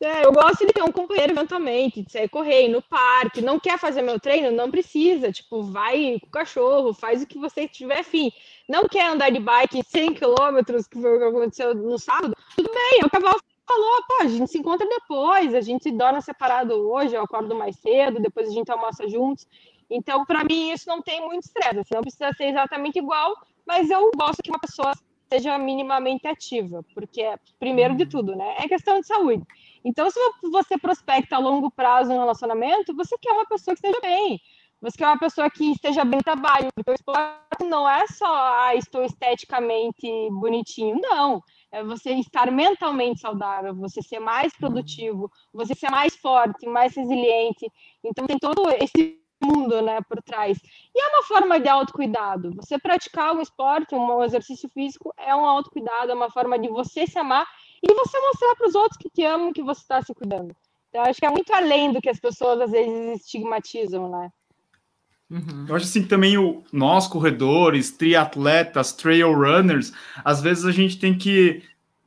é, 0.00 0.24
eu 0.24 0.32
gosto 0.32 0.66
de 0.66 0.72
ter 0.72 0.82
um 0.82 0.92
companheiro 0.92 1.32
eventualmente, 1.32 2.02
de 2.02 2.12
sair 2.12 2.28
correr 2.28 2.68
no 2.68 2.80
parque, 2.80 3.42
não 3.42 3.58
quer 3.58 3.78
fazer 3.78 4.00
meu 4.00 4.18
treino, 4.20 4.50
não 4.50 4.70
precisa, 4.70 5.32
tipo, 5.32 5.62
vai 5.62 6.18
com 6.20 6.26
o 6.26 6.30
cachorro, 6.30 6.94
faz 6.94 7.22
o 7.22 7.26
que 7.26 7.38
você 7.38 7.66
tiver 7.66 8.02
fim. 8.04 8.30
Não 8.68 8.88
quer 8.88 9.06
andar 9.06 9.30
de 9.30 9.40
bike 9.40 9.82
100 9.84 10.14
quilômetros, 10.14 10.86
que 10.86 11.00
foi 11.00 11.16
o 11.16 11.18
que 11.18 11.24
aconteceu 11.24 11.74
no 11.74 11.98
sábado, 11.98 12.34
tudo 12.56 12.70
bem, 12.72 13.00
é 13.02 13.06
o 13.06 13.10
cavalo 13.10 13.40
falou, 13.66 14.02
pô, 14.06 14.22
a 14.22 14.28
gente 14.28 14.50
se 14.50 14.58
encontra 14.58 14.86
depois, 14.86 15.54
a 15.54 15.60
gente 15.62 15.90
dorme 15.90 16.20
separado 16.20 16.74
hoje, 16.74 17.14
eu 17.14 17.22
acordo 17.22 17.54
mais 17.54 17.76
cedo, 17.76 18.20
depois 18.20 18.48
a 18.48 18.52
gente 18.52 18.70
almoça 18.70 19.08
juntos. 19.08 19.48
Então, 19.90 20.24
para 20.24 20.44
mim, 20.44 20.70
isso 20.70 20.88
não 20.88 21.00
tem 21.00 21.20
muito 21.22 21.44
estresse, 21.44 21.78
assim, 21.78 21.94
não 21.94 22.02
precisa 22.02 22.30
ser 22.32 22.44
exatamente 22.44 22.98
igual, 22.98 23.34
mas 23.66 23.90
eu 23.90 24.10
gosto 24.16 24.42
que 24.42 24.50
uma 24.50 24.60
pessoa 24.60 24.92
seja 25.32 25.58
minimamente 25.58 26.26
ativa, 26.26 26.84
porque 26.94 27.22
é, 27.22 27.36
primeiro 27.58 27.96
de 27.96 28.06
tudo, 28.06 28.36
né? 28.36 28.56
É 28.58 28.68
questão 28.68 29.00
de 29.00 29.06
saúde. 29.06 29.42
Então, 29.84 30.08
se 30.10 30.18
você 30.50 30.78
prospecta 30.78 31.36
a 31.36 31.38
longo 31.40 31.70
prazo 31.70 32.12
um 32.12 32.18
relacionamento, 32.18 32.94
você 32.94 33.16
quer 33.18 33.32
uma 33.32 33.46
pessoa 33.46 33.74
que 33.74 33.86
esteja 33.86 34.00
bem. 34.00 34.40
Você 34.80 34.98
quer 34.98 35.06
uma 35.06 35.18
pessoa 35.18 35.50
que 35.50 35.72
esteja 35.72 36.04
bem 36.04 36.18
no 36.18 36.22
trabalho. 36.22 36.68
Porque 36.74 36.90
o 36.90 36.94
esporte 36.94 37.64
não 37.64 37.88
é 37.88 38.06
só, 38.06 38.26
ah, 38.26 38.74
estou 38.74 39.02
esteticamente 39.02 40.06
bonitinho. 40.30 40.98
Não. 41.00 41.42
É 41.72 41.82
você 41.82 42.12
estar 42.12 42.50
mentalmente 42.52 43.20
saudável, 43.20 43.74
você 43.74 44.02
ser 44.02 44.20
mais 44.20 44.52
produtivo, 44.56 45.30
você 45.52 45.74
ser 45.74 45.90
mais 45.90 46.14
forte, 46.14 46.66
mais 46.66 46.94
resiliente. 46.94 47.66
Então, 48.04 48.26
tem 48.26 48.38
todo 48.38 48.70
esse 48.70 49.23
mundo, 49.44 49.82
né, 49.82 50.00
por 50.08 50.22
trás. 50.22 50.58
E 50.94 51.00
é 51.00 51.08
uma 51.08 51.22
forma 51.24 51.60
de 51.60 51.68
autocuidado. 51.68 52.50
Você 52.56 52.78
praticar 52.78 53.34
um 53.34 53.40
esporte, 53.40 53.94
um 53.94 54.22
exercício 54.22 54.68
físico, 54.70 55.12
é 55.18 55.34
um 55.34 55.44
autocuidado, 55.44 56.10
é 56.10 56.14
uma 56.14 56.30
forma 56.30 56.58
de 56.58 56.68
você 56.68 57.06
se 57.06 57.18
amar 57.18 57.46
e 57.82 57.92
você 57.94 58.18
mostrar 58.18 58.54
para 58.56 58.68
os 58.68 58.74
outros 58.74 58.98
que 58.98 59.10
te 59.10 59.24
amam 59.24 59.52
que 59.52 59.62
você 59.62 59.80
está 59.80 60.00
se 60.02 60.14
cuidando. 60.14 60.54
Então, 60.88 61.02
acho 61.02 61.18
que 61.18 61.26
é 61.26 61.30
muito 61.30 61.52
além 61.52 61.92
do 61.92 62.00
que 62.00 62.08
as 62.08 62.20
pessoas 62.20 62.60
às 62.60 62.70
vezes 62.70 63.20
estigmatizam, 63.20 64.08
né? 64.08 64.30
Uhum. 65.30 65.66
Eu 65.68 65.74
acho 65.74 65.86
assim 65.86 66.02
que 66.02 66.08
também 66.08 66.38
o, 66.38 66.62
nós, 66.72 67.08
corredores, 67.08 67.90
triatletas, 67.90 68.92
trail 68.92 69.32
runners, 69.32 69.92
às 70.24 70.40
vezes 70.40 70.64
a 70.64 70.70
gente 70.70 70.98
tem 70.98 71.16
que 71.16 71.62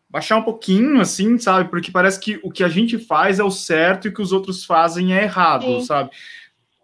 baixar 0.09 0.37
um 0.37 0.43
pouquinho, 0.43 1.01
assim, 1.01 1.37
sabe? 1.37 1.69
Porque 1.69 1.91
parece 1.91 2.19
que 2.19 2.39
o 2.43 2.49
que 2.49 2.63
a 2.63 2.69
gente 2.69 2.97
faz 2.97 3.39
é 3.39 3.43
o 3.43 3.51
certo 3.51 4.07
e 4.07 4.09
o 4.09 4.13
que 4.13 4.21
os 4.21 4.31
outros 4.31 4.63
fazem 4.63 5.13
é 5.13 5.23
errado, 5.23 5.65
Sim. 5.65 5.81
sabe? 5.83 6.11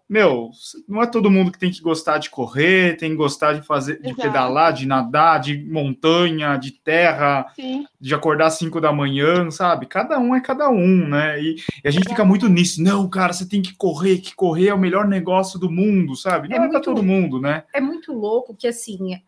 Meu, 0.08 0.50
não 0.86 1.02
é 1.02 1.06
todo 1.06 1.30
mundo 1.30 1.50
que 1.50 1.58
tem 1.58 1.70
que 1.70 1.80
gostar 1.80 2.18
de 2.18 2.28
correr, 2.28 2.96
tem 2.96 3.10
que 3.10 3.16
gostar 3.16 3.54
de 3.54 3.66
fazer, 3.66 4.00
de 4.00 4.08
Exato. 4.08 4.22
pedalar, 4.22 4.72
de 4.72 4.86
nadar, 4.86 5.40
de 5.40 5.56
montanha, 5.64 6.56
de 6.56 6.72
terra, 6.72 7.46
Sim. 7.56 7.86
de 7.98 8.14
acordar 8.14 8.46
às 8.46 8.54
5 8.58 8.80
da 8.80 8.92
manhã, 8.92 9.50
sabe? 9.50 9.86
Cada 9.86 10.18
um 10.18 10.34
é 10.34 10.40
cada 10.40 10.68
um, 10.68 11.08
né? 11.08 11.40
E, 11.40 11.56
e 11.82 11.88
a 11.88 11.90
gente 11.90 12.02
Exato. 12.02 12.10
fica 12.10 12.24
muito 12.24 12.48
nisso. 12.48 12.82
Não, 12.82 13.08
cara, 13.08 13.32
você 13.32 13.48
tem 13.48 13.62
que 13.62 13.74
correr, 13.74 14.18
que 14.18 14.34
correr 14.34 14.68
é 14.68 14.74
o 14.74 14.78
melhor 14.78 15.08
negócio 15.08 15.58
do 15.58 15.70
mundo, 15.70 16.14
sabe? 16.14 16.48
Não 16.48 16.56
é, 16.56 16.58
é 16.58 16.60
muito, 16.60 16.72
pra 16.72 16.80
todo 16.80 17.02
mundo, 17.02 17.40
né? 17.40 17.64
É 17.72 17.80
muito 17.80 18.12
louco 18.12 18.54
que 18.54 18.66
assim, 18.66 19.18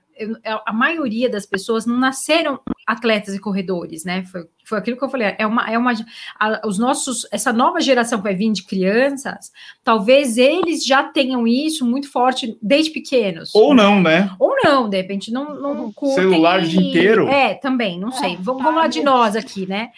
a 0.45 0.73
maioria 0.73 1.29
das 1.29 1.47
pessoas 1.47 1.87
não 1.87 1.97
nasceram 1.99 2.61
atletas 2.87 3.35
e 3.35 3.41
corredores, 3.41 4.05
né? 4.05 4.25
Foi, 4.27 4.47
foi 4.65 4.79
aquilo 4.79 4.97
que 4.97 5.05
eu 5.05 5.09
falei. 5.09 5.35
É 5.39 5.47
uma, 5.47 5.69
é 5.69 5.77
uma 5.77 5.93
a, 6.39 6.67
os 6.67 6.79
nossos, 6.79 7.27
essa 7.33 7.53
nova 7.53 7.81
geração 7.81 8.19
que 8.19 8.25
vai 8.25 8.35
vir 8.35 8.53
de 8.53 8.63
crianças, 8.63 9.51
talvez 9.83 10.39
eles 10.39 10.85
já 10.85 11.03
tenham 11.03 11.49
isso 11.49 11.85
muito 11.85 12.11
forte 12.11 12.57
desde 12.63 12.93
pequenos. 12.93 13.53
Ou 13.55 13.75
não, 13.75 14.01
né? 14.01 14.31
Ou 14.39 14.55
não, 14.63 14.89
de 14.89 14.97
repente 14.97 15.33
não, 15.33 15.61
não 15.61 15.93
curtem. 15.93 16.31
Celular 16.31 16.61
o 16.61 16.69
dia 16.69 16.81
inteiro. 16.81 17.27
É, 17.27 17.55
também, 17.55 17.99
não 17.99 18.13
sei. 18.13 18.35
É, 18.35 18.37
vamos, 18.37 18.63
vamos 18.63 18.81
lá 18.81 18.87
de 18.87 19.03
nós 19.03 19.35
aqui, 19.35 19.67
né? 19.67 19.91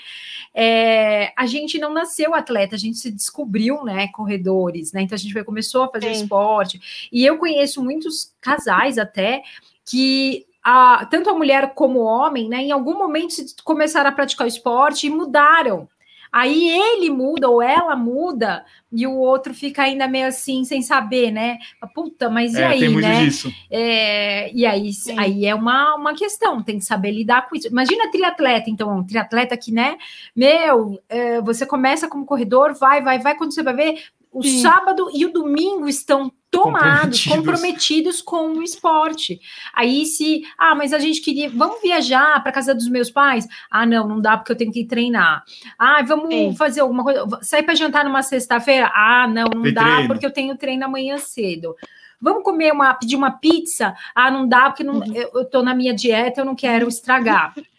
É, 0.54 1.32
a 1.36 1.44
gente 1.44 1.78
não 1.78 1.92
nasceu 1.92 2.34
atleta, 2.34 2.74
a 2.74 2.78
gente 2.78 2.96
se 2.96 3.12
descobriu, 3.12 3.84
né, 3.84 4.08
corredores, 4.08 4.92
né? 4.92 5.02
Então 5.02 5.14
a 5.14 5.18
gente 5.18 5.44
começou 5.44 5.84
a 5.84 5.88
fazer 5.88 6.14
Sim. 6.14 6.22
esporte. 6.22 7.08
E 7.12 7.24
eu 7.24 7.36
conheço 7.36 7.84
muitos 7.84 8.34
casais 8.40 8.96
até 8.96 9.42
que 9.88 10.47
a, 10.68 11.06
tanto 11.06 11.30
a 11.30 11.34
mulher 11.34 11.72
como 11.74 12.00
o 12.00 12.04
homem, 12.04 12.46
né, 12.46 12.58
em 12.58 12.70
algum 12.70 12.98
momento 12.98 13.36
começaram 13.64 14.10
a 14.10 14.12
praticar 14.12 14.44
o 14.44 14.48
esporte 14.48 15.06
e 15.06 15.10
mudaram. 15.10 15.88
Aí 16.30 16.68
ele 16.68 17.08
muda 17.08 17.48
ou 17.48 17.62
ela 17.62 17.96
muda 17.96 18.66
e 18.92 19.06
o 19.06 19.16
outro 19.16 19.54
fica 19.54 19.84
ainda 19.84 20.06
meio 20.06 20.26
assim, 20.26 20.62
sem 20.64 20.82
saber, 20.82 21.30
né? 21.30 21.56
Puta, 21.94 22.28
mas 22.28 22.52
e 22.52 22.60
é, 22.60 22.66
aí, 22.66 22.96
né? 22.96 23.28
É, 23.70 24.52
e 24.52 24.66
aí, 24.66 24.90
aí 25.16 25.46
é 25.46 25.54
uma, 25.54 25.94
uma 25.94 26.14
questão, 26.14 26.62
tem 26.62 26.78
que 26.78 26.84
saber 26.84 27.12
lidar 27.12 27.48
com 27.48 27.56
isso. 27.56 27.68
Imagina 27.68 28.10
triatleta, 28.10 28.68
então, 28.68 28.98
um 28.98 29.04
triatleta 29.04 29.56
que, 29.56 29.72
né? 29.72 29.96
Meu, 30.36 31.02
é, 31.08 31.40
você 31.40 31.64
começa 31.64 32.08
como 32.08 32.26
corredor, 32.26 32.74
vai, 32.74 33.00
vai, 33.00 33.18
vai, 33.18 33.34
quando 33.34 33.54
você 33.54 33.62
vai 33.62 33.74
ver, 33.74 34.02
o 34.32 34.42
Sim. 34.42 34.60
sábado 34.60 35.10
e 35.14 35.24
o 35.24 35.32
domingo 35.32 35.88
estão 35.88 36.32
tomados, 36.50 37.24
comprometidos. 37.24 37.36
comprometidos. 37.36 38.22
com 38.22 38.58
o 38.58 38.62
esporte. 38.62 39.40
Aí 39.74 40.06
se, 40.06 40.42
ah, 40.58 40.74
mas 40.74 40.92
a 40.92 40.98
gente 40.98 41.20
queria, 41.20 41.48
vamos 41.50 41.80
viajar 41.82 42.42
para 42.42 42.52
casa 42.52 42.74
dos 42.74 42.88
meus 42.88 43.10
pais? 43.10 43.46
Ah, 43.70 43.86
não, 43.86 44.06
não 44.06 44.20
dá 44.20 44.36
porque 44.36 44.52
eu 44.52 44.56
tenho 44.56 44.72
que 44.72 44.86
treinar. 44.86 45.44
Ah, 45.78 46.02
vamos 46.02 46.28
Sim. 46.28 46.54
fazer 46.56 46.80
alguma 46.80 47.02
coisa, 47.02 47.26
sair 47.42 47.62
para 47.62 47.74
jantar 47.74 48.04
numa 48.04 48.22
sexta-feira? 48.22 48.90
Ah, 48.94 49.26
não, 49.26 49.46
não 49.54 49.62
Tem 49.62 49.74
dá 49.74 49.84
treino. 49.84 50.08
porque 50.08 50.26
eu 50.26 50.32
tenho 50.32 50.56
treino 50.56 50.84
amanhã 50.84 51.18
cedo. 51.18 51.74
Vamos 52.20 52.42
comer 52.42 52.72
uma, 52.72 52.94
pedir 52.94 53.16
uma 53.16 53.30
pizza? 53.30 53.94
Ah, 54.14 54.30
não 54.30 54.48
dá 54.48 54.70
porque 54.70 54.82
não, 54.82 54.94
uhum. 54.94 55.14
eu, 55.14 55.30
eu 55.34 55.44
tô 55.44 55.62
na 55.62 55.74
minha 55.74 55.94
dieta, 55.94 56.40
eu 56.40 56.44
não 56.44 56.54
quero 56.54 56.88
estragar. 56.88 57.54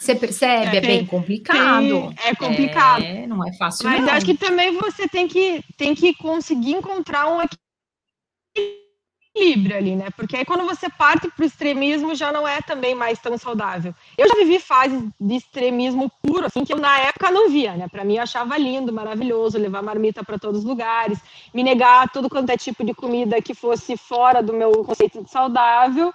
Você 0.00 0.14
percebe? 0.14 0.76
É, 0.76 0.78
é 0.78 0.80
bem 0.80 1.04
complicado. 1.04 2.14
É 2.24 2.34
complicado. 2.34 3.04
É, 3.04 3.26
não 3.26 3.46
é 3.46 3.52
fácil. 3.52 3.86
Mas 3.86 4.00
não. 4.00 4.14
acho 4.14 4.24
que 4.24 4.34
também 4.34 4.72
você 4.72 5.06
tem 5.06 5.28
que, 5.28 5.62
tem 5.76 5.94
que 5.94 6.14
conseguir 6.14 6.72
encontrar 6.72 7.26
um 7.28 7.42
equilíbrio 9.36 9.76
ali, 9.76 9.96
né? 9.96 10.08
Porque 10.16 10.38
aí 10.38 10.44
quando 10.46 10.64
você 10.64 10.88
parte 10.88 11.28
para 11.28 11.42
o 11.42 11.46
extremismo 11.46 12.14
já 12.14 12.32
não 12.32 12.48
é 12.48 12.62
também 12.62 12.94
mais 12.94 13.18
tão 13.18 13.36
saudável. 13.36 13.94
Eu 14.16 14.26
já 14.26 14.36
vivi 14.36 14.58
fases 14.58 15.02
de 15.20 15.34
extremismo 15.34 16.10
puro, 16.22 16.46
assim, 16.46 16.64
que 16.64 16.72
eu 16.72 16.78
na 16.78 16.98
época 17.00 17.30
não 17.30 17.50
via, 17.50 17.74
né? 17.74 17.86
Para 17.86 18.02
mim 18.02 18.16
eu 18.16 18.22
achava 18.22 18.56
lindo, 18.56 18.90
maravilhoso, 18.94 19.58
levar 19.58 19.82
marmita 19.82 20.24
para 20.24 20.38
todos 20.38 20.60
os 20.60 20.66
lugares, 20.66 21.18
me 21.52 21.62
negar 21.62 22.10
tudo 22.10 22.30
quanto 22.30 22.48
é 22.48 22.56
tipo 22.56 22.82
de 22.82 22.94
comida 22.94 23.42
que 23.42 23.52
fosse 23.52 23.98
fora 23.98 24.42
do 24.42 24.54
meu 24.54 24.72
conceito 24.82 25.22
de 25.22 25.30
saudável. 25.30 26.10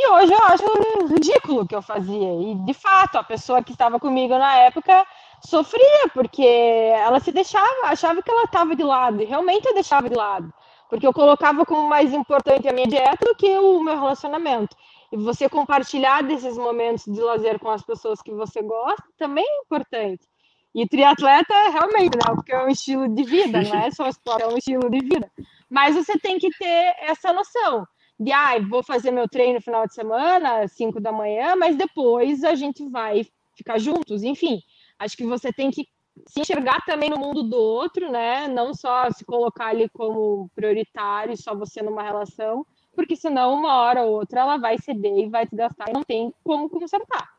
E 0.00 0.10
hoje 0.10 0.32
eu 0.32 0.38
acho 0.44 1.12
ridículo 1.12 1.62
o 1.62 1.66
que 1.66 1.74
eu 1.74 1.82
fazia. 1.82 2.32
E, 2.40 2.54
de 2.54 2.72
fato, 2.72 3.18
a 3.18 3.24
pessoa 3.24 3.64
que 3.64 3.72
estava 3.72 3.98
comigo 3.98 4.38
na 4.38 4.56
época 4.58 5.04
sofria, 5.44 6.08
porque 6.14 6.44
ela 6.44 7.18
se 7.18 7.32
deixava, 7.32 7.66
achava 7.82 8.22
que 8.22 8.30
ela 8.30 8.44
estava 8.44 8.76
de 8.76 8.84
lado, 8.84 9.20
e 9.20 9.24
realmente 9.24 9.66
eu 9.66 9.74
deixava 9.74 10.08
de 10.08 10.14
lado. 10.14 10.54
Porque 10.88 11.04
eu 11.04 11.12
colocava 11.12 11.66
como 11.66 11.88
mais 11.88 12.14
importante 12.14 12.68
a 12.68 12.72
minha 12.72 12.86
dieta 12.86 13.26
do 13.26 13.34
que 13.34 13.58
o 13.58 13.82
meu 13.82 13.98
relacionamento. 13.98 14.76
E 15.10 15.16
você 15.16 15.48
compartilhar 15.48 16.22
desses 16.22 16.56
momentos 16.56 17.04
de 17.04 17.20
lazer 17.20 17.58
com 17.58 17.68
as 17.68 17.82
pessoas 17.82 18.22
que 18.22 18.30
você 18.30 18.62
gosta 18.62 19.02
também 19.18 19.44
é 19.44 19.62
importante. 19.62 20.24
E 20.72 20.86
triatleta, 20.86 21.70
realmente, 21.72 22.16
né? 22.16 22.36
Porque 22.36 22.52
é 22.52 22.64
um 22.64 22.68
estilo 22.68 23.08
de 23.08 23.24
vida, 23.24 23.62
não 23.62 23.80
é 23.80 23.90
só 23.90 24.06
esporte, 24.06 24.44
é 24.44 24.46
um 24.46 24.56
estilo 24.56 24.88
de 24.88 25.00
vida. 25.00 25.28
Mas 25.68 25.96
você 25.96 26.16
tem 26.20 26.38
que 26.38 26.50
ter 26.56 26.94
essa 27.00 27.32
noção 27.32 27.84
de, 28.18 28.32
ah, 28.32 28.58
vou 28.68 28.82
fazer 28.82 29.10
meu 29.10 29.28
treino 29.28 29.54
no 29.54 29.60
final 29.60 29.86
de 29.86 29.94
semana, 29.94 30.66
5 30.66 31.00
da 31.00 31.12
manhã, 31.12 31.54
mas 31.56 31.76
depois 31.76 32.42
a 32.42 32.54
gente 32.54 32.88
vai 32.88 33.26
ficar 33.54 33.78
juntos. 33.78 34.24
Enfim, 34.24 34.60
acho 34.98 35.16
que 35.16 35.24
você 35.24 35.52
tem 35.52 35.70
que 35.70 35.86
se 36.26 36.40
enxergar 36.40 36.84
também 36.84 37.10
no 37.10 37.18
mundo 37.18 37.42
do 37.42 37.56
outro, 37.56 38.10
né? 38.10 38.48
Não 38.48 38.74
só 38.74 39.10
se 39.10 39.24
colocar 39.24 39.66
ali 39.66 39.88
como 39.90 40.50
prioritário, 40.54 41.36
só 41.36 41.54
você 41.54 41.80
numa 41.80 42.02
relação, 42.02 42.66
porque 42.94 43.14
senão 43.14 43.54
uma 43.54 43.76
hora 43.76 44.02
ou 44.02 44.14
outra 44.14 44.40
ela 44.40 44.56
vai 44.56 44.78
ceder 44.78 45.18
e 45.18 45.28
vai 45.28 45.46
te 45.46 45.54
gastar 45.54 45.88
e 45.88 45.92
não 45.92 46.02
tem 46.02 46.32
como 46.42 46.68
consertar. 46.68 47.38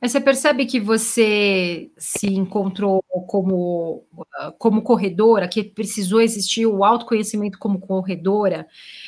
Mas 0.00 0.12
você 0.12 0.20
percebe 0.20 0.66
que 0.66 0.80
você 0.80 1.90
se 1.96 2.26
encontrou 2.28 3.04
como, 3.26 4.04
como 4.58 4.82
corredora, 4.82 5.48
que 5.48 5.62
precisou 5.62 6.20
existir 6.20 6.66
o 6.66 6.84
autoconhecimento 6.84 7.58
como 7.58 7.78
corredora, 7.78 8.66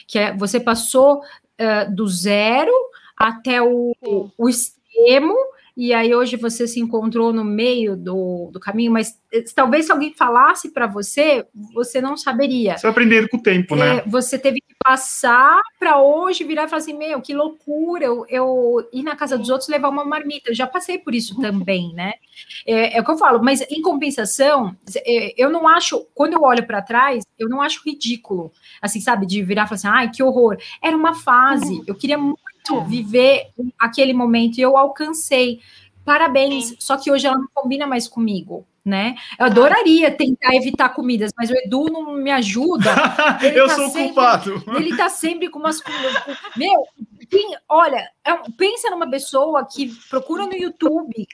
que 0.09 0.19
é, 0.19 0.35
você 0.35 0.59
passou 0.59 1.19
uh, 1.21 1.95
do 1.95 2.09
zero 2.09 2.73
até 3.17 3.63
o, 3.63 3.95
o 4.37 4.49
extremo 4.49 5.37
e 5.79 5.95
aí 5.95 6.13
hoje 6.13 6.35
você 6.35 6.67
se 6.67 6.81
encontrou 6.81 7.33
no 7.33 7.45
meio 7.45 7.97
do, 7.97 8.51
do 8.53 8.59
caminho, 8.59 8.91
mas 8.91 9.17
eh, 9.33 9.45
talvez 9.55 9.87
se 9.87 9.93
alguém 9.93 10.13
falasse 10.13 10.73
para 10.73 10.89
você, 10.89 11.47
você 11.73 12.01
não 12.01 12.17
saberia. 12.17 12.77
Você 12.77 12.83
vai 12.83 12.91
aprendendo 12.91 13.29
com 13.29 13.37
o 13.37 13.43
tempo, 13.43 13.77
né? 13.77 13.99
É, 13.99 14.03
você 14.05 14.37
teve 14.37 14.61
que 14.61 14.75
passar 14.83 15.61
para 15.79 16.01
hoje 16.01 16.43
virar 16.43 16.65
e 16.65 16.69
falar 16.69 16.83
assim: 16.83 16.99
meu, 16.99 17.21
que 17.21 17.33
loucura, 17.33 18.05
eu, 18.05 18.27
eu 18.29 18.89
ir 18.93 19.05
na 19.05 19.15
casa 19.15 19.39
dos 19.39 19.51
outros 19.51 19.69
levar 19.69 19.89
uma 19.89 20.05
marmita. 20.05 20.51
Eu 20.51 20.55
já 20.55 20.67
passei 20.67 20.99
por 20.99 21.15
isso 21.15 21.41
também, 21.41 21.95
né? 21.95 22.15
É, 22.67 22.97
é 22.97 23.01
o 23.01 23.05
que 23.05 23.11
eu 23.13 23.19
falo, 23.19 23.41
mas 23.41 23.61
em 23.71 23.81
compensação, 23.81 24.75
é, 25.07 25.33
eu 25.41 25.49
não 25.49 25.69
acho, 25.69 26.05
quando 26.13 26.33
eu 26.33 26.43
olho 26.43 26.67
para 26.67 26.83
trás, 26.83 27.25
eu 27.39 27.49
não 27.49 27.63
acho 27.63 27.83
ridículo, 27.87 28.51
assim, 28.83 29.01
sabe, 29.01 29.27
de 29.27 29.45
virar 29.45 29.67
e 29.67 29.69
falar 29.69 29.77
assim: 29.77 29.89
ai, 29.89 30.11
que 30.11 30.25
horror. 30.25 30.57
Era 30.83 30.97
uma 30.97 31.15
fase, 31.15 31.85
eu 31.87 31.95
queria 31.95 32.19
muito 32.19 32.38
muito 32.71 32.89
viver 32.89 33.51
aquele 33.79 34.13
momento 34.13 34.59
e 34.59 34.63
eu 34.63 34.77
alcancei. 34.77 35.61
Parabéns. 36.05 36.69
Sim. 36.69 36.77
Só 36.79 36.97
que 36.97 37.11
hoje 37.11 37.27
ela 37.27 37.37
não 37.37 37.49
combina 37.53 37.87
mais 37.87 38.09
comigo, 38.09 38.67
né? 38.85 39.15
Eu 39.39 39.47
adoraria 39.47 40.11
tentar 40.11 40.55
evitar 40.55 40.89
comidas, 40.91 41.31
mas 41.37 41.51
o 41.51 41.55
Edu 41.55 41.87
não 41.87 42.15
me 42.15 42.31
ajuda. 42.31 42.91
eu 43.55 43.67
tá 43.67 43.75
sou 43.75 43.89
sempre, 43.89 44.15
culpado. 44.15 44.65
Ele 44.77 44.97
tá 44.97 45.09
sempre 45.09 45.51
com 45.51 45.59
umas 45.59 45.83
Meu, 46.57 46.85
quem, 47.29 47.57
olha, 47.69 48.11
é 48.25 48.35
pensa 48.57 48.91
numa 48.91 49.09
pessoa 49.09 49.67
que 49.67 49.95
procura 50.09 50.47
no 50.47 50.57
YouTube 50.57 51.27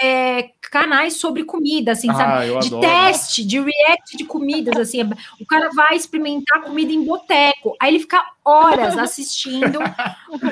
é, 0.00 0.50
canais 0.70 1.14
sobre 1.14 1.44
comida, 1.44 1.92
assim, 1.92 2.08
ah, 2.10 2.14
sabe? 2.14 2.60
De 2.60 2.68
adoro. 2.68 2.80
teste, 2.80 3.44
de 3.44 3.60
react 3.60 4.16
de 4.16 4.24
comidas, 4.24 4.76
assim. 4.78 5.02
O 5.38 5.44
cara 5.44 5.68
vai 5.74 5.94
experimentar 5.94 6.62
comida 6.62 6.92
em 6.92 7.04
boteco. 7.04 7.76
Aí 7.78 7.90
ele 7.90 8.00
fica 8.00 8.24
horas 8.44 8.96
assistindo 8.96 9.78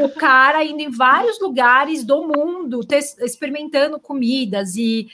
o 0.02 0.08
cara 0.10 0.62
indo 0.64 0.80
em 0.80 0.90
vários 0.90 1.40
lugares 1.40 2.04
do 2.04 2.26
mundo, 2.26 2.80
experimentando 3.20 3.98
comidas 3.98 4.76
e, 4.76 5.08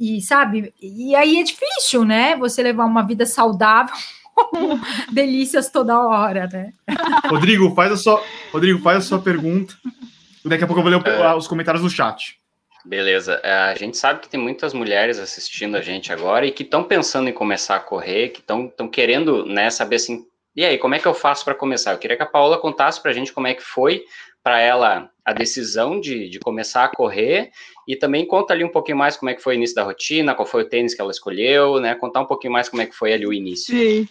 e, 0.00 0.20
sabe? 0.20 0.74
E 0.80 1.14
aí 1.14 1.38
é 1.38 1.42
difícil, 1.44 2.04
né? 2.04 2.36
Você 2.36 2.62
levar 2.62 2.86
uma 2.86 3.02
vida 3.02 3.24
saudável 3.24 3.94
delícias 5.12 5.70
toda 5.70 6.00
hora, 6.00 6.48
né? 6.52 6.72
Rodrigo, 7.28 7.74
faz 7.74 7.92
a 7.92 7.96
sua, 7.96 8.22
Rodrigo, 8.52 8.80
faz 8.80 8.98
a 8.98 9.08
sua 9.08 9.18
pergunta. 9.20 9.74
Daqui 10.44 10.64
a 10.64 10.66
pouco 10.66 10.80
eu 10.80 10.84
vou 10.84 10.92
ler 10.92 11.06
é. 11.06 11.34
os 11.34 11.46
comentários 11.46 11.82
no 11.82 11.90
chat. 11.90 12.38
Beleza. 12.86 13.40
É, 13.42 13.52
a 13.52 13.74
gente 13.74 13.96
sabe 13.96 14.20
que 14.20 14.28
tem 14.28 14.38
muitas 14.38 14.72
mulheres 14.72 15.18
assistindo 15.18 15.76
a 15.76 15.80
gente 15.80 16.12
agora 16.12 16.46
e 16.46 16.52
que 16.52 16.62
estão 16.62 16.84
pensando 16.84 17.28
em 17.28 17.32
começar 17.32 17.76
a 17.76 17.80
correr, 17.80 18.28
que 18.28 18.40
estão 18.40 18.88
querendo 18.88 19.44
né, 19.44 19.70
saber 19.70 19.96
assim, 19.96 20.24
e 20.56 20.64
aí, 20.64 20.78
como 20.78 20.94
é 20.94 20.98
que 20.98 21.06
eu 21.06 21.12
faço 21.12 21.44
para 21.44 21.54
começar? 21.54 21.92
Eu 21.92 21.98
queria 21.98 22.16
que 22.16 22.22
a 22.22 22.26
Paola 22.26 22.58
contasse 22.58 23.00
para 23.02 23.10
a 23.10 23.14
gente 23.14 23.30
como 23.30 23.46
é 23.46 23.52
que 23.52 23.62
foi 23.62 24.04
para 24.42 24.58
ela 24.58 25.10
a 25.22 25.32
decisão 25.34 26.00
de, 26.00 26.30
de 26.30 26.38
começar 26.38 26.84
a 26.84 26.88
correr 26.88 27.50
e 27.86 27.94
também 27.94 28.24
conta 28.24 28.54
ali 28.54 28.64
um 28.64 28.70
pouquinho 28.70 28.96
mais 28.96 29.16
como 29.18 29.28
é 29.28 29.34
que 29.34 29.42
foi 29.42 29.54
o 29.54 29.56
início 29.56 29.76
da 29.76 29.82
rotina, 29.82 30.34
qual 30.34 30.46
foi 30.46 30.62
o 30.62 30.68
tênis 30.68 30.94
que 30.94 31.00
ela 31.00 31.10
escolheu, 31.10 31.78
né? 31.78 31.94
Contar 31.94 32.20
um 32.20 32.26
pouquinho 32.26 32.54
mais 32.54 32.70
como 32.70 32.80
é 32.80 32.86
que 32.86 32.94
foi 32.94 33.12
ali 33.12 33.26
o 33.26 33.34
início. 33.34 33.76
Sim. 33.76 34.08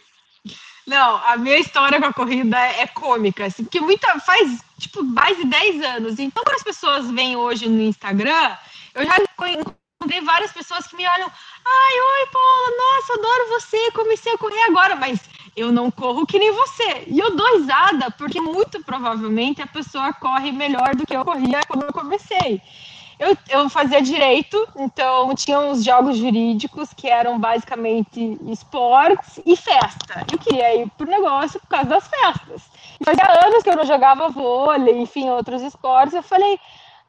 Não, 0.85 1.15
a 1.25 1.35
minha 1.37 1.57
história 1.57 1.99
com 1.99 2.05
a 2.05 2.13
corrida 2.13 2.59
é, 2.59 2.81
é 2.81 2.87
cômica, 2.87 3.45
assim, 3.45 3.63
porque 3.63 3.79
muita 3.79 4.19
faz 4.19 4.63
tipo 4.77 5.03
mais 5.03 5.35
de 5.35 5.45
10 5.45 5.83
anos. 5.83 6.19
Então, 6.19 6.43
quando 6.43 6.55
as 6.55 6.63
pessoas 6.63 7.09
vêm 7.09 7.35
hoje 7.35 7.67
no 7.67 7.81
Instagram, 7.81 8.55
eu 8.93 9.05
já 9.05 9.15
encontrei 9.17 10.21
várias 10.21 10.51
pessoas 10.51 10.85
que 10.85 10.95
me 10.95 11.07
olham, 11.07 11.31
ai, 11.65 11.93
oi, 11.99 12.27
Paula, 12.31 12.77
nossa, 12.77 13.13
adoro 13.13 13.49
você, 13.49 13.91
comecei 13.91 14.33
a 14.33 14.37
correr 14.37 14.61
agora, 14.65 14.95
mas 14.95 15.19
eu 15.55 15.71
não 15.71 15.89
corro 15.89 16.25
que 16.25 16.37
nem 16.37 16.51
você. 16.51 17.05
E 17.07 17.17
eu 17.17 17.35
dou 17.35 17.57
risada, 17.57 18.11
porque 18.11 18.39
muito 18.39 18.83
provavelmente 18.83 19.61
a 19.61 19.67
pessoa 19.67 20.13
corre 20.13 20.51
melhor 20.51 20.95
do 20.95 21.05
que 21.05 21.15
eu 21.15 21.25
corria 21.25 21.61
quando 21.67 21.83
eu 21.83 21.93
comecei. 21.93 22.61
Eu, 23.17 23.37
eu 23.49 23.69
fazia 23.69 24.01
direito, 24.01 24.67
então 24.75 25.33
tinha 25.35 25.59
uns 25.59 25.83
jogos 25.83 26.17
jurídicos 26.17 26.93
que 26.93 27.07
eram 27.07 27.39
basicamente 27.39 28.37
esportes 28.51 29.39
e 29.45 29.55
festa. 29.55 30.25
Eu 30.31 30.37
queria 30.37 30.75
ir 30.75 30.89
pro 30.97 31.07
negócio 31.07 31.59
por 31.59 31.67
causa 31.67 31.89
das 31.89 32.07
festas. 32.07 32.63
Fazia 33.03 33.45
anos 33.45 33.63
que 33.63 33.69
eu 33.69 33.75
não 33.75 33.85
jogava 33.85 34.29
vôlei, 34.29 34.97
enfim, 34.99 35.29
outros 35.29 35.61
esportes. 35.61 36.13
Eu 36.13 36.23
falei, 36.23 36.59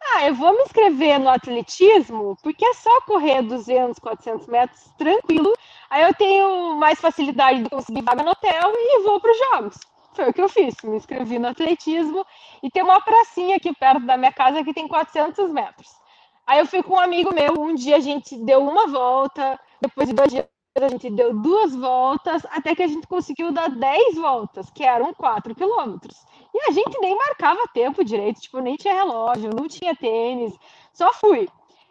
ah, 0.01 0.27
eu 0.27 0.35
vou 0.35 0.53
me 0.53 0.63
inscrever 0.63 1.19
no 1.19 1.29
atletismo, 1.29 2.37
porque 2.41 2.65
é 2.65 2.75
só 2.75 3.01
correr 3.03 3.43
200, 3.43 3.99
400 3.99 4.47
metros 4.47 4.85
tranquilo. 4.97 5.53
Aí 5.91 6.03
eu 6.03 6.15
tenho 6.15 6.77
mais 6.77 7.01
facilidade 7.01 7.65
de 7.65 7.71
conseguir 7.71 8.03
vaga 8.03 8.23
no 8.23 8.31
hotel 8.31 8.73
e 8.75 9.03
vou 9.03 9.21
para 9.21 9.33
os 9.33 9.39
jogos. 9.39 9.96
Foi 10.17 10.31
o 10.31 10.33
que 10.33 10.41
eu 10.41 10.49
fiz, 10.49 10.75
me 10.83 10.97
inscrevi 10.97 11.39
no 11.39 11.49
atletismo 11.49 12.25
e 12.63 12.71
tem 12.71 12.83
uma 12.83 13.03
pracinha 13.03 13.57
aqui 13.57 13.75
perto 13.75 14.01
da 14.07 14.17
minha 14.17 14.33
casa 14.33 14.65
que 14.65 14.73
tem 14.73 14.89
400 14.89 15.51
metros. 15.51 15.89
Aí 16.47 16.59
eu 16.59 16.67
fui 16.67 16.83
com 16.83 16.95
um 16.95 16.99
amigo 16.99 17.35
meu, 17.35 17.53
um 17.61 17.75
dia 17.75 17.97
a 17.97 18.01
gente 18.01 18.35
deu 18.39 18.67
uma 18.67 18.87
volta, 18.87 19.61
depois 19.79 20.09
de 20.09 20.15
dois 20.15 20.31
dias 20.31 20.47
a 20.75 20.89
gente 20.89 21.11
deu 21.11 21.35
duas 21.35 21.75
voltas, 21.75 22.47
até 22.51 22.75
que 22.75 22.83
a 22.83 22.87
gente 22.87 23.07
conseguiu 23.07 23.53
dar 23.53 23.69
10 23.69 24.17
voltas, 24.17 24.71
que 24.71 24.85
eram 24.85 25.13
4 25.13 25.55
quilômetros. 25.55 26.17
E 26.55 26.71
a 26.71 26.73
gente 26.73 26.99
nem 26.99 27.15
marcava 27.15 27.69
tempo 27.75 28.03
direito, 28.03 28.41
tipo, 28.41 28.59
nem 28.61 28.77
tinha 28.77 28.95
relógio, 28.95 29.51
não 29.55 29.69
tinha 29.69 29.95
tênis, 29.95 30.55
só 30.95 31.13
fui. 31.13 31.47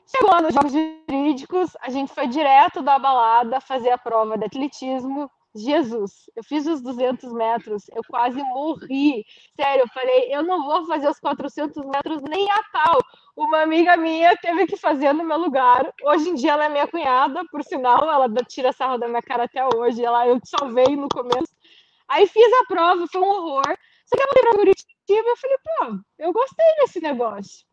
Chegou 0.08 0.42
nos 0.42 0.54
Jogos 0.54 0.72
Jurídicos, 0.72 1.78
a 1.80 1.92
gente 1.92 2.12
foi 2.12 2.28
direto 2.28 2.82
da 2.82 2.98
balada 2.98 3.62
fazer 3.62 3.92
a 3.92 4.00
prova 4.00 4.36
de 4.36 4.46
atletismo, 4.46 5.30
Jesus, 5.56 6.30
eu 6.36 6.44
fiz 6.44 6.68
os 6.68 6.82
200 6.82 7.32
metros, 7.32 7.88
eu 7.96 8.02
quase 8.10 8.38
morri. 8.44 9.26
Sério, 9.56 9.84
eu 9.84 9.88
falei, 9.88 10.36
eu 10.36 10.44
não 10.44 10.66
vou 10.66 10.86
fazer 10.86 11.10
os 11.10 11.20
400 11.20 11.86
metros 11.86 12.22
nem 12.24 12.52
a 12.52 12.62
pau. 12.74 13.00
Uma 13.38 13.62
amiga 13.62 13.96
minha 13.96 14.36
teve 14.38 14.68
que 14.68 14.76
fazer 14.76 15.14
no 15.14 15.24
meu 15.24 15.38
lugar. 15.38 15.94
Hoje 16.04 16.30
em 16.30 16.36
dia 16.36 16.52
ela 16.52 16.66
é 16.66 16.70
minha 16.70 16.88
cunhada, 16.88 17.44
por 17.50 17.64
sinal, 17.64 18.12
ela 18.12 18.28
tira 18.44 18.74
sarro 18.74 18.98
da 18.98 19.08
minha 19.08 19.22
cara 19.22 19.46
até 19.46 19.66
hoje. 19.76 20.04
Ela, 20.04 20.28
eu 20.28 20.40
salvei 20.44 20.96
no 20.98 21.08
começo. 21.08 21.56
Aí 22.08 22.28
fiz 22.28 22.54
a 22.54 22.66
prova, 22.66 23.08
foi 23.08 23.22
um 23.22 23.26
horror. 23.26 23.78
Só 24.06 24.16
que 24.16 24.22
eu 24.22 24.28
voltei 24.28 24.44
pra 24.44 24.52
Curitiba 24.52 25.30
eu 25.30 25.38
falei, 25.38 25.58
pô, 25.64 26.04
eu 26.20 26.34
gostei 26.34 26.66
desse 26.80 27.00
negócio. 27.00 27.66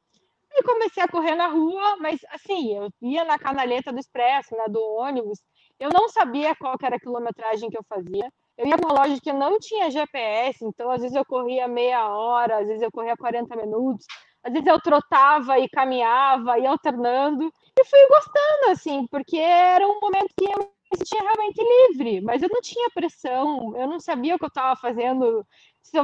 Aí 0.55 0.63
comecei 0.63 1.03
a 1.03 1.09
correr 1.09 1.35
na 1.35 1.49
rua, 1.49 1.97
mas 1.97 2.21
assim, 2.31 2.77
eu 2.77 2.91
ia 3.01 3.25
na 3.25 3.39
canaleta 3.39 3.93
do 3.93 3.99
expresso, 3.99 4.55
né, 4.55 4.65
do 4.69 4.81
ônibus, 4.97 5.41
eu 5.83 5.91
não 5.91 6.09
sabia 6.09 6.55
qual 6.55 6.77
era 6.81 6.97
a 6.97 7.01
quilometragem 7.01 7.69
que 7.69 7.77
eu 7.77 7.85
fazia. 7.89 8.33
Eu 8.57 8.67
ia 8.67 8.79
com 8.79 8.87
uma 8.87 9.01
loja 9.01 9.21
que 9.21 9.33
não 9.33 9.59
tinha 9.59 9.91
GPS, 9.91 10.65
então 10.65 10.91
às 10.91 11.01
vezes 11.03 11.17
eu 11.17 11.25
corria 11.25 11.67
meia 11.67 12.09
hora, 12.09 12.59
às 12.61 12.69
vezes 12.69 12.83
eu 12.83 12.91
corria 12.93 13.17
40 13.17 13.57
minutos, 13.57 14.07
às 14.45 14.53
vezes 14.53 14.67
eu 14.67 14.81
trotava 14.81 15.59
e 15.59 15.69
caminhava, 15.69 16.59
ia 16.59 16.71
alternando. 16.71 17.53
E 17.79 17.85
fui 17.85 18.07
gostando, 18.09 18.71
assim, 18.71 19.07
porque 19.09 19.39
era 19.39 19.87
um 19.89 19.99
momento 20.01 20.33
que 20.39 20.45
eu 20.45 20.59
me 20.59 20.99
sentia 20.99 21.21
realmente 21.21 21.61
livre, 21.61 22.21
mas 22.21 22.43
eu 22.43 22.49
não 22.53 22.61
tinha 22.61 22.89
pressão, 22.91 23.77
eu 23.77 23.89
não 23.89 23.99
sabia 23.99 24.37
o 24.37 24.39
que 24.39 24.45
eu 24.45 24.49
estava 24.49 24.77
fazendo, 24.77 25.45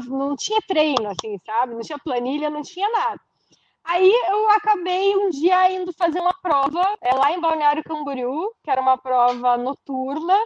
não 0.09 0.35
tinha 0.35 0.61
treino, 0.67 1.09
assim, 1.09 1.39
sabe? 1.47 1.75
Não 1.75 1.83
tinha 1.83 1.99
planilha, 1.99 2.51
não 2.51 2.63
tinha 2.63 2.91
nada. 2.91 3.21
Aí 3.89 4.13
eu 4.29 4.51
acabei 4.51 5.17
um 5.17 5.31
dia 5.31 5.73
indo 5.73 5.95
fazer 5.95 6.21
uma 6.21 6.35
prova 6.43 6.83
é, 7.01 7.15
lá 7.15 7.33
em 7.33 7.41
Balneário 7.41 7.83
Camboriú, 7.83 8.53
que 8.63 8.71
era 8.71 8.83
uma 8.83 8.99
prova 8.99 9.57
noturna, 9.57 10.37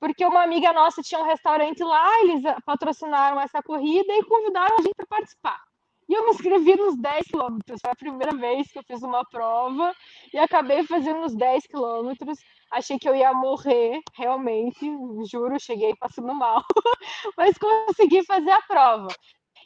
porque 0.00 0.24
uma 0.24 0.42
amiga 0.42 0.72
nossa 0.72 1.02
tinha 1.02 1.20
um 1.20 1.26
restaurante 1.26 1.84
lá, 1.84 2.20
eles 2.22 2.42
patrocinaram 2.64 3.38
essa 3.38 3.62
corrida 3.62 4.10
e 4.14 4.24
convidaram 4.24 4.78
a 4.78 4.80
gente 4.82 4.94
para 4.96 5.06
participar. 5.06 5.60
E 6.08 6.14
eu 6.14 6.24
me 6.24 6.30
inscrevi 6.30 6.74
nos 6.76 6.96
10 6.96 7.26
quilômetros. 7.26 7.80
Foi 7.82 7.90
a 7.90 7.96
primeira 7.96 8.34
vez 8.34 8.70
que 8.72 8.78
eu 8.78 8.84
fiz 8.84 9.02
uma 9.02 9.24
prova 9.26 9.92
e 10.32 10.38
acabei 10.38 10.82
fazendo 10.84 11.26
os 11.26 11.34
10 11.34 11.66
quilômetros. 11.66 12.38
Achei 12.70 12.98
que 12.98 13.06
eu 13.08 13.14
ia 13.14 13.34
morrer, 13.34 14.00
realmente, 14.14 14.90
juro, 15.30 15.60
cheguei 15.60 15.94
passando 15.96 16.32
mal, 16.34 16.64
mas 17.36 17.58
consegui 17.58 18.24
fazer 18.24 18.52
a 18.52 18.62
prova. 18.62 19.08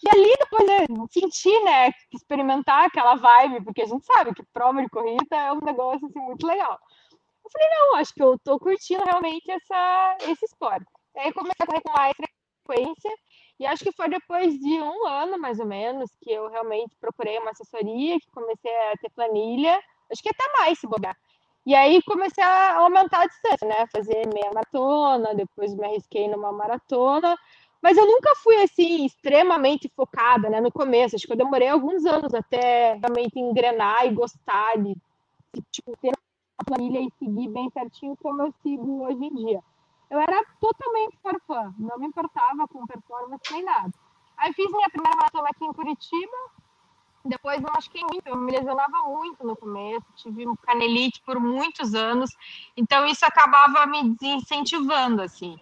E 0.03 0.09
ali 0.11 0.35
depois 0.39 0.69
eu 0.69 1.07
senti, 1.11 1.65
né, 1.65 1.91
experimentar 2.13 2.87
aquela 2.87 3.17
vibe, 3.17 3.65
porque 3.65 3.83
a 3.83 3.87
gente 3.87 4.05
sabe 4.07 4.35
que 4.35 4.43
prova 4.53 4.83
de 4.83 4.89
corrida 4.89 5.37
é 5.37 5.53
um 5.53 5.61
negócio 5.61 6.07
assim, 6.07 6.19
muito 6.21 6.47
legal. 6.47 6.79
Eu 7.45 7.51
falei, 7.53 7.69
não, 7.71 7.97
acho 7.97 8.15
que 8.15 8.23
eu 8.23 8.39
tô 8.45 8.59
curtindo 8.59 9.05
realmente 9.05 9.51
essa, 9.51 10.17
esse 10.23 10.45
esporte. 10.47 10.87
Aí 11.17 11.33
comecei 11.33 11.57
a 11.63 11.67
correr 11.67 11.83
com 11.83 11.93
mais 11.93 12.15
frequência, 12.17 13.11
e 13.59 13.67
acho 13.67 13.85
que 13.85 13.93
foi 13.93 14.09
depois 14.09 14.59
de 14.59 14.81
um 14.81 15.07
ano, 15.07 15.39
mais 15.39 15.61
ou 15.61 15.67
menos, 15.67 16.11
que 16.23 16.31
eu 16.33 16.49
realmente 16.49 16.97
procurei 17.01 17.39
uma 17.39 17.51
assessoria, 17.51 18.19
que 18.19 18.31
comecei 18.31 18.75
a 18.91 18.97
ter 18.99 19.11
planilha, 19.11 19.79
acho 20.11 20.23
que 20.23 20.31
até 20.31 20.45
mais 20.59 20.79
se 20.79 20.87
bobear. 20.87 21.17
E 21.67 21.75
aí 21.75 22.03
comecei 22.03 22.43
a 22.43 22.77
aumentar 22.79 23.21
a 23.23 23.27
distância, 23.27 23.69
né? 23.69 23.87
Fazer 23.93 24.27
meia 24.33 24.51
maratona, 24.53 25.35
depois 25.35 25.75
me 25.75 25.85
arrisquei 25.85 26.27
numa 26.27 26.51
maratona, 26.53 27.37
mas 27.83 27.97
eu 27.97 28.07
nunca 28.07 28.35
fui 28.37 28.57
assim 28.62 29.05
extremamente 29.07 29.91
focada, 29.97 30.51
né? 30.51 30.61
No 30.61 30.70
começo, 30.70 31.16
acho 31.16 31.26
que 31.26 31.33
eu 31.33 31.37
demorei 31.37 31.68
alguns 31.68 32.05
anos 32.05 32.35
até 32.35 32.95
realmente 32.95 33.39
engrenar 33.39 34.07
e 34.07 34.14
gostar 34.14 34.76
de, 34.78 34.97
tipo, 35.70 35.97
ter 35.97 36.12
a 36.59 36.64
planilha 36.64 37.01
e 37.01 37.11
seguir 37.18 37.49
bem 37.49 37.70
certinho 37.70 38.16
como 38.22 38.43
eu 38.43 38.55
sigo 38.62 39.05
hoje 39.05 39.24
em 39.24 39.35
dia. 39.35 39.62
Eu 40.11 40.18
era 40.18 40.45
totalmente 40.61 41.16
fã, 41.47 41.72
não 41.78 41.99
me 41.99 42.07
importava 42.07 42.66
com 42.68 42.87
performance 42.87 43.43
nem 43.53 43.64
nada. 43.64 43.93
Aí 44.37 44.53
fiz 44.53 44.70
minha 44.70 44.91
primeira 44.91 45.16
maratona 45.16 45.49
aqui 45.51 45.64
em 45.64 45.72
Curitiba, 45.72 46.37
depois 47.24 47.61
não 47.61 47.70
machuquei 47.72 48.03
muito, 48.03 48.26
eu 48.26 48.37
me 48.37 48.51
lesionava 48.51 49.03
muito 49.07 49.47
no 49.47 49.55
começo, 49.55 50.07
tive 50.16 50.45
canelite 50.62 51.20
por 51.22 51.39
muitos 51.39 51.95
anos, 51.95 52.31
então 52.76 53.07
isso 53.07 53.24
acabava 53.24 53.87
me 53.87 54.14
desincentivando, 54.16 55.22
assim. 55.22 55.59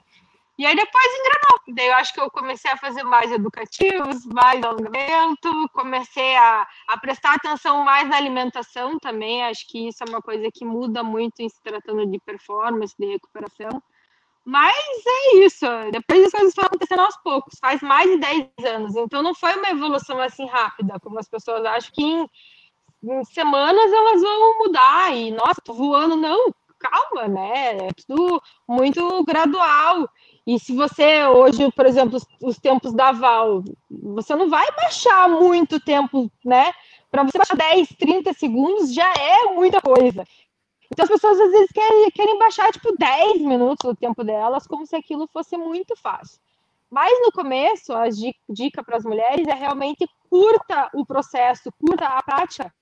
E 0.59 0.67
aí 0.67 0.75
depois 0.75 1.07
engrenou. 1.07 1.77
Daí 1.77 1.87
eu 1.87 1.95
acho 1.95 2.13
que 2.13 2.21
eu 2.21 2.29
comecei 2.31 2.69
a 2.71 2.77
fazer 2.77 3.05
mais 3.05 3.31
educativos, 3.31 4.27
mais 4.27 4.63
alongamento, 4.65 5.69
comecei 5.73 6.35
a, 6.37 6.67
a 6.89 6.99
prestar 6.99 7.35
atenção 7.35 7.85
mais 7.85 8.09
na 8.09 8.17
alimentação 8.17 8.99
também. 8.99 9.45
Acho 9.45 9.69
que 9.69 9.87
isso 9.89 10.03
é 10.03 10.09
uma 10.09 10.21
coisa 10.21 10.51
que 10.53 10.65
muda 10.65 11.05
muito 11.05 11.41
em 11.41 11.49
se 11.49 11.63
tratando 11.63 12.05
de 12.07 12.19
performance, 12.19 12.93
de 12.99 13.07
recuperação. 13.07 13.81
Mas 14.45 14.75
é 15.07 15.37
isso. 15.45 15.67
Depois 15.93 16.25
as 16.25 16.33
coisas 16.33 16.55
foram 16.55 16.67
acontecendo 16.67 17.03
aos 17.03 17.17
poucos. 17.19 17.59
Faz 17.61 17.81
mais 17.81 18.11
de 18.11 18.17
10 18.19 18.49
anos. 18.65 18.97
Então 18.97 19.23
não 19.23 19.35
foi 19.35 19.55
uma 19.55 19.71
evolução 19.71 20.21
assim 20.21 20.47
rápida, 20.47 20.99
como 21.01 21.21
as 21.21 21.29
pessoas 21.29 21.65
acham 21.67 21.93
que 21.93 22.03
em, 22.03 22.29
em 23.05 23.25
semanas 23.27 23.93
elas 23.93 24.23
vão 24.23 24.59
mudar. 24.59 25.15
E, 25.15 25.31
nossa, 25.31 25.61
tô 25.63 25.73
voando. 25.73 26.17
Não, 26.17 26.53
calma, 26.79 27.29
né? 27.29 27.77
É 27.77 27.89
tudo 28.07 28.43
muito 28.67 29.23
gradual. 29.25 30.09
E 30.49 30.59
se 30.59 30.75
você, 30.75 31.27
hoje, 31.27 31.71
por 31.73 31.85
exemplo, 31.85 32.17
os, 32.17 32.27
os, 32.43 32.57
tempos 32.57 32.95
da 32.95 33.13
Val, 33.13 33.63
você 33.91 34.35
não 34.35 34.49
vai 34.49 34.67
baixar 34.73 35.29
muito 35.29 35.79
tempo, 35.79 36.33
né? 36.43 36.73
Para 37.11 37.23
você 37.23 37.37
baixar 37.37 37.55
10, 37.55 37.89
30 37.99 38.33
segundos 38.33 38.95
já 38.95 39.13
é 39.13 39.53
muita 39.53 39.79
coisa. 39.83 40.25
Então 40.91 41.05
as 41.05 41.11
pessoas 41.11 41.39
às 41.39 41.51
vezes 41.51 41.71
querem, 41.71 42.11
querem 42.13 42.39
baixar 42.39 42.73
tipo 42.73 42.97
10 42.97 43.43
minutos 43.43 43.91
do 43.91 43.95
tempo 43.95 44.25
delas, 44.25 44.67
como 44.67 44.87
se 44.87 44.97
aquilo 44.97 45.29
fosse 45.31 45.55
muito 45.59 45.95
fácil. 45.95 46.41
Mas 46.91 47.13
no 47.21 47.31
começo, 47.31 47.93
a 47.93 48.07
dica 48.49 48.83
para 48.83 48.97
as 48.97 49.05
mulheres 49.05 49.47
é 49.47 49.53
realmente 49.53 50.09
curta 50.31 50.89
o 50.95 51.05
processo, 51.05 51.71
curta 51.79 52.07
a 52.07 52.23
prática 52.23 52.73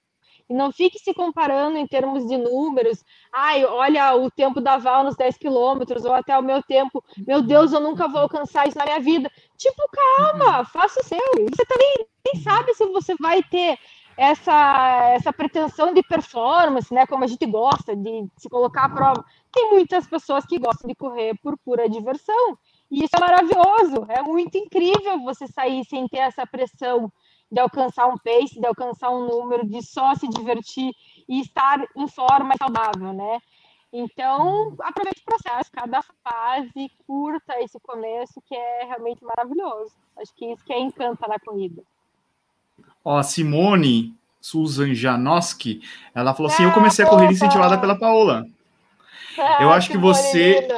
e 0.49 0.55
não 0.55 0.73
fique 0.73 0.99
se 0.99 1.13
comparando 1.13 1.77
em 1.77 1.87
termos 1.87 2.27
de 2.27 2.37
números. 2.37 3.05
Ai, 3.33 3.65
olha 3.65 4.15
o 4.15 4.31
tempo 4.31 4.61
da 4.61 4.77
Val 4.77 5.05
nos 5.05 5.17
10 5.17 5.37
quilômetros, 5.37 6.05
ou 6.05 6.13
até 6.13 6.39
o 6.39 6.43
meu 6.43 6.63
tempo. 6.63 7.03
Meu 7.27 7.43
Deus, 7.43 7.73
eu 7.73 7.81
nunca 7.81 8.09
vou 8.09 8.23
alcançar 8.23 8.67
isso 8.67 8.79
na 8.79 8.85
minha 8.85 9.01
vida. 9.01 9.31
Tipo, 9.57 9.83
calma, 9.91 10.65
faça 10.65 11.01
o 11.01 11.05
seu. 11.05 11.19
Você 11.19 11.65
também 11.67 12.07
nem 12.27 12.43
sabe 12.43 12.75
se 12.75 12.87
você 12.87 13.15
vai 13.17 13.43
ter 13.43 13.79
essa, 14.17 15.11
essa 15.13 15.33
pretensão 15.33 15.93
de 15.93 16.03
performance, 16.03 16.93
né? 16.93 17.07
Como 17.07 17.25
a 17.25 17.27
gente 17.27 17.45
gosta 17.45 17.95
de 17.95 18.27
se 18.39 18.49
colocar 18.49 18.85
à 18.85 18.89
prova. 18.89 19.25
Tem 19.53 19.71
muitas 19.71 20.07
pessoas 20.07 20.47
que 20.47 20.59
gostam 20.59 20.89
de 20.89 20.95
correr 20.95 21.35
por 21.43 21.59
pura 21.59 21.89
diversão. 21.89 22.57
E 22.91 23.05
isso 23.05 23.17
é 23.17 23.21
maravilhoso, 23.21 24.07
é 24.09 24.23
muito 24.23 24.57
incrível 24.57 25.19
você 25.25 25.47
sair 25.49 25.85
sem 25.85 26.07
ter 26.07 26.19
essa 26.19 26.47
pressão 26.47 27.13
de 27.51 27.61
alcançar 27.61 28.07
um 28.07 28.19
pace, 28.19 28.59
de 28.59 28.67
alcançar 28.67 29.11
um 29.11 29.27
número, 29.27 29.67
de 29.67 29.83
só 29.83 30.15
se 30.15 30.29
divertir 30.29 30.93
e 31.29 31.41
estar 31.41 31.85
em 31.97 32.09
forma 32.09 32.55
saudável, 32.59 33.13
né? 33.13 33.39
Então, 33.93 34.77
aproveite 34.81 35.23
o 35.23 35.25
processo, 35.25 35.71
cada 35.73 36.03
fase, 36.23 36.91
curta 37.07 37.59
esse 37.61 37.79
começo, 37.81 38.43
que 38.47 38.55
é 38.55 38.85
realmente 38.85 39.25
maravilhoso. 39.25 39.93
Acho 40.19 40.35
que 40.35 40.53
isso 40.53 40.65
que 40.65 40.73
é 40.73 40.81
encanta 40.81 41.27
na 41.29 41.39
corrida. 41.39 41.83
Ó, 43.05 43.17
a 43.17 43.23
Simone 43.23 44.15
Susan 44.41 44.95
Janoski, 44.95 45.81
ela 46.15 46.35
falou 46.35 46.51
assim: 46.53 46.65
Eu 46.65 46.73
comecei 46.73 47.05
a 47.05 47.09
correr 47.09 47.31
incentivada 47.31 47.79
pela 47.79 47.99
Paola. 47.99 48.45
Ah, 49.39 49.63
eu 49.63 49.73
acho 49.73 49.89
que, 49.89 49.95
que 49.95 50.01
você. 50.01 50.69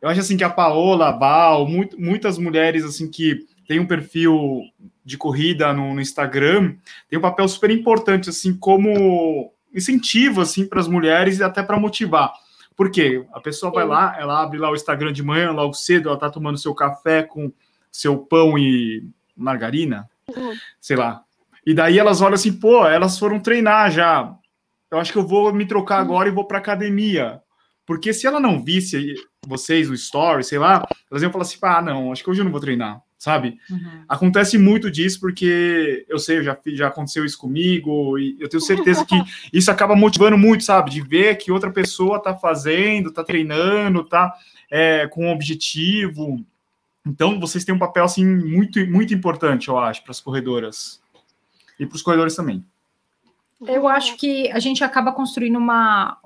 Eu 0.00 0.08
acho 0.08 0.20
assim 0.20 0.36
que 0.36 0.44
a 0.44 0.50
Paola, 0.50 1.08
a 1.08 1.12
Val, 1.12 1.66
muito, 1.66 2.00
muitas 2.00 2.38
mulheres 2.38 2.84
assim 2.84 3.10
que 3.10 3.46
tem 3.66 3.80
um 3.80 3.86
perfil 3.86 4.62
de 5.08 5.16
corrida 5.16 5.72
no, 5.72 5.94
no, 5.94 6.02
Instagram, 6.02 6.76
tem 7.08 7.18
um 7.18 7.22
papel 7.22 7.48
super 7.48 7.70
importante, 7.70 8.28
assim, 8.28 8.54
como 8.54 9.50
incentivo, 9.74 10.42
assim, 10.42 10.66
para 10.68 10.80
as 10.80 10.86
mulheres 10.86 11.38
e 11.38 11.42
até 11.42 11.62
para 11.62 11.80
motivar. 11.80 12.30
Por 12.76 12.90
quê? 12.90 13.24
A 13.32 13.40
pessoa 13.40 13.72
vai 13.72 13.86
lá, 13.86 14.14
ela 14.20 14.42
abre 14.42 14.58
lá 14.58 14.70
o 14.70 14.74
Instagram 14.74 15.10
de 15.10 15.22
manhã, 15.22 15.50
logo 15.50 15.72
cedo, 15.72 16.10
ela 16.10 16.18
tá 16.18 16.28
tomando 16.28 16.58
seu 16.58 16.74
café 16.74 17.22
com 17.22 17.50
seu 17.90 18.18
pão 18.18 18.58
e 18.58 19.02
margarina, 19.34 20.06
uhum. 20.36 20.52
sei 20.78 20.96
lá. 20.98 21.22
E 21.64 21.72
daí 21.72 21.98
elas 21.98 22.20
olham 22.20 22.34
assim, 22.34 22.52
pô, 22.52 22.86
elas 22.86 23.18
foram 23.18 23.40
treinar 23.40 23.90
já. 23.90 24.30
Eu 24.90 24.98
acho 24.98 25.10
que 25.10 25.18
eu 25.18 25.26
vou 25.26 25.54
me 25.54 25.64
trocar 25.64 25.96
uhum. 25.96 26.04
agora 26.04 26.28
e 26.28 26.32
vou 26.32 26.46
para 26.46 26.58
academia. 26.58 27.40
Porque 27.86 28.12
se 28.12 28.26
ela 28.26 28.38
não 28.38 28.62
visse 28.62 29.14
vocês 29.46 29.88
no 29.88 29.94
story, 29.94 30.44
sei 30.44 30.58
lá, 30.58 30.86
elas 31.10 31.22
iam 31.22 31.32
falar 31.32 31.44
assim, 31.44 31.58
ah, 31.62 31.80
não, 31.80 32.12
acho 32.12 32.22
que 32.22 32.28
hoje 32.28 32.42
eu 32.42 32.44
não 32.44 32.52
vou 32.52 32.60
treinar 32.60 33.02
sabe? 33.18 33.58
Uhum. 33.68 34.04
Acontece 34.08 34.56
muito 34.56 34.90
disso 34.90 35.18
porque 35.18 36.06
eu 36.08 36.18
sei, 36.18 36.42
já, 36.42 36.56
já 36.66 36.86
aconteceu 36.86 37.24
isso 37.24 37.36
comigo 37.36 38.16
e 38.16 38.36
eu 38.38 38.48
tenho 38.48 38.60
certeza 38.60 39.04
que 39.04 39.16
isso 39.52 39.70
acaba 39.70 39.96
motivando 39.96 40.38
muito, 40.38 40.62
sabe? 40.62 40.90
De 40.90 41.02
ver 41.02 41.36
que 41.36 41.50
outra 41.50 41.70
pessoa 41.70 42.22
tá 42.22 42.34
fazendo, 42.34 43.12
tá 43.12 43.24
treinando, 43.24 44.04
tá 44.04 44.32
é, 44.70 45.08
com 45.08 45.26
um 45.26 45.32
objetivo. 45.32 46.44
Então, 47.04 47.40
vocês 47.40 47.64
têm 47.64 47.74
um 47.74 47.78
papel, 47.78 48.04
assim, 48.04 48.24
muito, 48.24 48.86
muito 48.86 49.12
importante, 49.12 49.68
eu 49.68 49.78
acho, 49.78 50.02
para 50.02 50.12
as 50.12 50.20
corredoras. 50.20 51.00
E 51.80 51.86
para 51.86 51.96
os 51.96 52.02
corredores 52.02 52.36
também. 52.36 52.64
Eu 53.66 53.88
acho 53.88 54.16
que 54.16 54.50
a 54.52 54.58
gente 54.60 54.84
acaba 54.84 55.10
construindo 55.10 55.56
uma, 55.56 56.18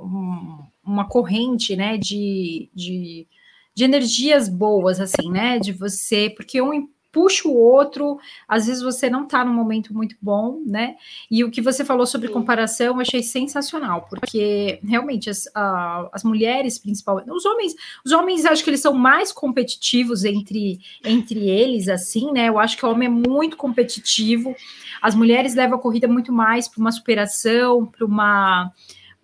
uma 0.84 1.06
corrente, 1.06 1.74
né, 1.76 1.96
de, 1.96 2.68
de 2.74 3.26
de 3.74 3.84
energias 3.84 4.48
boas, 4.48 5.00
assim, 5.00 5.30
né? 5.30 5.58
De 5.58 5.72
você, 5.72 6.30
porque 6.36 6.60
um 6.60 6.88
puxa 7.12 7.46
o 7.46 7.54
outro, 7.54 8.18
às 8.48 8.66
vezes 8.66 8.82
você 8.82 9.10
não 9.10 9.26
tá 9.26 9.44
num 9.44 9.52
momento 9.52 9.92
muito 9.92 10.16
bom, 10.20 10.62
né? 10.64 10.96
E 11.30 11.44
o 11.44 11.50
que 11.50 11.60
você 11.60 11.84
falou 11.84 12.06
sobre 12.06 12.28
Sim. 12.28 12.32
comparação, 12.32 12.86
eu 12.86 13.00
achei 13.00 13.22
sensacional, 13.22 14.06
porque 14.08 14.80
realmente 14.82 15.28
as, 15.28 15.44
uh, 15.48 16.08
as 16.10 16.24
mulheres, 16.24 16.78
principalmente, 16.78 17.30
os 17.30 17.44
homens, 17.44 17.74
os 18.02 18.12
homens 18.12 18.46
acho 18.46 18.64
que 18.64 18.70
eles 18.70 18.80
são 18.80 18.94
mais 18.94 19.30
competitivos 19.30 20.24
entre, 20.24 20.80
entre 21.04 21.50
eles, 21.50 21.86
assim, 21.86 22.32
né? 22.32 22.48
Eu 22.48 22.58
acho 22.58 22.78
que 22.78 22.86
o 22.86 22.90
homem 22.90 23.06
é 23.06 23.10
muito 23.10 23.58
competitivo, 23.58 24.56
as 25.02 25.14
mulheres 25.14 25.54
levam 25.54 25.78
a 25.78 25.82
corrida 25.82 26.08
muito 26.08 26.32
mais 26.32 26.66
para 26.66 26.80
uma 26.80 26.90
superação, 26.92 27.84
para 27.84 28.06
uma 28.06 28.72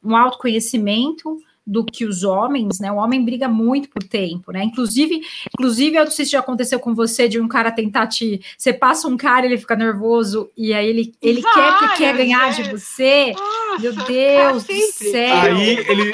um 0.05 0.17
autoconhecimento, 0.17 1.39
do 1.69 1.85
que 1.85 2.07
os 2.07 2.25
homens, 2.25 2.81
né? 2.81 2.91
O 2.91 2.97
homem 2.97 3.23
briga 3.23 3.47
muito 3.47 3.91
por 3.91 4.03
tempo, 4.03 4.51
né? 4.51 4.65
Inclusive, 4.65 5.21
inclusive, 5.53 5.97
eu 5.97 6.05
não 6.05 6.11
sei 6.11 6.25
se 6.25 6.33
já 6.33 6.41
aconteceu 6.41 6.81
com 6.81 6.95
você 6.95 7.29
de 7.29 7.39
um 7.39 7.47
cara 7.47 7.71
tentar 7.71 8.07
te. 8.07 8.41
Você 8.57 8.73
passa 8.73 9.07
um 9.07 9.19
cara, 9.19 9.45
ele 9.45 9.59
fica 9.59 9.77
nervoso 9.77 10.51
e 10.57 10.73
aí 10.73 10.89
ele, 10.89 11.15
ele 11.21 11.43
quer 11.43 11.79
porque 11.79 11.99
quer 11.99 12.17
ganhar 12.17 12.53
de 12.53 12.71
você. 12.71 13.33
Nossa, 13.33 13.83
Meu 13.83 13.93
Deus 14.07 14.65
do 14.65 14.93
céu. 14.93 15.37
Aí 15.37 15.79
ele, 15.79 16.13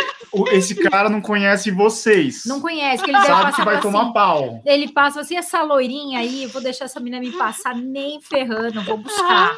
esse 0.52 0.74
cara 0.74 1.08
não 1.08 1.20
conhece 1.20 1.70
vocês. 1.70 2.44
Não 2.46 2.60
conhece, 2.60 3.04
que 3.04 3.10
ele 3.10 3.18
deve 3.18 3.28
Sabe 3.28 3.52
que 3.54 3.64
vai 3.64 3.80
tomar 3.80 4.02
assim, 4.02 4.12
pau. 4.12 4.62
Ele 4.66 4.88
passa 4.88 5.20
assim, 5.20 5.36
essa 5.36 5.62
loirinha 5.62 6.18
aí, 6.18 6.44
eu 6.44 6.48
vou 6.48 6.62
deixar 6.62 6.86
essa 6.86 6.98
menina 6.98 7.20
me 7.20 7.30
passar 7.32 7.76
nem 7.76 8.20
ferrando, 8.20 8.82
vou 8.82 8.98
buscar. 8.98 9.56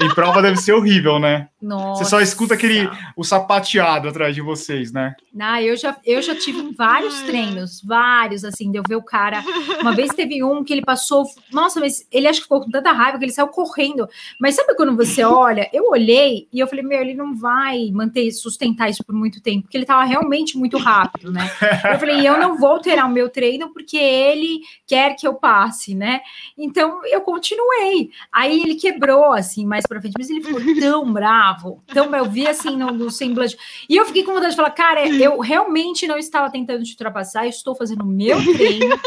Em 0.00 0.08
prova 0.14 0.42
deve 0.42 0.58
ser 0.58 0.72
horrível, 0.72 1.18
né? 1.18 1.48
Nossa. 1.60 2.04
Você 2.04 2.10
só 2.10 2.20
escuta 2.20 2.54
aquele 2.54 2.90
o 3.16 3.24
sapateado 3.24 4.08
atrás 4.08 4.34
de 4.34 4.42
vocês, 4.42 4.92
né? 4.92 5.14
Ah, 5.38 5.62
eu 5.62 5.76
já, 5.76 5.96
eu 6.04 6.20
já 6.20 6.34
tive 6.34 6.74
vários 6.74 7.20
treinos, 7.22 7.82
vários, 7.82 8.44
assim, 8.44 8.70
de 8.70 8.78
eu 8.78 8.82
ver 8.86 8.96
o 8.96 9.02
cara. 9.02 9.42
Uma 9.80 9.94
vez 9.94 10.12
teve 10.12 10.42
um 10.44 10.62
que 10.62 10.72
ele 10.72 10.82
passou. 10.82 11.24
Nossa, 11.50 11.80
mas 11.80 12.06
ele 12.12 12.28
acho 12.28 12.40
que 12.40 12.44
ficou 12.44 12.60
com 12.60 12.70
tanta 12.70 12.92
raiva 12.92 13.18
que 13.18 13.24
ele 13.24 13.32
saiu 13.32 13.48
correndo. 13.48 14.06
Mas 14.40 14.54
sabe 14.54 14.74
quando 14.74 14.94
você 14.96 15.24
olha? 15.24 15.68
Eu 15.72 15.88
olhei 15.90 16.48
e 16.52 16.60
eu 16.60 16.66
falei, 16.66 16.84
meu, 16.84 17.00
ele 17.00 17.14
não 17.14 17.34
vai 17.34 17.90
manter, 17.92 18.30
sustentar 18.32 18.90
isso 18.90 19.04
por 19.04 19.14
muito 19.14 19.40
tempo, 19.42 19.62
porque 19.62 19.76
ele 19.76 19.86
tava 19.86 20.04
realmente 20.04 20.56
muito 20.58 20.76
rápido, 20.76 21.32
né? 21.32 21.50
Eu 21.92 21.98
falei, 21.98 22.26
eu 22.26 22.38
não 22.38 22.58
vou 22.58 22.68
alterar 22.70 23.06
o 23.06 23.12
meu 23.12 23.28
treino 23.28 23.72
porque 23.72 23.96
ele 23.96 24.60
quer 24.86 25.16
que 25.16 25.26
eu 25.26 25.34
passe, 25.34 25.94
né? 25.94 26.20
Então 26.56 27.04
eu 27.06 27.22
continuei. 27.22 28.10
Aí 28.30 28.60
ele 28.60 28.74
quebrou, 28.74 29.32
assim, 29.32 29.64
mais 29.64 29.86
para 29.86 30.00
frente, 30.00 30.14
mas 30.18 30.28
ele 30.28 30.42
ficou 30.42 30.60
tão 30.78 31.12
bravo, 31.12 31.82
tão 31.86 32.14
eu 32.14 32.28
vi 32.28 32.46
assim 32.46 32.76
no, 32.76 32.92
no 32.92 33.10
semblante. 33.10 33.56
E 33.88 33.96
eu 33.96 34.04
fiquei 34.04 34.22
com 34.22 34.34
vontade 34.34 34.50
de 34.50 34.56
falar, 34.56 34.70
cara, 34.70 35.06
eu 35.20 35.38
realmente 35.40 36.06
não 36.06 36.16
estava 36.16 36.50
tentando 36.50 36.82
te 36.84 36.92
ultrapassar, 36.92 37.44
eu 37.44 37.50
estou 37.50 37.74
fazendo 37.74 38.02
o 38.02 38.06
meu 38.06 38.38
treino. 38.54 38.98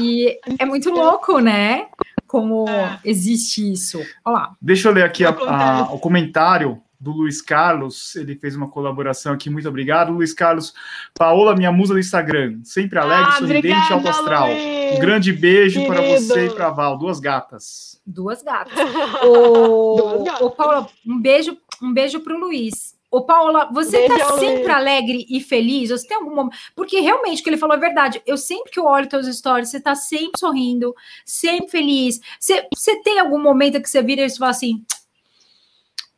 e 0.00 0.38
é 0.58 0.64
muito 0.64 0.90
louco, 0.90 1.38
né? 1.38 1.86
Como 2.26 2.68
é. 2.68 2.98
existe 3.04 3.72
isso. 3.72 4.00
Olha 4.24 4.34
lá. 4.34 4.56
Deixa 4.60 4.88
eu 4.88 4.92
ler 4.92 5.04
aqui 5.04 5.24
a, 5.24 5.30
a, 5.30 5.92
o 5.92 5.98
comentário 5.98 6.82
do 6.98 7.12
Luiz 7.12 7.42
Carlos, 7.42 8.16
ele 8.16 8.34
fez 8.36 8.56
uma 8.56 8.68
colaboração 8.68 9.32
aqui, 9.32 9.50
muito 9.50 9.68
obrigado, 9.68 10.12
Luiz 10.12 10.32
Carlos. 10.32 10.74
Paola, 11.14 11.54
minha 11.54 11.70
musa 11.70 11.94
do 11.94 12.00
Instagram, 12.00 12.60
sempre 12.64 12.98
alegre, 12.98 13.28
ah, 13.28 13.38
sorridente 13.38 13.90
e 13.90 13.92
alto 13.92 14.08
astral. 14.08 14.48
Um 14.50 14.98
grande 14.98 15.32
beijo 15.32 15.80
Querido. 15.80 15.94
para 15.94 16.02
você 16.02 16.46
e 16.46 16.50
para 16.50 16.70
Val, 16.70 16.98
duas 16.98 17.20
gatas. 17.20 18.00
Duas 18.06 18.42
gatas. 18.42 18.72
o 19.22 20.50
Paula, 20.50 20.88
um 21.06 21.20
beijo, 21.20 21.56
um 21.82 21.92
beijo 21.92 22.20
para 22.20 22.34
o 22.34 22.38
Luiz. 22.38 22.95
Ô, 23.10 23.22
Paula, 23.24 23.70
você 23.72 24.08
Beijo 24.08 24.18
tá 24.18 24.38
sempre 24.38 24.70
alegre 24.70 25.26
e 25.28 25.40
feliz? 25.40 25.90
Você 25.90 26.06
tem 26.06 26.16
algum 26.16 26.34
momento? 26.34 26.56
Porque 26.74 27.00
realmente 27.00 27.40
o 27.40 27.44
que 27.44 27.50
ele 27.50 27.56
falou 27.56 27.76
é 27.76 27.80
verdade. 27.80 28.20
Eu 28.26 28.36
sempre 28.36 28.72
que 28.72 28.78
eu 28.78 28.84
olho 28.84 29.08
teus 29.08 29.26
stories, 29.26 29.70
você 29.70 29.80
tá 29.80 29.94
sempre 29.94 30.38
sorrindo, 30.38 30.94
sempre 31.24 31.70
feliz. 31.70 32.20
Você, 32.38 32.66
você 32.74 33.00
tem 33.02 33.18
algum 33.18 33.40
momento 33.40 33.80
que 33.80 33.88
você 33.88 34.02
vira 34.02 34.24
e 34.24 34.36
fala 34.36 34.50
assim: 34.50 34.84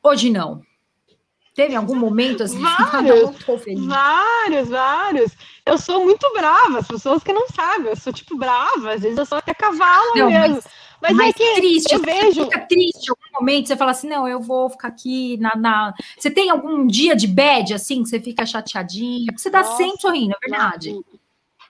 hoje 0.02 0.30
não. 0.30 0.62
Teve 1.54 1.74
algum 1.74 1.96
momento 1.96 2.44
assim? 2.44 2.60
Vários, 2.60 3.34
vários, 3.86 4.68
vários. 4.68 5.32
Eu 5.66 5.76
sou 5.76 6.04
muito 6.04 6.32
brava, 6.32 6.78
as 6.78 6.86
pessoas 6.86 7.22
que 7.22 7.32
não 7.32 7.48
sabem, 7.48 7.88
eu 7.88 7.96
sou 7.96 8.12
tipo 8.12 8.36
brava, 8.36 8.92
às 8.92 9.02
vezes 9.02 9.18
eu 9.18 9.26
sou 9.26 9.38
até 9.38 9.52
cavalo 9.52 10.12
não, 10.14 10.30
mesmo. 10.30 10.54
Mas, 10.54 10.64
mas, 11.00 11.16
mas 11.16 11.30
é 11.30 11.32
que 11.32 11.54
triste, 11.54 11.92
eu 11.92 12.00
vejo. 12.00 12.44
Fica 12.44 12.60
triste 12.60 13.10
algum 13.10 13.40
momento, 13.40 13.68
você 13.68 13.76
fala 13.76 13.90
assim: 13.92 14.08
não, 14.08 14.26
eu 14.26 14.40
vou 14.40 14.68
ficar 14.70 14.88
aqui 14.88 15.36
na, 15.38 15.54
na. 15.56 15.94
Você 16.18 16.30
tem 16.30 16.50
algum 16.50 16.86
dia 16.86 17.14
de 17.14 17.26
bad 17.26 17.74
assim 17.74 18.02
que 18.02 18.08
você 18.08 18.20
fica 18.20 18.46
chateadinha? 18.46 19.26
Porque 19.26 19.40
você 19.40 19.50
tá 19.50 19.60
Nossa, 19.60 19.76
sempre 19.76 20.00
sorrindo, 20.00 20.34
é 20.34 20.48
verdade. 20.48 20.94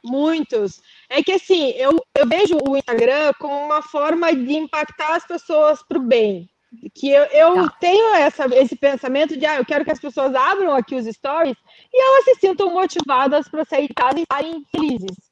Muitos. 0.04 0.80
É 1.08 1.22
que 1.22 1.32
assim, 1.32 1.70
eu, 1.70 1.98
eu 2.16 2.26
vejo 2.26 2.56
o 2.66 2.76
Instagram 2.76 3.32
como 3.38 3.54
uma 3.54 3.82
forma 3.82 4.34
de 4.34 4.56
impactar 4.56 5.16
as 5.16 5.26
pessoas 5.26 5.82
para 5.82 5.98
o 5.98 6.02
bem 6.02 6.48
que 6.94 7.10
eu, 7.10 7.24
eu 7.24 7.54
tá. 7.54 7.76
tenho 7.80 8.14
essa, 8.14 8.44
esse 8.54 8.76
pensamento 8.76 9.36
de, 9.36 9.46
ah, 9.46 9.56
eu 9.56 9.64
quero 9.64 9.84
que 9.84 9.90
as 9.90 10.00
pessoas 10.00 10.34
abram 10.34 10.74
aqui 10.74 10.94
os 10.94 11.06
stories 11.06 11.56
e 11.92 12.02
elas 12.02 12.24
se 12.24 12.34
sintam 12.36 12.70
motivadas 12.72 13.48
para 13.48 13.64
sair 13.64 13.88
de 13.88 13.94
casa 13.94 14.18
e 14.18 14.22
estarem 14.22 14.64
felizes. 14.70 15.27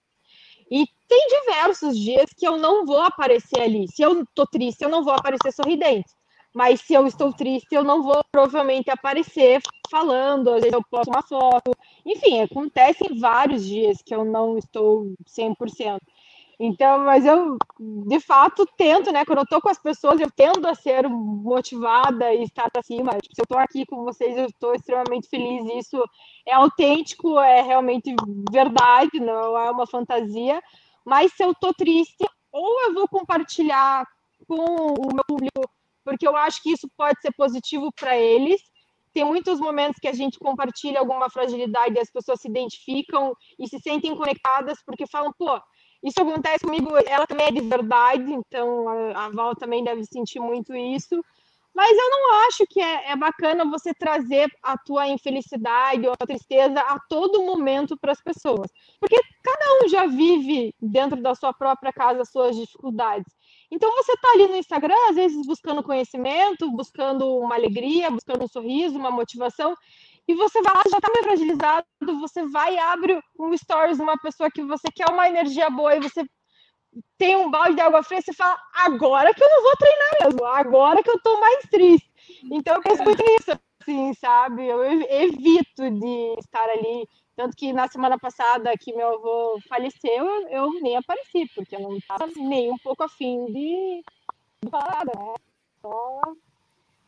E 0.70 0.86
tem 1.08 1.26
diversos 1.28 1.98
dias 1.98 2.26
que 2.36 2.46
eu 2.46 2.56
não 2.58 2.84
vou 2.84 3.00
aparecer 3.00 3.60
ali. 3.60 3.86
Se 3.88 4.02
eu 4.02 4.24
tô 4.34 4.46
triste, 4.46 4.82
eu 4.82 4.88
não 4.88 5.04
vou 5.04 5.12
aparecer 5.14 5.52
sorridente. 5.52 6.10
Mas 6.54 6.80
se 6.80 6.94
eu 6.94 7.06
estou 7.06 7.32
triste, 7.32 7.74
eu 7.74 7.84
não 7.84 8.02
vou 8.02 8.24
provavelmente 8.32 8.90
aparecer 8.90 9.60
falando, 9.90 10.48
às 10.48 10.62
vezes 10.62 10.72
eu 10.72 10.82
posto 10.90 11.10
uma 11.10 11.22
foto. 11.22 11.70
Enfim, 12.04 12.40
acontecem 12.40 13.18
vários 13.18 13.64
dias 13.66 13.98
que 14.02 14.14
eu 14.14 14.24
não 14.24 14.56
estou 14.56 15.12
100%. 15.26 16.00
Então, 16.58 17.00
mas 17.00 17.26
eu, 17.26 17.58
de 17.78 18.18
fato, 18.18 18.66
tento, 18.78 19.12
né? 19.12 19.26
Quando 19.26 19.40
eu 19.40 19.46
tô 19.46 19.60
com 19.60 19.68
as 19.68 19.78
pessoas, 19.78 20.18
eu 20.18 20.30
tendo 20.30 20.66
a 20.66 20.74
ser 20.74 21.06
motivada 21.06 22.32
e 22.32 22.44
estar 22.44 22.70
acima. 22.74 23.12
Tipo, 23.18 23.34
se 23.34 23.42
eu 23.42 23.46
tô 23.46 23.58
aqui 23.58 23.84
com 23.84 24.02
vocês, 24.04 24.36
eu 24.36 24.46
estou 24.46 24.74
extremamente 24.74 25.28
feliz. 25.28 25.84
Isso 25.84 26.02
é 26.46 26.54
autêntico, 26.54 27.38
é 27.38 27.60
realmente 27.60 28.14
verdade, 28.50 29.20
não 29.20 29.56
é 29.58 29.70
uma 29.70 29.86
fantasia. 29.86 30.62
Mas 31.04 31.32
se 31.34 31.44
eu 31.44 31.54
tô 31.54 31.74
triste, 31.74 32.26
ou 32.50 32.82
eu 32.84 32.94
vou 32.94 33.06
compartilhar 33.06 34.06
com 34.48 34.56
o 34.56 35.14
meu 35.14 35.24
público, 35.26 35.70
porque 36.02 36.26
eu 36.26 36.36
acho 36.36 36.62
que 36.62 36.72
isso 36.72 36.88
pode 36.96 37.20
ser 37.20 37.32
positivo 37.36 37.92
para 37.92 38.16
eles. 38.16 38.62
Tem 39.12 39.24
muitos 39.24 39.60
momentos 39.60 39.98
que 40.00 40.08
a 40.08 40.12
gente 40.12 40.38
compartilha 40.38 41.00
alguma 41.00 41.28
fragilidade 41.28 41.96
e 41.96 42.00
as 42.00 42.10
pessoas 42.10 42.40
se 42.40 42.48
identificam 42.48 43.34
e 43.58 43.68
se 43.68 43.78
sentem 43.80 44.16
conectadas 44.16 44.78
porque 44.84 45.06
falam, 45.06 45.32
pô, 45.38 45.60
isso 46.02 46.20
acontece 46.20 46.64
comigo, 46.64 46.90
ela 47.06 47.26
também 47.26 47.46
é 47.46 47.50
de 47.52 47.60
verdade, 47.60 48.32
então 48.32 48.88
a, 48.88 49.26
a 49.26 49.28
Val 49.30 49.54
também 49.54 49.82
deve 49.84 50.04
sentir 50.04 50.40
muito 50.40 50.74
isso. 50.74 51.20
Mas 51.76 51.90
eu 51.90 52.10
não 52.10 52.32
acho 52.46 52.64
que 52.70 52.80
é, 52.80 53.10
é 53.10 53.16
bacana 53.16 53.70
você 53.70 53.92
trazer 53.92 54.50
a 54.62 54.78
tua 54.78 55.08
infelicidade 55.08 56.06
ou 56.06 56.14
a 56.18 56.26
tristeza 56.26 56.80
a 56.80 56.98
todo 57.06 57.44
momento 57.44 57.98
para 57.98 58.12
as 58.12 58.22
pessoas. 58.22 58.70
Porque 58.98 59.20
cada 59.44 59.84
um 59.84 59.88
já 59.90 60.06
vive 60.06 60.74
dentro 60.80 61.20
da 61.20 61.34
sua 61.34 61.52
própria 61.52 61.92
casa 61.92 62.22
as 62.22 62.30
suas 62.30 62.56
dificuldades. 62.56 63.30
Então 63.70 63.94
você 63.94 64.12
está 64.12 64.32
ali 64.32 64.48
no 64.48 64.56
Instagram, 64.56 64.96
às 65.10 65.16
vezes 65.16 65.46
buscando 65.46 65.82
conhecimento, 65.82 66.70
buscando 66.70 67.36
uma 67.36 67.56
alegria, 67.56 68.10
buscando 68.10 68.44
um 68.44 68.48
sorriso, 68.48 68.98
uma 68.98 69.10
motivação, 69.10 69.76
e 70.28 70.34
você 70.34 70.60
vai 70.60 70.74
lá, 70.74 70.82
já 70.90 71.00
tá 71.00 71.08
meio 71.12 71.24
fragilizado, 71.24 71.86
você 72.20 72.46
vai 72.48 72.74
e 72.74 72.78
abre 72.78 73.20
um 73.38 73.56
stories 73.56 73.96
de 73.96 74.02
uma 74.02 74.18
pessoa 74.18 74.50
que 74.50 74.62
você 74.62 74.88
quer 74.94 75.08
uma 75.08 75.28
energia 75.28 75.70
boa 75.70 75.94
e 75.94 76.00
você 76.00 76.24
tem 77.18 77.36
um 77.36 77.50
balde 77.50 77.74
de 77.74 77.80
água 77.80 78.02
fria, 78.02 78.20
você 78.20 78.32
fala, 78.32 78.58
agora 78.74 79.32
que 79.34 79.42
eu 79.42 79.48
não 79.48 79.62
vou 79.62 79.76
treinar 79.76 80.10
mesmo, 80.22 80.44
agora 80.44 81.02
que 81.02 81.10
eu 81.10 81.20
tô 81.20 81.38
mais 81.38 81.64
triste. 81.70 82.10
Então 82.50 82.74
eu 82.76 82.82
penso 82.82 83.04
muito 83.04 83.22
nisso, 83.22 83.52
assim, 83.80 84.14
sabe? 84.14 84.66
Eu 84.66 84.82
evito 84.84 85.90
de 85.90 86.34
estar 86.38 86.68
ali. 86.70 87.06
Tanto 87.36 87.54
que 87.54 87.72
na 87.72 87.86
semana 87.86 88.18
passada 88.18 88.72
que 88.80 88.96
meu 88.96 89.14
avô 89.14 89.58
faleceu, 89.68 90.26
eu, 90.48 90.70
nem 90.80 90.96
apareci, 90.96 91.46
porque 91.54 91.76
eu 91.76 91.80
não 91.80 91.96
estava 91.96 92.26
nem 92.34 92.72
um 92.72 92.78
pouco 92.78 93.04
afim 93.04 93.44
de, 93.46 94.02
de 94.62 94.70
né? 94.70 95.34
Só 95.82 96.20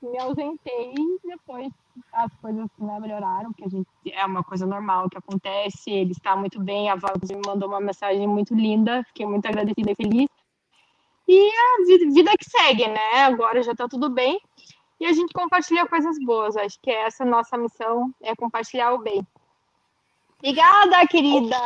me 0.03 0.19
ausentei 0.19 0.95
depois 1.25 1.73
as 2.13 2.33
coisas 2.37 2.69
né, 2.79 3.01
melhoraram, 3.01 3.53
que 3.53 3.65
a 3.65 3.69
gente 3.69 3.89
é 4.11 4.25
uma 4.25 4.43
coisa 4.43 4.67
normal 4.67 5.09
que 5.11 5.19
acontece, 5.19 5.91
ele 5.91 6.13
está 6.13 6.37
muito 6.37 6.61
bem, 6.61 6.89
a 6.89 6.95
Val 6.95 7.15
me 7.29 7.41
mandou 7.47 7.69
uma 7.69 7.81
mensagem 7.81 8.27
muito 8.27 8.55
linda, 8.55 9.05
fiquei 9.09 9.27
muito 9.27 9.47
agradecida 9.47 9.91
e 9.91 9.95
feliz. 9.95 10.29
E 11.27 11.51
a 11.51 11.85
vida, 12.11 12.33
que 12.39 12.49
segue, 12.49 12.89
né? 12.89 13.23
Agora 13.25 13.63
já 13.63 13.73
está 13.73 13.87
tudo 13.87 14.09
bem. 14.09 14.41
E 14.99 15.05
a 15.05 15.13
gente 15.13 15.33
compartilha 15.33 15.87
coisas 15.87 16.19
boas. 16.25 16.57
Acho 16.57 16.81
que 16.81 16.91
essa 16.91 17.23
nossa 17.23 17.57
missão 17.59 18.11
é 18.23 18.35
compartilhar 18.35 18.95
o 18.95 18.99
bem. 18.99 19.27
Obrigada, 20.39 21.07
querida. 21.07 21.57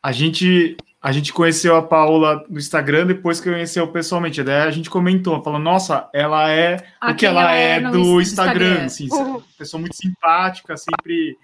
A 0.00 0.12
gente 0.12 0.76
a 1.02 1.10
gente 1.10 1.32
conheceu 1.32 1.74
a 1.74 1.82
Paola 1.82 2.44
no 2.48 2.58
Instagram 2.58 3.06
depois 3.06 3.40
que 3.40 3.50
conheceu 3.50 3.88
pessoalmente. 3.88 4.40
Daí 4.42 4.68
a 4.68 4.70
gente 4.70 4.88
comentou, 4.88 5.42
falou, 5.42 5.58
nossa, 5.58 6.08
ela 6.14 6.48
é 6.48 6.76
o 7.02 7.14
que 7.14 7.26
ela, 7.26 7.42
ela 7.42 7.56
é, 7.56 7.72
é 7.72 7.80
do 7.80 8.20
Instagram, 8.20 8.84
Instagram. 8.84 8.84
Assim, 8.84 9.08
uhum. 9.10 9.42
pessoa 9.58 9.80
muito 9.80 9.96
simpática, 9.96 10.76
sempre 10.76 11.36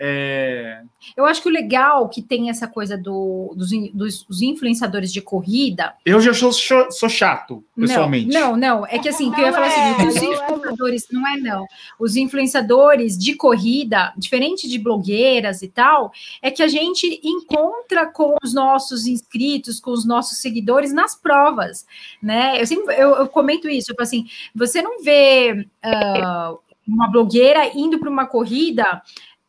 é... 0.00 0.80
Eu 1.16 1.26
acho 1.26 1.42
que 1.42 1.48
o 1.48 1.52
legal 1.52 2.08
que 2.08 2.22
tem 2.22 2.50
essa 2.50 2.68
coisa 2.68 2.96
do, 2.96 3.52
dos, 3.56 3.70
dos, 3.92 4.42
influenciadores 4.42 5.12
de 5.12 5.20
corrida. 5.20 5.94
Eu 6.04 6.20
já 6.20 6.32
sou, 6.32 6.52
sou 6.52 7.08
chato, 7.08 7.64
pessoalmente. 7.74 8.32
Não, 8.32 8.52
não, 8.56 8.80
não. 8.80 8.86
É 8.86 8.98
que 8.98 9.08
assim, 9.08 9.32
que 9.32 9.40
eu 9.40 9.46
ia 9.46 9.52
falar 9.52 9.66
assim, 9.66 10.06
os 10.06 10.16
influenciadores, 10.16 11.06
não 11.10 11.26
é 11.26 11.36
não. 11.38 11.66
Os 11.98 12.16
influenciadores 12.16 13.18
de 13.18 13.34
corrida, 13.34 14.12
diferente 14.16 14.68
de 14.68 14.78
blogueiras 14.78 15.62
e 15.62 15.68
tal, 15.68 16.12
é 16.40 16.50
que 16.50 16.62
a 16.62 16.68
gente 16.68 17.20
encontra 17.24 18.06
com 18.06 18.36
os 18.42 18.54
nossos 18.54 19.06
inscritos, 19.06 19.80
com 19.80 19.90
os 19.90 20.06
nossos 20.06 20.38
seguidores 20.38 20.92
nas 20.92 21.16
provas, 21.16 21.86
né? 22.22 22.60
Eu 22.60 22.66
sempre 22.66 22.94
eu, 22.94 23.16
eu 23.16 23.28
comento 23.28 23.68
isso, 23.68 23.90
eu 23.90 23.96
falo 23.96 24.06
assim, 24.06 24.26
você 24.54 24.80
não 24.80 25.02
vê. 25.02 25.66
Uh, 25.84 26.58
uma 26.88 27.06
blogueira 27.10 27.70
indo 27.74 27.98
para 27.98 28.08
uma 28.08 28.26
corrida 28.26 29.02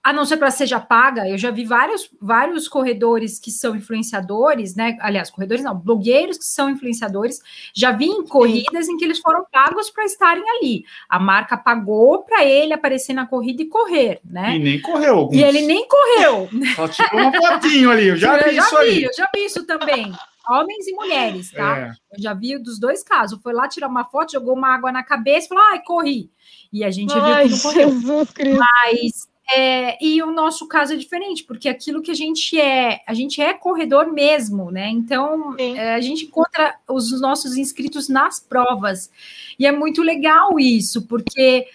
a 0.10 0.14
não 0.14 0.26
ser 0.26 0.38
para 0.38 0.50
seja 0.50 0.80
paga, 0.80 1.30
eu 1.30 1.38
já 1.38 1.52
vi 1.52 1.64
vários, 1.64 2.10
vários 2.20 2.68
corredores 2.68 3.38
que 3.38 3.52
são 3.52 3.76
influenciadores, 3.76 4.76
né? 4.76 4.98
Aliás, 5.02 5.30
corredores 5.30 5.64
não, 5.64 5.78
blogueiros 5.78 6.36
que 6.36 6.46
são 6.46 6.68
influenciadores, 6.68 7.40
já 7.76 7.92
vi 7.92 8.06
em 8.06 8.26
corridas 8.26 8.90
em 8.90 8.98
que 8.98 9.06
eles 9.06 9.20
foram 9.20 9.46
pagos 9.52 9.92
para 9.92 10.06
estarem 10.06 10.44
ali. 10.50 10.84
A 11.08 11.20
marca 11.20 11.56
pagou 11.56 12.24
para 12.24 12.44
ele 12.44 12.74
aparecer 12.74 13.14
na 13.14 13.28
corrida 13.28 13.62
e 13.62 13.68
correr, 13.68 14.20
né? 14.26 14.56
E 14.56 14.60
nem 14.60 14.82
correu. 14.82 15.16
Alguns. 15.16 15.38
E 15.38 15.44
ele 15.44 15.62
nem 15.62 15.88
correu. 15.88 16.50
Só 16.76 16.88
tirou 16.88 17.22
uma 17.22 17.32
fotinho 17.32 17.92
ali, 17.92 18.08
eu 18.08 18.18
já 18.18 18.36
eu 18.36 18.50
vi 18.50 18.56
já 18.56 18.64
isso 18.64 18.80
vi, 18.80 18.84
aí. 18.86 19.04
Eu 19.04 19.14
já 19.16 19.30
vi 19.32 19.46
isso 19.46 19.64
também. 19.68 20.12
Homens 20.50 20.88
e 20.88 20.94
mulheres, 20.94 21.52
tá? 21.52 21.78
É. 21.78 21.92
Eu 22.18 22.24
já 22.24 22.34
vi 22.34 22.58
dos 22.58 22.80
dois 22.80 23.04
casos. 23.04 23.40
Foi 23.44 23.54
lá 23.54 23.68
tirar 23.68 23.88
uma 23.88 24.06
foto, 24.06 24.32
jogou 24.32 24.56
uma 24.56 24.74
água 24.74 24.92
na 24.92 25.04
cabeça 25.04 25.46
e 25.46 25.50
falou: 25.50 25.64
ai, 25.66 25.84
corri. 25.84 26.32
E 26.74 26.84
a 26.84 26.90
gente 26.90 27.14
ai, 27.14 27.48
viu 27.48 27.58
que 27.58 27.64
não 27.64 27.72
correu. 27.72 27.90
Jesus 27.92 28.32
Cristo. 28.32 28.60
Mas 28.60 29.29
é, 29.52 30.04
e 30.04 30.22
o 30.22 30.32
nosso 30.32 30.68
caso 30.68 30.94
é 30.94 30.96
diferente, 30.96 31.44
porque 31.44 31.68
aquilo 31.68 32.02
que 32.02 32.12
a 32.12 32.16
gente 32.16 32.60
é, 32.60 33.02
a 33.08 33.14
gente 33.14 33.42
é 33.42 33.54
corredor 33.54 34.12
mesmo, 34.12 34.70
né? 34.70 34.90
Então 34.90 35.56
é, 35.58 35.96
a 35.96 36.02
gente 36.02 36.26
encontra 36.26 36.76
os 36.88 37.20
nossos 37.20 37.58
inscritos 37.58 38.08
nas 38.08 38.40
provas. 38.40 39.10
E 39.58 39.66
é 39.66 39.72
muito 39.72 40.04
legal 40.04 40.60
isso, 40.60 41.02
porque 41.08 41.68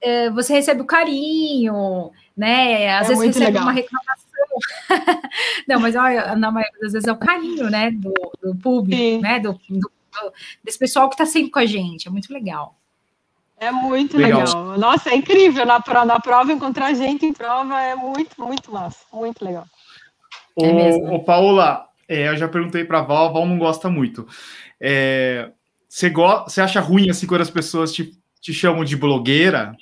é, 0.00 0.28
você 0.30 0.52
recebe 0.52 0.82
o 0.82 0.86
carinho, 0.86 2.10
né? 2.36 2.94
Às 2.96 3.06
é 3.06 3.08
vezes 3.10 3.24
recebe 3.26 3.46
legal. 3.46 3.62
uma 3.62 3.72
reclamação. 3.72 4.32
Não, 5.66 5.80
mas 5.80 5.96
olha, 5.96 6.36
na 6.36 6.50
maioria 6.50 6.80
das 6.80 6.92
vezes 6.92 7.08
é 7.08 7.12
o 7.12 7.16
carinho, 7.16 7.70
né? 7.70 7.90
Do, 7.92 8.12
do 8.42 8.54
público, 8.56 9.00
Sim. 9.00 9.20
né? 9.20 9.40
Do, 9.40 9.58
do, 9.70 9.90
desse 10.62 10.78
pessoal 10.78 11.08
que 11.08 11.14
está 11.14 11.24
sempre 11.24 11.50
com 11.50 11.58
a 11.58 11.66
gente. 11.66 12.08
É 12.08 12.10
muito 12.10 12.30
legal. 12.32 12.76
É 13.62 13.70
muito 13.70 14.18
legal. 14.18 14.40
legal. 14.40 14.76
Nossa, 14.76 15.10
é 15.10 15.14
incrível 15.14 15.64
na, 15.64 15.80
na 16.04 16.18
prova, 16.18 16.52
encontrar 16.52 16.92
gente 16.94 17.24
em 17.24 17.32
prova 17.32 17.80
é 17.80 17.94
muito, 17.94 18.34
muito 18.42 18.72
massa. 18.72 18.98
Muito 19.12 19.44
legal. 19.44 19.64
Ô, 20.56 20.64
é 20.64 20.72
mesmo. 20.72 21.14
ô 21.14 21.22
Paola, 21.22 21.86
é, 22.08 22.26
eu 22.26 22.36
já 22.36 22.48
perguntei 22.48 22.84
para 22.84 22.98
a 22.98 23.02
Val, 23.02 23.28
a 23.28 23.32
Val 23.32 23.46
não 23.46 23.56
gosta 23.58 23.88
muito. 23.88 24.26
É, 24.80 25.52
você, 25.88 26.10
go 26.10 26.42
você 26.42 26.60
acha 26.60 26.80
ruim 26.80 27.08
assim 27.08 27.24
quando 27.24 27.42
as 27.42 27.50
pessoas 27.50 27.92
te, 27.92 28.10
te 28.40 28.52
chamam 28.52 28.82
de 28.82 28.96
blogueira? 28.96 29.76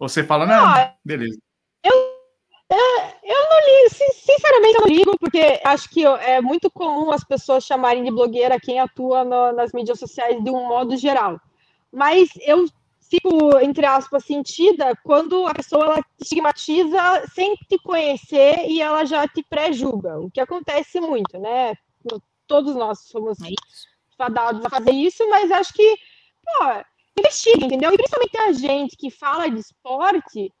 Ou 0.00 0.08
você 0.08 0.24
fala, 0.24 0.46
não, 0.46 0.66
ah, 0.66 0.94
beleza. 1.04 1.38
Eu, 1.84 1.92
é, 2.72 3.08
eu 3.22 3.50
não 3.50 3.60
ligo, 3.64 4.14
sinceramente 4.14 4.74
eu 4.74 4.80
não 4.80 4.96
ligo, 4.96 5.18
porque 5.20 5.60
acho 5.64 5.88
que 5.90 6.04
é 6.04 6.40
muito 6.40 6.68
comum 6.68 7.12
as 7.12 7.22
pessoas 7.22 7.62
chamarem 7.62 8.02
de 8.02 8.10
blogueira 8.10 8.58
quem 8.58 8.80
atua 8.80 9.22
no, 9.22 9.52
nas 9.52 9.70
mídias 9.72 10.00
sociais 10.00 10.42
de 10.42 10.50
um 10.50 10.66
modo 10.66 10.96
geral. 10.96 11.40
Mas 11.92 12.28
eu 12.46 12.66
fico, 13.08 13.58
entre 13.58 13.86
aspas, 13.86 14.24
sentida 14.24 14.94
quando 15.02 15.46
a 15.46 15.54
pessoa 15.54 15.84
ela 15.84 16.02
te 16.02 16.22
estigmatiza 16.22 17.26
sem 17.32 17.54
te 17.54 17.78
conhecer 17.78 18.66
e 18.68 18.80
ela 18.80 19.04
já 19.04 19.26
te 19.26 19.42
pré-julga, 19.48 20.18
o 20.18 20.30
que 20.30 20.40
acontece 20.40 21.00
muito, 21.00 21.38
né? 21.38 21.74
Todos 22.46 22.74
nós 22.74 23.00
somos 23.08 23.40
é 23.42 23.48
fadados 24.16 24.64
a 24.64 24.70
fazer 24.70 24.92
isso, 24.92 25.28
mas 25.30 25.50
acho 25.50 25.72
que, 25.72 25.96
pô, 26.44 26.64
investiga, 27.18 27.64
entendeu? 27.66 27.92
E 27.92 27.96
principalmente 27.96 28.36
a 28.36 28.52
gente 28.52 28.96
que 28.96 29.10
fala 29.10 29.48
de 29.48 29.58
esporte, 29.58 30.52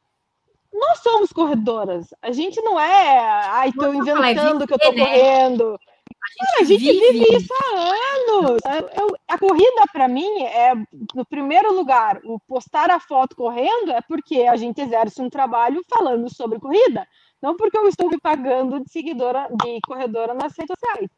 nós 0.72 1.00
somos 1.00 1.32
corredoras. 1.32 2.08
A 2.22 2.30
gente 2.30 2.60
não 2.60 2.78
é, 2.78 3.18
ai, 3.46 3.72
tô 3.72 3.92
inventando 3.92 4.66
que 4.66 4.74
eu 4.74 4.78
tô 4.78 4.92
né? 4.92 4.98
correndo. 4.98 5.78
A 6.60 6.64
gente, 6.64 6.72
a 6.72 6.78
gente 6.78 7.00
vive... 7.00 7.12
vive... 7.12 7.36
isso 7.36 7.52
há 7.54 7.78
anos. 8.14 8.60
Eu, 8.96 9.16
a 9.26 9.38
corrida, 9.38 9.84
para 9.92 10.08
mim, 10.08 10.42
é, 10.42 10.74
no 11.14 11.24
primeiro 11.28 11.72
lugar, 11.74 12.20
o 12.24 12.38
postar 12.40 12.90
a 12.90 13.00
foto 13.00 13.36
correndo 13.36 13.90
é 13.92 14.00
porque 14.02 14.42
a 14.42 14.56
gente 14.56 14.80
exerce 14.80 15.20
um 15.20 15.30
trabalho 15.30 15.82
falando 15.88 16.32
sobre 16.32 16.60
corrida, 16.60 17.06
não 17.42 17.56
porque 17.56 17.76
eu 17.76 17.88
estou 17.88 18.08
me 18.08 18.18
pagando 18.20 18.80
de 18.80 18.90
seguidora, 18.90 19.48
de 19.50 19.80
corredora 19.86 20.34
nas 20.34 20.56
redes 20.56 20.74
sociais. 20.78 21.10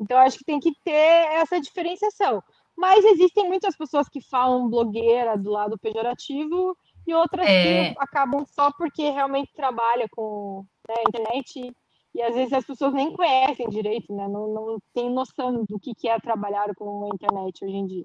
Então, 0.00 0.18
acho 0.18 0.38
que 0.38 0.44
tem 0.44 0.60
que 0.60 0.72
ter 0.84 0.92
essa 0.92 1.60
diferenciação. 1.60 2.42
Mas 2.76 3.04
existem 3.04 3.48
muitas 3.48 3.76
pessoas 3.76 4.08
que 4.08 4.20
falam 4.20 4.70
blogueira 4.70 5.36
do 5.36 5.50
lado 5.50 5.76
pejorativo 5.76 6.76
e 7.04 7.12
outras 7.12 7.48
é... 7.48 7.90
que 7.90 7.96
acabam 7.98 8.44
só 8.46 8.70
porque 8.70 9.10
realmente 9.10 9.52
trabalha 9.52 10.06
com 10.10 10.64
né, 10.88 10.94
internet 11.08 11.74
e 12.18 12.22
às 12.22 12.34
vezes 12.34 12.52
as 12.52 12.64
pessoas 12.64 12.92
nem 12.92 13.12
conhecem 13.12 13.68
direito, 13.68 14.12
né? 14.12 14.26
Não, 14.26 14.48
não 14.48 14.78
tem 14.92 15.08
noção 15.08 15.64
do 15.64 15.78
que 15.78 16.08
é 16.08 16.18
trabalhar 16.18 16.74
com 16.74 17.04
a 17.04 17.14
internet 17.14 17.64
hoje 17.64 17.76
em 17.76 17.86
dia. 17.86 18.04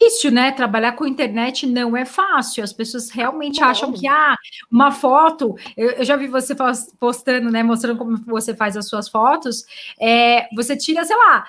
Difícil, 0.00 0.32
né? 0.32 0.50
Trabalhar 0.52 0.92
com 0.92 1.06
internet 1.06 1.66
não 1.66 1.94
é 1.94 2.06
fácil. 2.06 2.64
As 2.64 2.72
pessoas 2.72 3.10
realmente 3.10 3.60
não. 3.60 3.68
acham 3.68 3.92
que 3.92 4.08
ah, 4.08 4.36
uma 4.70 4.90
foto. 4.90 5.54
Eu, 5.76 5.90
eu, 5.90 6.04
já 6.04 6.16
vi 6.16 6.28
você 6.28 6.56
postando, 6.98 7.50
né? 7.50 7.62
Mostrando 7.62 7.98
como 7.98 8.16
você 8.24 8.56
faz 8.56 8.74
as 8.74 8.88
suas 8.88 9.06
fotos. 9.06 9.66
É, 10.00 10.48
você 10.54 10.74
tira, 10.74 11.04
sei 11.04 11.16
lá, 11.16 11.46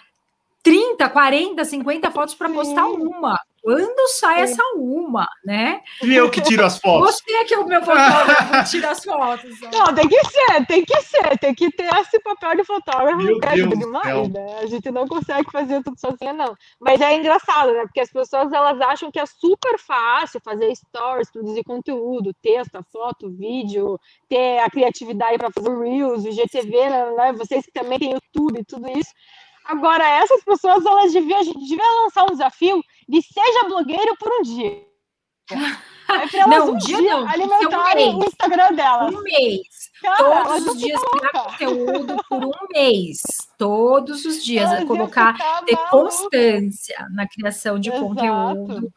30, 0.63 1.09
40, 1.09 1.65
50 1.65 2.11
fotos 2.11 2.33
para 2.33 2.49
postar 2.49 2.87
uma. 2.87 3.37
Quando 3.63 4.09
sai 4.09 4.41
essa 4.41 4.61
uma, 4.75 5.25
né? 5.45 5.79
E 6.03 6.13
eu 6.13 6.29
que 6.29 6.41
tiro 6.41 6.65
as 6.65 6.77
fotos. 6.79 7.15
Você 7.15 7.31
é 7.31 7.45
que 7.45 7.53
é 7.53 7.57
o 7.57 7.65
meu 7.65 7.79
fotógrafo 7.79 8.69
tira 8.69 8.91
as 8.91 9.01
fotos. 9.01 9.57
Não, 9.71 9.95
tem 9.95 10.05
que 10.05 10.25
ser, 10.25 10.65
tem 10.67 10.83
que 10.83 11.01
ser, 11.01 11.37
tem 11.39 11.55
que 11.55 11.71
ter 11.71 11.87
esse 11.95 12.19
papel 12.19 12.57
de 12.57 12.65
fotógrafo. 12.65 13.23
Meu 13.23 13.39
Deus 13.39 13.79
demais, 13.79 14.29
né? 14.29 14.59
A 14.61 14.65
gente 14.65 14.91
não 14.91 15.07
consegue 15.07 15.49
fazer 15.49 15.81
tudo 15.81 15.97
sozinha, 15.97 16.33
não. 16.33 16.53
Mas 16.77 16.99
é 16.99 17.15
engraçado, 17.15 17.71
né? 17.71 17.83
Porque 17.83 18.01
as 18.01 18.11
pessoas 18.11 18.51
elas 18.51 18.81
acham 18.81 19.09
que 19.09 19.19
é 19.19 19.25
super 19.25 19.79
fácil 19.79 20.41
fazer 20.43 20.75
stories, 20.75 21.31
produzir 21.31 21.63
conteúdo, 21.63 22.33
texto, 22.41 22.85
foto, 22.91 23.31
vídeo, 23.31 23.97
ter 24.27 24.59
a 24.59 24.69
criatividade 24.69 25.37
para 25.37 25.51
fazer 25.51 25.73
reels, 25.79 26.25
o 26.25 26.31
GTV, 26.33 26.89
né? 27.15 27.33
Vocês 27.37 27.65
que 27.65 27.71
também 27.71 27.97
têm 27.97 28.11
YouTube, 28.11 28.65
tudo 28.65 28.89
isso. 28.89 29.11
Agora, 29.65 30.07
essas 30.07 30.43
pessoas, 30.43 30.85
elas 30.85 31.13
deviam, 31.13 31.39
a 31.39 31.43
gente 31.43 31.59
devia 31.59 32.01
lançar 32.03 32.23
um 32.23 32.31
desafio 32.31 32.83
de 33.07 33.21
seja 33.21 33.63
blogueiro 33.67 34.15
por 34.17 34.31
um 34.31 34.41
dia. 34.41 34.83
É 35.51 36.27
pra 36.27 36.39
elas 36.39 36.47
não, 36.47 36.71
um 36.71 36.77
dia, 36.77 36.97
dia 36.97 37.17
não, 37.17 37.27
alimentarem 37.27 38.15
um 38.15 38.19
o 38.19 38.25
Instagram 38.25 38.73
delas. 38.73 39.13
Um 39.13 39.21
mês. 39.21 39.61
Cara, 40.01 40.43
Todos 40.43 40.67
os 40.67 40.77
dias 40.77 41.01
criar 41.01 41.43
conteúdo 41.43 42.23
por 42.27 42.45
um 42.45 42.51
mês. 42.73 43.21
Todos 43.57 44.25
os 44.25 44.43
dias. 44.43 44.69
Elas 44.69 44.83
colocar, 44.83 45.33
ter 45.65 45.77
constância 45.89 47.07
na 47.11 47.27
criação 47.27 47.79
de 47.79 47.89
Exato. 47.89 48.05
conteúdo 48.05 48.93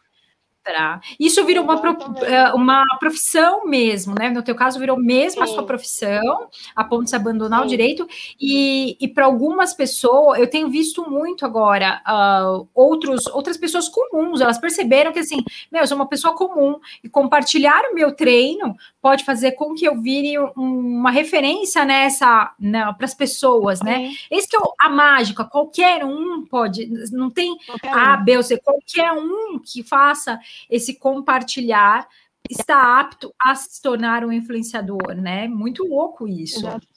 isso 1.19 1.45
virou 1.45 1.65
uma, 1.65 1.81
é, 2.23 2.53
uma 2.53 2.83
profissão 2.99 3.67
mesmo, 3.67 4.15
né? 4.19 4.31
No 4.31 4.43
teu 4.43 4.55
caso, 4.55 4.79
virou 4.79 4.99
mesmo 4.99 5.45
Sim. 5.45 5.51
a 5.51 5.55
sua 5.55 5.65
profissão, 5.65 6.49
a 6.75 6.85
ponto 6.85 7.05
de 7.05 7.11
se 7.11 7.17
abandonar 7.17 7.61
Sim. 7.61 7.67
o 7.67 7.69
direito. 7.69 8.09
E, 8.41 8.97
e 9.01 9.09
para 9.09 9.25
algumas 9.25 9.75
pessoas, 9.75 10.39
eu 10.39 10.49
tenho 10.49 10.69
visto 10.69 11.09
muito 11.09 11.45
agora 11.45 12.03
uh, 12.07 12.69
outros, 12.75 13.27
outras 13.29 13.57
pessoas 13.57 13.89
comuns, 13.89 14.41
elas 14.41 14.59
perceberam 14.59 15.13
que 15.13 15.19
assim, 15.19 15.39
meu, 15.71 15.83
eu 15.83 15.87
sou 15.87 15.97
uma 15.97 16.09
pessoa 16.09 16.35
comum, 16.35 16.79
e 17.03 17.09
compartilhar 17.09 17.83
o 17.91 17.95
meu 17.95 18.15
treino 18.15 18.75
pode 19.07 19.23
fazer 19.23 19.53
com 19.53 19.73
que 19.73 19.85
eu 19.85 20.03
vire 20.03 20.37
uma 20.57 21.13
referência 21.13 21.85
nessa 21.85 22.53
né, 22.59 22.93
para 22.95 23.05
as 23.05 23.15
pessoas, 23.15 23.81
né? 23.81 24.11
Esse 24.29 24.49
que 24.49 24.57
é 24.57 24.61
a 24.81 24.89
mágica, 24.89 25.45
qualquer 25.45 26.05
um 26.05 26.45
pode, 26.45 26.89
não 27.13 27.31
tem 27.31 27.57
A, 27.89 28.17
B 28.17 28.37
ou 28.37 28.43
C, 28.43 28.59
qualquer 28.59 29.13
um 29.13 29.61
que 29.61 29.85
faça 29.85 30.41
esse 30.69 30.99
compartilhar 30.99 32.09
está 32.51 32.99
apto 32.99 33.33
a 33.41 33.55
se 33.55 33.81
tornar 33.81 34.25
um 34.25 34.33
influenciador, 34.33 35.15
né? 35.15 35.47
Muito 35.47 35.87
louco 35.87 36.27
isso. 36.27 36.67
Exato. 36.67 36.89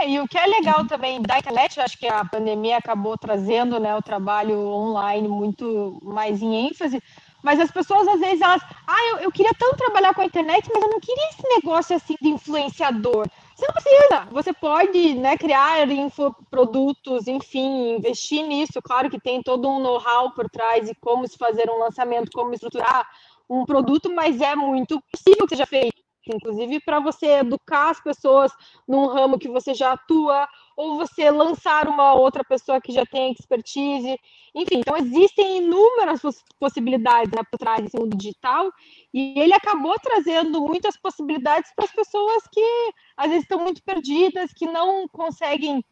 É, 0.00 0.10
e 0.10 0.18
o 0.18 0.26
que 0.26 0.36
é 0.36 0.46
legal 0.46 0.84
também 0.88 1.22
da 1.22 1.38
internet, 1.38 1.78
acho 1.78 1.96
que 1.96 2.08
a 2.08 2.24
pandemia 2.24 2.78
acabou 2.78 3.16
trazendo 3.16 3.78
né, 3.78 3.94
o 3.94 4.02
trabalho 4.02 4.58
online 4.58 5.28
muito 5.28 6.00
mais 6.02 6.42
em 6.42 6.66
ênfase, 6.66 7.00
mas 7.42 7.60
as 7.60 7.70
pessoas 7.70 8.06
às 8.08 8.20
vezes 8.20 8.40
elas, 8.40 8.62
ah, 8.86 9.08
eu, 9.10 9.18
eu 9.18 9.32
queria 9.32 9.52
tanto 9.58 9.76
trabalhar 9.76 10.14
com 10.14 10.20
a 10.20 10.26
internet, 10.26 10.68
mas 10.72 10.82
eu 10.82 10.90
não 10.90 11.00
queria 11.00 11.28
esse 11.30 11.42
negócio 11.54 11.96
assim 11.96 12.14
de 12.20 12.28
influenciador. 12.28 13.26
Você 13.54 13.66
não 13.66 13.74
precisa, 13.74 14.28
você 14.30 14.52
pode 14.52 15.14
né, 15.14 15.36
criar 15.36 15.88
infoprodutos, 15.90 17.28
enfim, 17.28 17.96
investir 17.96 18.46
nisso. 18.46 18.80
Claro 18.82 19.10
que 19.10 19.20
tem 19.20 19.42
todo 19.42 19.68
um 19.68 19.80
know-how 19.80 20.32
por 20.32 20.48
trás 20.48 20.88
e 20.88 20.94
como 20.96 21.26
se 21.28 21.36
fazer 21.36 21.68
um 21.70 21.78
lançamento, 21.78 22.30
como 22.32 22.54
estruturar 22.54 23.06
um 23.48 23.64
produto, 23.64 24.12
mas 24.12 24.40
é 24.40 24.54
muito 24.56 25.00
possível 25.12 25.46
que 25.46 25.54
seja 25.54 25.66
feito. 25.66 26.02
Inclusive 26.26 26.80
para 26.80 27.00
você 27.00 27.38
educar 27.40 27.90
as 27.90 28.00
pessoas 28.00 28.52
num 28.86 29.06
ramo 29.06 29.38
que 29.38 29.48
você 29.48 29.74
já 29.74 29.92
atua, 29.92 30.48
ou 30.76 30.96
você 30.96 31.30
lançar 31.30 31.88
uma 31.88 32.14
outra 32.14 32.44
pessoa 32.44 32.80
que 32.80 32.92
já 32.92 33.04
tem 33.04 33.32
expertise. 33.32 34.18
Enfim, 34.54 34.80
então 34.80 34.96
existem 34.96 35.58
inúmeras 35.58 36.20
possibilidades 36.58 37.30
né, 37.32 37.42
por 37.50 37.58
trás 37.58 37.82
desse 37.82 37.98
mundo 37.98 38.16
digital 38.16 38.70
e 39.12 39.38
ele 39.38 39.54
acabou 39.54 39.94
trazendo 40.00 40.60
muitas 40.60 40.96
possibilidades 40.96 41.72
para 41.74 41.84
as 41.84 41.92
pessoas 41.92 42.42
que 42.52 42.92
às 43.16 43.28
vezes 43.28 43.44
estão 43.44 43.60
muito 43.60 43.82
perdidas, 43.82 44.52
que 44.52 44.66
não 44.66 45.06
conseguem 45.08 45.84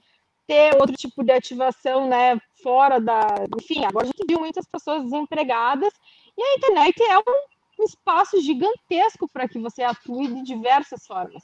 ter 0.47 0.74
outro 0.81 0.97
tipo 0.97 1.22
de 1.22 1.31
ativação, 1.31 2.09
né, 2.09 2.37
fora 2.61 3.01
da, 3.01 3.24
enfim, 3.61 3.85
agora 3.85 4.05
a 4.05 4.09
gente 4.09 4.26
viu 4.26 4.41
muitas 4.41 4.66
pessoas 4.66 5.05
desempregadas 5.05 5.93
e 6.37 6.43
a 6.43 6.55
internet 6.57 7.01
é 7.03 7.18
um 7.18 7.85
espaço 7.85 8.41
gigantesco 8.41 9.28
para 9.33 9.49
que 9.49 9.59
você 9.59 9.83
atue 9.83 10.26
de 10.26 10.43
diversas 10.43 11.07
formas. 11.07 11.43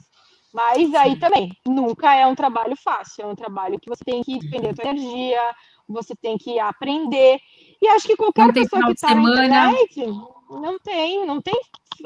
Mas 0.53 0.93
aí 0.95 1.17
também, 1.17 1.51
nunca 1.65 2.15
é 2.15 2.25
um 2.25 2.35
trabalho 2.35 2.75
fácil, 2.75 3.23
é 3.23 3.27
um 3.27 3.35
trabalho 3.35 3.79
que 3.79 3.89
você 3.89 4.03
tem 4.03 4.23
que 4.23 4.39
depender 4.39 4.73
da 4.73 4.83
energia, 4.83 5.41
você 5.87 6.15
tem 6.15 6.37
que 6.37 6.59
aprender. 6.59 7.39
E 7.81 7.87
acho 7.89 8.07
que 8.07 8.15
qualquer 8.15 8.51
pessoa 8.53 8.85
que 8.85 8.93
está 8.93 9.13
na 9.13 9.21
internet 9.21 10.05
não 10.49 10.79
tem, 10.79 11.25
não 11.25 11.41
tem. 11.41 11.59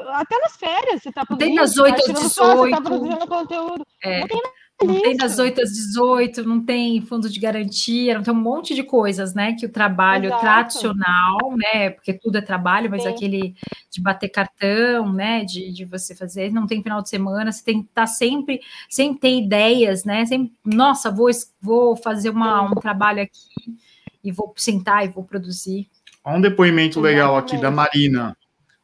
Até 0.08 0.38
nas 0.38 0.56
férias 0.56 1.02
você 1.02 1.10
está 1.10 1.24
produzindo. 1.24 1.54
Tem 1.54 1.62
das 1.62 1.76
8 1.76 1.94
às 1.94 2.20
18. 2.20 2.56
Você 2.56 2.64
está 2.64 2.80
produzindo 2.80 3.26
conteúdo. 3.26 3.86
É. 4.02 4.20
Não 4.20 4.28
tem 4.28 4.42
não 4.84 5.00
tem 5.00 5.16
das 5.16 5.38
8 5.38 5.62
às 5.62 5.70
18, 5.70 6.44
não 6.44 6.64
tem 6.64 7.00
fundo 7.02 7.28
de 7.28 7.38
garantia, 7.40 8.14
não 8.14 8.22
tem 8.22 8.32
um 8.32 8.36
monte 8.36 8.74
de 8.74 8.82
coisas, 8.82 9.34
né? 9.34 9.54
Que 9.54 9.66
o 9.66 9.68
trabalho 9.68 10.26
Exato. 10.26 10.40
tradicional, 10.40 11.38
né? 11.56 11.90
Porque 11.90 12.12
tudo 12.12 12.38
é 12.38 12.40
trabalho, 12.40 12.90
mas 12.90 13.02
Sim. 13.02 13.08
aquele 13.08 13.54
de 13.90 14.00
bater 14.00 14.28
cartão, 14.28 15.12
né? 15.12 15.44
De, 15.44 15.72
de 15.72 15.84
você 15.84 16.14
fazer, 16.14 16.52
não 16.52 16.66
tem 16.66 16.82
final 16.82 17.02
de 17.02 17.08
semana, 17.08 17.52
você 17.52 17.64
tem 17.64 17.82
que 17.82 17.88
estar 17.88 18.02
tá 18.02 18.06
sempre, 18.06 18.60
sem 18.88 19.14
ter 19.14 19.38
ideias, 19.38 20.04
né? 20.04 20.24
Sempre, 20.26 20.52
nossa, 20.64 21.10
vou, 21.10 21.30
vou 21.60 21.96
fazer 21.96 22.30
uma, 22.30 22.62
um 22.62 22.74
trabalho 22.74 23.22
aqui 23.22 23.76
e 24.22 24.30
vou 24.30 24.52
sentar 24.56 25.04
e 25.04 25.08
vou 25.08 25.24
produzir. 25.24 25.88
Há 26.24 26.34
um 26.34 26.40
depoimento 26.40 27.00
legal 27.00 27.36
aqui 27.36 27.58
da 27.58 27.70
Marina. 27.70 28.36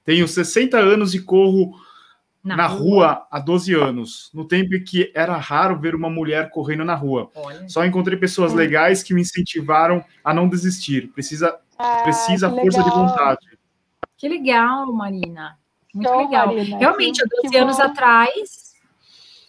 Tenho 0.05 0.27
60 0.27 0.79
anos 0.79 1.15
e 1.15 1.21
corro 1.21 1.75
na, 2.49 2.57
na 2.57 2.67
rua. 2.67 2.79
rua. 2.79 3.27
há 3.31 3.39
12 3.39 3.75
anos, 3.75 4.31
no 4.35 4.45
tempo 4.45 4.75
em 4.75 4.83
que 4.83 5.13
era 5.15 5.37
raro 5.37 5.79
ver 5.79 5.95
uma 5.95 6.11
mulher 6.11 6.51
correndo 6.51 6.85
na 6.85 6.95
rua. 6.95 7.31
Olha. 7.35 7.69
Só 7.69 7.85
encontrei 7.85 8.19
pessoas 8.19 8.53
legais 8.53 9.03
que 9.03 9.15
me 9.15 9.21
incentivaram 9.21 10.05
a 10.25 10.33
não 10.35 10.49
desistir. 10.49 11.09
Precisa 11.09 11.59
Ah, 11.79 12.03
Precisa 12.03 12.51
força 12.51 12.83
de 12.83 12.91
vontade. 12.91 13.47
Que 14.17 14.29
legal, 14.29 14.93
Marina. 14.93 15.57
Muito 15.95 16.09
então, 16.09 16.19
legal. 16.19 16.47
Marina, 16.49 16.79
Realmente, 16.79 17.23
há 17.23 17.43
12 17.43 17.57
anos 17.57 17.79
atrás, 17.79 18.75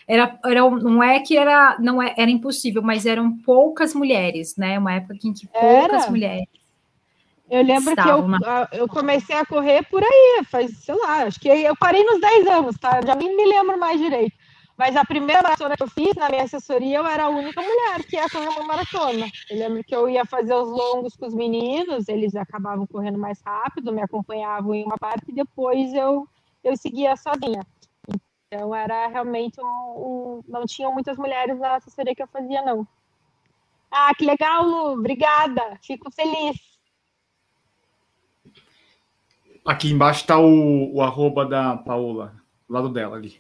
era, 0.08 0.40
era, 0.46 0.70
não 0.70 1.02
é 1.02 1.20
que 1.20 1.38
era, 1.38 1.78
não 1.80 2.02
é, 2.02 2.14
era 2.18 2.30
impossível, 2.30 2.82
mas 2.82 3.06
eram 3.06 3.38
poucas 3.40 3.94
mulheres, 3.96 4.56
né? 4.58 4.78
Uma 4.78 4.94
época 4.94 5.18
em 5.24 5.34
que 5.34 5.48
poucas 5.48 6.04
era. 6.04 6.12
mulheres. 6.12 6.48
Eu 7.50 7.64
lembro 7.64 7.96
que 7.96 8.08
eu, 8.08 8.80
eu 8.80 8.88
comecei 8.88 9.36
a 9.36 9.46
correr 9.46 9.84
por 9.90 10.04
aí, 10.04 10.42
faz, 10.46 10.78
sei 10.78 10.96
lá, 10.96 11.24
acho 11.24 11.40
que 11.40 11.48
eu 11.48 11.76
parei 11.76 12.04
nos 12.04 12.22
10 12.22 12.48
anos, 12.48 12.78
tá? 12.78 13.02
Já 13.04 13.16
nem 13.16 13.36
me 13.36 13.46
lembro 13.46 13.80
mais 13.80 14.00
direito. 14.00 14.36
Mas 14.78 14.96
a 14.96 15.04
primeira 15.04 15.42
maratona 15.42 15.76
que 15.76 15.84
eu 15.84 15.90
fiz 15.90 16.16
na 16.16 16.30
minha 16.30 16.44
assessoria, 16.44 17.00
eu 17.00 17.06
era 17.06 17.26
a 17.26 17.30
única 17.30 17.62
mulher 17.62 18.02
que 18.08 18.16
ia 18.16 18.30
correr 18.30 18.48
uma 18.48 18.64
maratona. 18.64 19.28
Eu 19.50 19.58
lembro 19.58 19.84
que 19.84 19.94
eu 19.94 20.08
ia 20.08 20.24
fazer 20.26 20.54
os 20.54 20.70
longos 20.70 21.18
com 21.18 21.26
os 21.26 21.34
meninos, 21.34 22.08
eles 22.08 22.34
acabavam 22.34 22.88
correndo 22.88 23.18
mais 23.18 23.42
rápido, 23.42 23.92
me 23.92 24.02
acompanhavam 24.02 24.74
em 24.74 24.86
uma 24.86 24.98
parte 24.98 25.26
e 25.28 25.34
depois 25.34 25.94
eu, 25.94 26.26
eu 26.64 26.78
seguia 26.78 27.18
sozinha. 27.18 27.62
Então 28.48 28.74
era 28.74 29.08
realmente 29.08 29.60
um, 29.60 29.66
um, 29.66 30.44
não 30.48 30.66
tinham 30.66 30.94
muitas 30.94 31.18
mulheres 31.18 31.60
na 31.60 31.76
assessoria 31.76 32.16
que 32.16 32.24
eu 32.24 32.28
fazia, 32.28 32.62
não. 32.62 32.88
Ah, 33.92 34.14
que 34.16 34.24
legal, 34.24 34.64
Lu! 34.64 34.94
Obrigada! 34.94 35.78
Fico 35.84 36.10
feliz. 36.10 36.79
Aqui 39.70 39.92
embaixo 39.92 40.22
está 40.22 40.40
o, 40.40 40.96
o 40.96 41.00
arroba 41.00 41.46
da 41.46 41.78
Paola, 41.78 42.34
do 42.68 42.74
lado 42.74 42.90
dela 42.90 43.16
ali. 43.16 43.36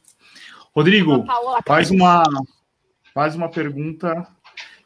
Rodrigo, 0.76 1.26
faz 1.66 1.90
uma, 1.90 2.24
faz 3.16 3.36
uma 3.36 3.50
pergunta. 3.50 4.28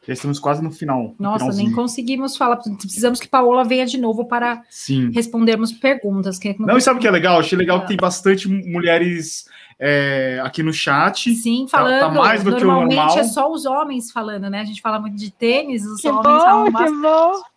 Já 0.06 0.14
estamos 0.14 0.38
quase 0.38 0.64
no 0.64 0.70
final. 0.70 1.14
Nossa, 1.18 1.52
nem 1.52 1.70
conseguimos 1.70 2.34
falar. 2.34 2.56
Precisamos 2.56 3.20
que 3.20 3.28
Paola 3.28 3.62
venha 3.62 3.84
de 3.84 3.98
novo 3.98 4.24
para 4.24 4.62
Sim. 4.70 5.10
respondermos 5.10 5.70
perguntas. 5.70 6.38
Que 6.38 6.58
não, 6.58 6.68
não 6.68 6.78
e 6.78 6.80
sabe 6.80 6.98
o 6.98 7.02
que 7.02 7.08
é 7.08 7.10
legal? 7.10 7.38
Achei 7.38 7.58
legal 7.58 7.82
que 7.82 7.88
tem 7.88 7.96
bastante 7.98 8.48
mulheres 8.48 9.44
é, 9.78 10.40
aqui 10.42 10.62
no 10.62 10.72
chat. 10.72 11.34
Sim, 11.34 11.66
falando. 11.68 12.00
Tá, 12.00 12.08
tá 12.08 12.14
mais 12.14 12.42
do 12.42 12.52
normalmente 12.52 12.88
que 12.88 12.96
o 12.96 13.04
normal. 13.04 13.18
é 13.18 13.24
só 13.24 13.52
os 13.52 13.66
homens 13.66 14.10
falando, 14.10 14.48
né? 14.48 14.62
A 14.62 14.64
gente 14.64 14.80
fala 14.80 14.98
muito 14.98 15.18
de 15.18 15.30
tênis, 15.30 15.84
os 15.84 16.00
que 16.00 16.08
homens 16.08 16.22
bom, 16.24 16.40
falam 16.40 16.72
bastante. 16.72 17.02
Bom. 17.02 17.53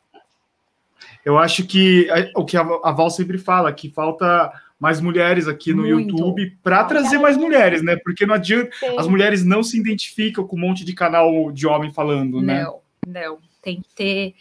Eu 1.28 1.38
acho 1.38 1.68
que 1.68 2.10
é, 2.10 2.32
o 2.38 2.46
que 2.46 2.56
a 2.56 2.64
Val 2.64 3.10
sempre 3.10 3.38
fala, 3.38 3.74
que 3.74 3.90
falta 3.90 4.50
mais 4.80 5.02
mulheres 5.02 5.46
aqui 5.46 5.74
no 5.74 5.84
Muito. 5.84 6.12
YouTube 6.12 6.58
para 6.64 6.86
trazer 6.86 7.18
mais 7.18 7.36
mulheres, 7.36 7.84
né? 7.84 7.98
Porque 7.98 8.26
não 8.26 8.36
adianta, 8.36 8.72
Sim. 8.80 8.98
as 8.98 9.10
mulheres 9.10 9.44
não 9.44 9.62
se 9.62 9.78
identificam 9.78 10.48
com 10.48 10.56
um 10.56 10.60
monte 10.62 10.86
de 10.86 10.94
canal 10.94 11.52
de 11.52 11.68
homem 11.68 11.92
falando, 11.92 12.42
né? 12.42 12.64
Não, 12.64 12.80
não, 13.06 13.40
tem 13.62 13.82
que 13.82 13.94
ter 13.94 14.36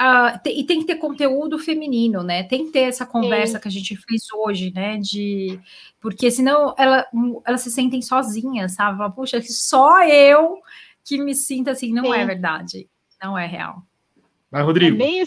Uh, 0.00 0.32
e 0.46 0.64
tem 0.64 0.80
que 0.80 0.86
ter 0.86 0.94
conteúdo 0.94 1.58
feminino, 1.58 2.22
né? 2.22 2.42
Tem 2.42 2.64
que 2.64 2.72
ter 2.72 2.80
essa 2.80 3.04
conversa 3.04 3.58
Sim. 3.58 3.60
que 3.60 3.68
a 3.68 3.70
gente 3.70 3.96
fez 3.96 4.22
hoje, 4.32 4.72
né? 4.74 4.96
De 4.96 5.60
porque 6.00 6.30
senão 6.30 6.74
ela, 6.78 7.06
elas 7.44 7.60
se 7.60 7.70
sentem 7.70 8.00
sozinhas, 8.00 8.72
sabe? 8.72 9.14
Puxa, 9.14 9.42
só 9.42 10.02
eu 10.04 10.56
que 11.04 11.18
me 11.18 11.34
sinto 11.34 11.68
assim, 11.68 11.92
não 11.92 12.14
é 12.14 12.16
Sim. 12.16 12.22
é 12.22 12.26
verdade, 12.26 12.88
não 13.22 13.36
é 13.36 13.46
real. 13.46 13.82
Vai, 14.50 14.62
Rodrigo. 14.62 14.96
É 14.96 14.98
bem, 14.98 15.24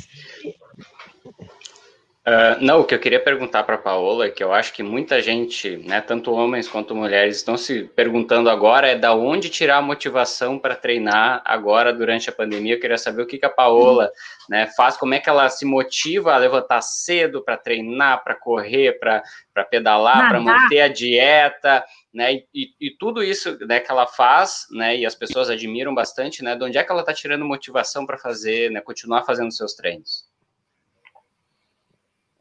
Uh, 2.25 2.55
não, 2.61 2.79
o 2.79 2.85
que 2.85 2.95
eu 2.95 2.99
queria 2.99 3.19
perguntar 3.19 3.63
para 3.63 3.75
a 3.75 3.77
Paola 3.77 4.27
é 4.27 4.29
que 4.29 4.41
eu 4.41 4.53
acho 4.53 4.71
que 4.71 4.81
muita 4.81 5.21
gente, 5.21 5.75
né, 5.75 5.99
tanto 5.99 6.31
homens 6.31 6.69
quanto 6.69 6.95
mulheres, 6.95 7.35
estão 7.35 7.57
se 7.57 7.83
perguntando 7.83 8.49
agora 8.49 8.87
é 8.87 8.95
da 8.95 9.13
onde 9.13 9.49
tirar 9.49 9.79
a 9.79 9.81
motivação 9.81 10.57
para 10.57 10.73
treinar 10.73 11.41
agora 11.43 11.91
durante 11.91 12.29
a 12.29 12.31
pandemia. 12.31 12.75
Eu 12.75 12.79
queria 12.79 12.97
saber 12.97 13.23
o 13.23 13.25
que, 13.25 13.37
que 13.37 13.45
a 13.45 13.49
Paola 13.49 14.09
né, 14.49 14.67
faz, 14.67 14.95
como 14.95 15.13
é 15.13 15.19
que 15.19 15.29
ela 15.29 15.49
se 15.49 15.65
motiva 15.65 16.33
a 16.33 16.37
levantar 16.37 16.81
cedo 16.81 17.43
para 17.43 17.57
treinar, 17.57 18.23
para 18.23 18.35
correr, 18.35 18.97
para 18.99 19.65
pedalar, 19.69 20.29
para 20.29 20.39
manter 20.39 20.79
a 20.79 20.87
dieta, 20.87 21.83
né, 22.13 22.35
e, 22.53 22.69
e, 22.79 22.91
tudo 22.97 23.21
isso 23.21 23.57
né, 23.65 23.81
que 23.81 23.91
ela 23.91 24.07
faz, 24.07 24.65
né, 24.71 24.95
e 24.95 25.05
as 25.05 25.13
pessoas 25.13 25.49
admiram 25.49 25.93
bastante, 25.93 26.41
né, 26.41 26.55
de 26.55 26.63
onde 26.63 26.77
é 26.77 26.83
que 26.85 26.91
ela 26.91 27.01
está 27.01 27.13
tirando 27.13 27.43
motivação 27.43 28.05
para 28.05 28.17
fazer, 28.17 28.71
né, 28.71 28.79
continuar 28.79 29.25
fazendo 29.25 29.51
seus 29.51 29.73
treinos? 29.73 30.31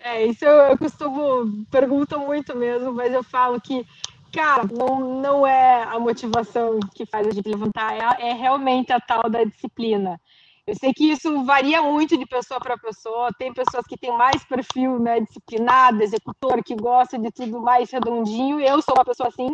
É, 0.05 0.27
isso 0.27 0.45
eu, 0.45 0.53
eu 0.71 0.79
costumo, 0.79 1.65
pergunto 1.71 2.19
muito 2.19 2.57
mesmo, 2.57 2.93
mas 2.93 3.13
eu 3.13 3.23
falo 3.23 3.61
que, 3.61 3.87
cara, 4.33 4.65
não, 4.65 5.21
não 5.21 5.47
é 5.47 5.85
a 5.85 5.99
motivação 5.99 6.81
que 6.95 7.07
faz 7.07 7.29
a 7.29 7.31
gente 7.31 7.49
levantar, 7.49 8.19
é, 8.19 8.31
é 8.31 8.33
realmente 8.33 8.93
a 8.93 9.01
tal 9.01 9.31
da 9.31 9.45
disciplina. 9.45 10.21
Eu 10.67 10.77
sei 10.77 10.93
que 10.93 11.11
isso 11.11 11.45
varia 11.45 11.83
muito 11.83 12.17
de 12.17 12.25
pessoa 12.25 12.61
para 12.61 12.79
pessoa. 12.79 13.31
Tem 13.37 13.53
pessoas 13.53 13.85
que 13.85 13.97
têm 13.97 14.17
mais 14.17 14.45
perfil 14.45 14.99
né, 14.99 15.21
disciplinado, 15.21 16.03
executor, 16.03 16.63
que 16.63 16.77
gosta 16.77 17.19
de 17.19 17.33
tudo 17.33 17.61
mais 17.61 17.91
redondinho. 17.91 18.61
Eu 18.61 18.81
sou 18.81 18.95
uma 18.95 19.05
pessoa 19.05 19.29
assim, 19.29 19.49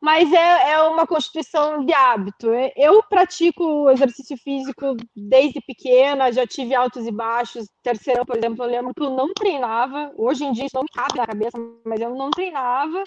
mas 0.00 0.32
é, 0.32 0.72
é 0.72 0.82
uma 0.82 1.06
constituição 1.06 1.84
de 1.84 1.92
hábito. 1.92 2.48
Eu 2.76 3.02
pratico 3.02 3.90
exercício 3.90 4.36
físico 4.36 4.96
desde 5.14 5.60
pequena, 5.60 6.32
já 6.32 6.46
tive 6.46 6.74
altos 6.74 7.06
e 7.06 7.10
baixos. 7.10 7.66
Terceiro, 7.82 8.24
por 8.24 8.36
exemplo, 8.36 8.64
eu 8.64 8.70
lembro 8.70 8.94
que 8.94 9.02
eu 9.02 9.10
não 9.10 9.32
treinava. 9.34 10.12
Hoje 10.16 10.44
em 10.44 10.52
dia 10.52 10.66
isso 10.66 10.76
não 10.76 10.84
me 10.84 10.88
cabe 10.88 11.16
na 11.16 11.26
cabeça, 11.26 11.58
mas 11.84 12.00
eu 12.00 12.14
não 12.14 12.30
treinava. 12.30 13.02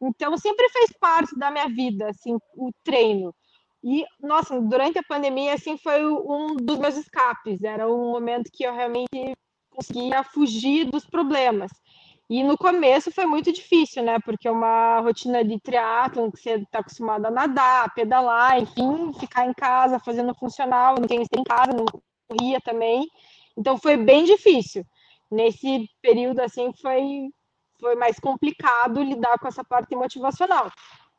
Então 0.00 0.36
sempre 0.38 0.68
fez 0.70 0.92
parte 1.00 1.36
da 1.36 1.50
minha 1.50 1.68
vida, 1.68 2.08
assim, 2.08 2.36
o 2.54 2.70
treino. 2.84 3.34
E 3.82 4.04
nossa, 4.20 4.60
durante 4.60 4.98
a 4.98 5.02
pandemia 5.02 5.54
assim 5.54 5.76
foi 5.78 6.06
um 6.06 6.56
dos 6.56 6.78
meus 6.78 6.96
escapes. 6.96 7.62
Era 7.64 7.88
um 7.88 8.12
momento 8.12 8.50
que 8.52 8.64
eu 8.64 8.72
realmente 8.72 9.34
conseguia 9.70 10.22
fugir 10.22 10.84
dos 10.84 11.04
problemas. 11.06 11.72
E 12.30 12.44
no 12.44 12.56
começo 12.56 13.10
foi 13.10 13.26
muito 13.26 13.52
difícil, 13.52 14.04
né? 14.04 14.20
Porque 14.24 14.46
é 14.46 14.50
uma 14.52 15.00
rotina 15.00 15.44
de 15.44 15.58
triatlon 15.58 16.30
que 16.30 16.38
você 16.38 16.50
está 16.52 16.78
acostumado 16.78 17.26
a 17.26 17.30
nadar, 17.30 17.92
pedalar, 17.92 18.56
enfim, 18.56 19.12
ficar 19.18 19.46
em 19.46 19.52
casa 19.52 19.98
fazendo 19.98 20.32
funcional, 20.36 20.94
não 20.94 21.08
tem 21.08 21.22
em 21.22 21.42
casa, 21.42 21.72
não 21.72 21.84
corria 22.28 22.60
também. 22.60 23.04
Então 23.58 23.76
foi 23.76 23.96
bem 23.96 24.24
difícil. 24.24 24.86
Nesse 25.28 25.88
período 26.00 26.38
assim 26.38 26.72
foi 26.80 27.30
foi 27.80 27.96
mais 27.96 28.20
complicado 28.20 29.02
lidar 29.02 29.36
com 29.40 29.48
essa 29.48 29.64
parte 29.64 29.96
motivacional. 29.96 30.70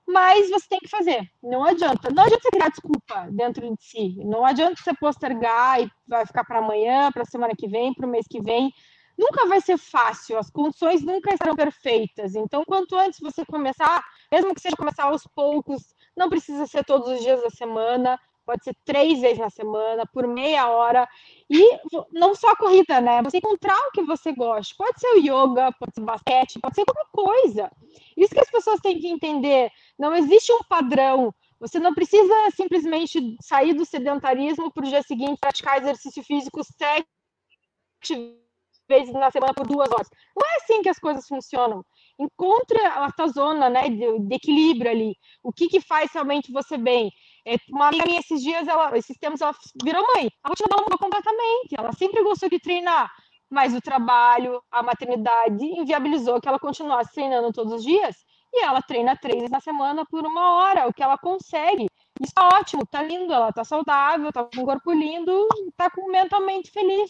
Mas 0.08 0.50
você 0.50 0.68
tem 0.70 0.80
que 0.80 0.90
fazer, 0.90 1.30
não 1.44 1.66
adianta. 1.66 2.10
Não 2.10 2.24
adianta 2.24 2.44
você 2.44 2.52
criar 2.52 2.70
desculpa 2.70 3.28
dentro 3.32 3.70
de 3.70 3.84
si. 3.84 4.16
Não 4.24 4.46
adianta 4.46 4.82
você 4.82 4.94
postergar 4.96 5.82
e 5.82 5.92
vai 6.08 6.26
ficar 6.26 6.46
para 6.46 6.60
amanhã, 6.60 7.12
para 7.12 7.26
semana 7.26 7.54
que 7.58 7.68
vem, 7.68 7.94
para 7.94 8.08
o 8.08 8.10
mês 8.10 8.26
que 8.30 8.42
vem 8.42 8.72
nunca 9.22 9.46
vai 9.48 9.62
ser 9.62 9.78
fácil, 9.78 10.38
as 10.40 10.50
condições 10.50 11.04
nunca 11.04 11.32
estarão 11.32 11.56
perfeitas. 11.56 12.36
Então, 12.36 12.64
quanto 12.66 12.96
antes 12.96 13.20
você 13.20 13.46
começar, 13.46 14.04
mesmo 14.32 14.54
que 14.56 14.62
seja 14.62 14.76
começar 14.76 15.04
aos 15.04 15.24
poucos, 15.36 15.94
não 16.18 16.28
precisa 16.28 16.66
ser 16.66 16.84
todos 16.84 17.08
os 17.08 17.22
dias 17.22 17.42
da 17.42 17.50
semana, 17.52 18.20
pode 18.44 18.64
ser 18.64 18.76
três 18.84 19.22
vezes 19.22 19.38
na 19.38 19.50
semana, 19.50 20.04
por 20.12 20.28
meia 20.28 20.68
hora. 20.70 21.08
E 21.50 21.80
não 22.12 22.34
só 22.34 22.50
a 22.50 22.58
corrida, 22.58 23.00
né? 23.00 23.22
Você 23.22 23.38
encontrar 23.38 23.78
o 23.88 23.92
que 23.92 24.02
você 24.02 24.34
gosta. 24.34 24.74
Pode 24.76 25.00
ser 25.00 25.08
o 25.14 25.20
yoga, 25.20 25.72
pode 25.80 25.94
ser 25.94 26.02
basquete, 26.02 26.60
pode 26.60 26.76
ser 26.76 26.84
qualquer 26.84 27.12
coisa. 27.12 27.72
Isso 28.18 28.34
que 28.34 28.42
as 28.42 28.50
pessoas 28.50 28.80
têm 28.80 29.00
que 29.00 29.08
entender. 29.08 29.72
Não 29.98 30.16
existe 30.16 30.52
um 30.52 30.64
padrão. 30.68 31.34
Você 31.60 31.80
não 31.80 31.94
precisa 31.94 32.34
simplesmente 32.56 33.38
sair 33.40 33.74
do 33.74 33.86
sedentarismo 33.86 34.72
para 34.72 34.84
o 34.84 34.90
dia 34.90 35.04
seguinte 35.04 35.40
praticar 35.40 35.78
exercício 35.78 36.24
físico 36.24 36.62
sete 36.64 37.06
vezes 38.92 39.14
na 39.14 39.32
semana 39.32 39.54
por 39.54 39.66
duas 39.66 39.90
horas. 39.90 40.10
Não 40.36 40.46
é 40.48 40.56
assim 40.58 40.82
que 40.82 40.90
as 40.90 41.00
coisas 41.00 41.26
funcionam. 41.28 41.84
Encontre 42.20 42.78
a 42.86 43.10
tua 43.12 43.28
zona 43.30 43.70
né, 43.70 43.90
de, 43.90 44.20
de 44.20 44.36
equilíbrio 44.36 44.92
ali. 44.92 45.16
O 45.42 45.52
que, 45.52 45.68
que 45.68 45.80
faz 45.80 46.12
realmente 46.14 46.52
você 46.52 46.78
bem. 46.78 47.10
É, 47.48 47.56
uma 47.70 47.88
amiga 47.88 48.06
minha, 48.06 48.20
esses 48.20 48.42
dias, 48.42 48.68
ela, 48.68 48.96
esses 48.98 49.18
tempos, 49.18 49.42
ela 49.42 49.56
virou 49.82 50.06
mãe. 50.16 50.30
A 50.44 50.50
rotina 50.50 50.68
dela 50.70 50.84
mudou 50.84 51.00
completamente. 51.00 51.76
Ela 51.78 51.94
sempre 51.94 52.22
gostou 52.22 52.50
de 52.50 52.60
treinar, 52.60 53.10
mas 53.50 53.74
o 53.74 53.82
trabalho, 53.82 54.62
a 54.70 54.84
maternidade, 54.84 55.64
inviabilizou 55.64 56.42
que 56.42 56.50
ela 56.50 56.60
continuasse 56.60 57.14
treinando 57.14 57.52
todos 57.54 57.74
os 57.74 57.84
dias. 57.84 58.16
E 58.54 58.66
ela 58.66 58.82
treina 58.82 59.16
três 59.16 59.38
vezes 59.38 59.52
na 59.52 59.62
semana 59.62 60.06
por 60.06 60.26
uma 60.26 60.58
hora, 60.58 60.88
o 60.88 60.94
que 60.94 61.02
ela 61.02 61.18
consegue. 61.18 61.88
Isso 62.22 62.34
é 62.38 62.56
ótimo, 62.56 62.86
tá 62.86 63.02
lindo, 63.02 63.34
ela 63.34 63.52
tá 63.52 63.64
saudável, 63.64 64.32
tá 64.32 64.44
com 64.44 64.62
um 64.62 64.66
corpo 64.66 64.92
lindo, 64.92 65.48
tá 65.78 65.90
com 65.90 66.12
mentalmente 66.12 66.70
feliz. 66.70 67.10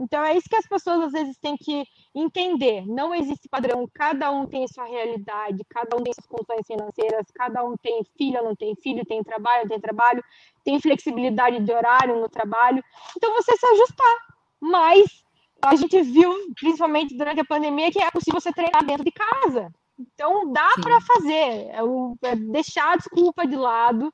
Então 0.00 0.24
é 0.24 0.34
isso 0.34 0.48
que 0.48 0.56
as 0.56 0.66
pessoas 0.66 1.02
às 1.02 1.12
vezes 1.12 1.36
têm 1.36 1.56
que 1.58 1.84
entender. 2.14 2.86
Não 2.86 3.14
existe 3.14 3.46
padrão, 3.50 3.86
cada 3.92 4.30
um 4.30 4.46
tem 4.46 4.66
sua 4.66 4.86
realidade, 4.86 5.62
cada 5.68 5.94
um 5.94 6.02
tem 6.02 6.12
suas 6.14 6.26
condições 6.26 6.66
financeiras, 6.66 7.26
cada 7.34 7.62
um 7.62 7.76
tem 7.76 8.02
filho 8.16 8.38
ou 8.38 8.44
não 8.46 8.56
tem 8.56 8.74
filho, 8.76 9.04
tem 9.04 9.22
trabalho, 9.22 9.68
tem 9.68 9.78
trabalho, 9.78 10.24
tem 10.64 10.80
flexibilidade 10.80 11.60
de 11.60 11.70
horário 11.70 12.18
no 12.18 12.30
trabalho. 12.30 12.82
Então 13.14 13.34
você 13.34 13.54
se 13.56 13.66
ajustar. 13.66 14.16
Mas 14.58 15.22
a 15.62 15.76
gente 15.76 16.00
viu, 16.00 16.32
principalmente 16.58 17.14
durante 17.14 17.40
a 17.40 17.44
pandemia, 17.44 17.90
que 17.90 18.00
é 18.00 18.10
possível 18.10 18.40
você 18.40 18.52
treinar 18.52 18.84
dentro 18.84 19.04
de 19.04 19.12
casa. 19.12 19.70
Então 19.98 20.50
dá 20.50 20.70
para 20.80 20.98
fazer, 21.02 21.34
é, 21.34 21.80
é 22.22 22.36
deixar 22.36 22.92
a 22.92 22.96
desculpa 22.96 23.46
de 23.46 23.54
lado 23.54 24.10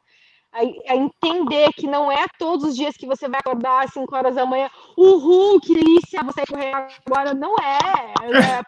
a, 0.57 0.93
a, 0.93 0.97
entender 0.97 1.71
que 1.75 1.87
não 1.87 2.11
é 2.11 2.25
todos 2.39 2.65
os 2.65 2.77
dias 2.77 2.97
que 2.97 3.07
você 3.07 3.29
vai 3.29 3.41
acordar 3.41 3.85
às 3.85 3.93
5 3.93 4.17
horas 4.17 4.35
da 4.35 4.47
manhã, 4.47 4.71
uhul, 4.97 5.61
que 5.61 5.75
delícia, 5.75 6.23
você 6.25 6.47
correr 6.47 6.73
agora. 7.07 7.35
Não 7.35 7.55
é. 7.59 7.79
é 8.23 8.63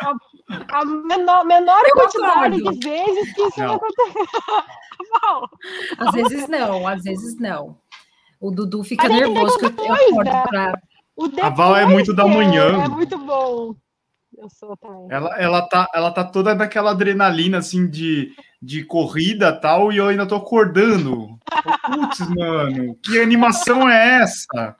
a, 0.00 0.80
a, 0.80 0.84
menor, 0.84 1.44
menor 1.44 1.82
quantidade 1.92 2.62
de 2.62 2.88
vezes 2.88 3.34
que 3.34 3.42
isso 3.42 3.60
não. 3.60 3.74
acontece. 3.74 4.18
às 5.98 6.12
vezes 6.12 6.48
não, 6.48 6.88
às 6.88 7.02
vezes 7.02 7.38
não. 7.38 7.76
O 8.40 8.50
Dudu 8.50 8.82
fica 8.82 9.08
nervoso 9.08 9.58
que 9.58 9.66
eu, 9.66 9.92
acordo 9.92 10.48
pra... 10.48 10.72
A 11.42 11.48
Val 11.48 11.76
é 11.76 11.86
muito 11.86 12.14
da 12.14 12.26
manhã. 12.26 12.84
É 12.84 12.88
muito 12.88 13.16
bom. 13.18 13.74
Eu 14.36 14.50
sou 14.50 14.76
também. 14.76 15.06
Ela, 15.10 15.36
ela, 15.38 15.62
tá, 15.62 15.88
ela 15.94 16.10
tá 16.10 16.22
toda 16.24 16.54
naquela 16.54 16.90
adrenalina, 16.90 17.58
assim, 17.58 17.88
de, 17.88 18.34
de 18.60 18.84
corrida 18.84 19.52
tal, 19.52 19.92
e 19.92 19.96
eu 19.96 20.08
ainda 20.08 20.26
tô 20.26 20.36
acordando. 20.36 21.38
Putz, 21.86 22.20
mano, 22.34 22.94
que 23.02 23.18
animação 23.18 23.88
é 23.88 24.22
essa? 24.22 24.76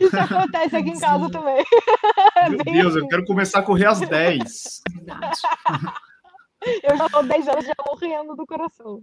Isso 0.00 0.18
acontece 0.18 0.76
aqui 0.76 0.90
em 0.90 1.00
casa 1.00 1.30
também. 1.30 1.64
Meu 2.66 2.74
Deus, 2.74 2.96
eu 2.96 3.08
quero 3.08 3.24
começar 3.24 3.60
a 3.60 3.62
correr 3.62 3.86
às 3.86 4.00
10. 4.00 4.82
eu 6.82 6.96
já 6.96 7.08
tô 7.08 7.22
10 7.22 7.48
anos 7.48 7.64
já 7.64 7.74
morrendo 7.86 8.36
do 8.36 8.46
coração. 8.46 9.02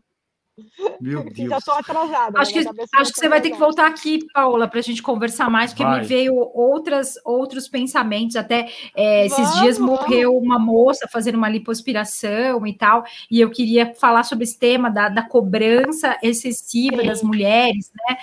Meu 1.00 1.24
Deus. 1.32 1.50
Já 1.50 1.58
estou 1.58 1.74
atrasada. 1.74 2.40
Acho 2.40 2.54
que, 2.54 2.60
acho 2.60 3.14
que 3.14 3.20
você 3.20 3.30
vai 3.30 3.42
ter 3.42 3.52
que 3.52 3.58
voltar 3.58 3.88
aqui, 3.88 4.20
Paula, 4.34 4.68
para 4.68 4.80
a 4.80 4.84
gente 4.84 5.02
conversar 5.02 5.50
mais, 5.50 5.72
porque 5.72 5.84
vai. 5.84 6.02
me 6.02 6.06
veio 6.06 6.36
outras, 6.36 7.16
outros 7.26 7.68
pensamentos. 7.68 8.36
Até 8.36 8.70
é, 8.96 9.26
esses 9.26 9.38
vamos, 9.38 9.62
dias 9.62 9.80
morreu 9.80 10.38
uma 10.38 10.60
moça 10.60 11.08
fazendo 11.08 11.36
uma 11.36 11.50
lipoaspiração 11.50 12.66
e 12.66 12.74
tal, 12.74 13.04
e 13.30 13.40
eu 13.40 13.50
queria 13.50 13.94
falar 13.94 14.24
sobre 14.24 14.44
esse 14.44 14.58
tema 14.58 14.90
da, 14.90 15.10
da 15.10 15.24
cobrança 15.24 16.18
excessiva 16.22 17.02
Sim. 17.02 17.08
das 17.08 17.24
mulheres, 17.24 17.92
né? 17.96 18.18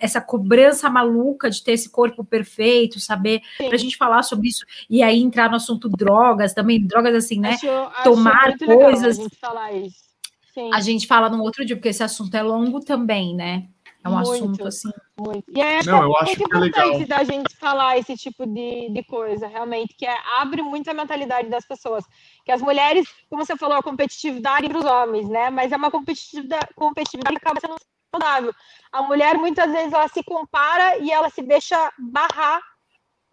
Essa 0.00 0.20
cobrança 0.20 0.88
maluca 0.88 1.50
de 1.50 1.62
ter 1.62 1.72
esse 1.72 1.90
corpo 1.90 2.24
perfeito, 2.24 3.00
saber, 3.00 3.42
para 3.58 3.74
a 3.74 3.78
gente 3.78 3.96
falar 3.96 4.22
sobre 4.22 4.48
isso, 4.48 4.64
e 4.88 5.02
aí 5.02 5.20
entrar 5.20 5.50
no 5.50 5.56
assunto 5.56 5.88
drogas 5.88 6.54
também, 6.54 6.84
drogas 6.84 7.14
assim, 7.14 7.40
né? 7.40 7.54
Acho, 7.54 8.02
Tomar 8.04 8.48
acho 8.48 8.58
coisas. 8.64 9.18
a 9.18 9.22
gente 9.22 9.36
falar 9.36 9.72
isso 9.72 10.11
Sim. 10.52 10.70
A 10.72 10.80
gente 10.80 11.06
fala 11.06 11.28
num 11.28 11.40
outro 11.40 11.64
dia, 11.64 11.76
porque 11.76 11.88
esse 11.88 12.02
assunto 12.02 12.34
é 12.34 12.42
longo 12.42 12.80
também, 12.80 13.34
né? 13.34 13.68
É 14.04 14.08
um 14.08 14.14
muito, 14.14 14.32
assunto 14.32 14.66
assim. 14.66 14.90
Muito. 15.16 15.44
E 15.48 15.60
é 15.60 15.82
Não, 15.84 16.02
eu 16.02 16.16
acho 16.16 16.36
que 16.36 16.42
é 16.42 16.58
legal. 16.58 17.06
da 17.06 17.24
gente 17.24 17.56
falar 17.56 17.96
esse 17.98 18.16
tipo 18.16 18.44
de, 18.46 18.90
de 18.90 19.04
coisa, 19.04 19.46
realmente, 19.46 19.94
que 19.96 20.04
é, 20.04 20.16
abre 20.38 20.60
muito 20.60 20.90
a 20.90 20.94
mentalidade 20.94 21.48
das 21.48 21.64
pessoas. 21.64 22.04
Que 22.44 22.50
as 22.50 22.60
mulheres, 22.60 23.06
como 23.30 23.44
você 23.44 23.56
falou, 23.56 23.76
a 23.76 23.82
competitividade 23.82 24.68
para 24.68 24.78
os 24.78 24.84
homens, 24.84 25.28
né? 25.28 25.50
Mas 25.50 25.70
é 25.70 25.76
uma 25.76 25.90
competitividade, 25.90 26.66
competitividade 26.74 27.36
que 27.36 27.46
acaba 27.46 27.60
sendo 27.60 27.76
saudável. 28.14 28.52
A 28.90 29.02
mulher, 29.02 29.38
muitas 29.38 29.70
vezes, 29.70 29.92
ela 29.92 30.08
se 30.08 30.22
compara 30.24 30.98
e 30.98 31.10
ela 31.10 31.30
se 31.30 31.40
deixa 31.40 31.90
barrar 31.96 32.60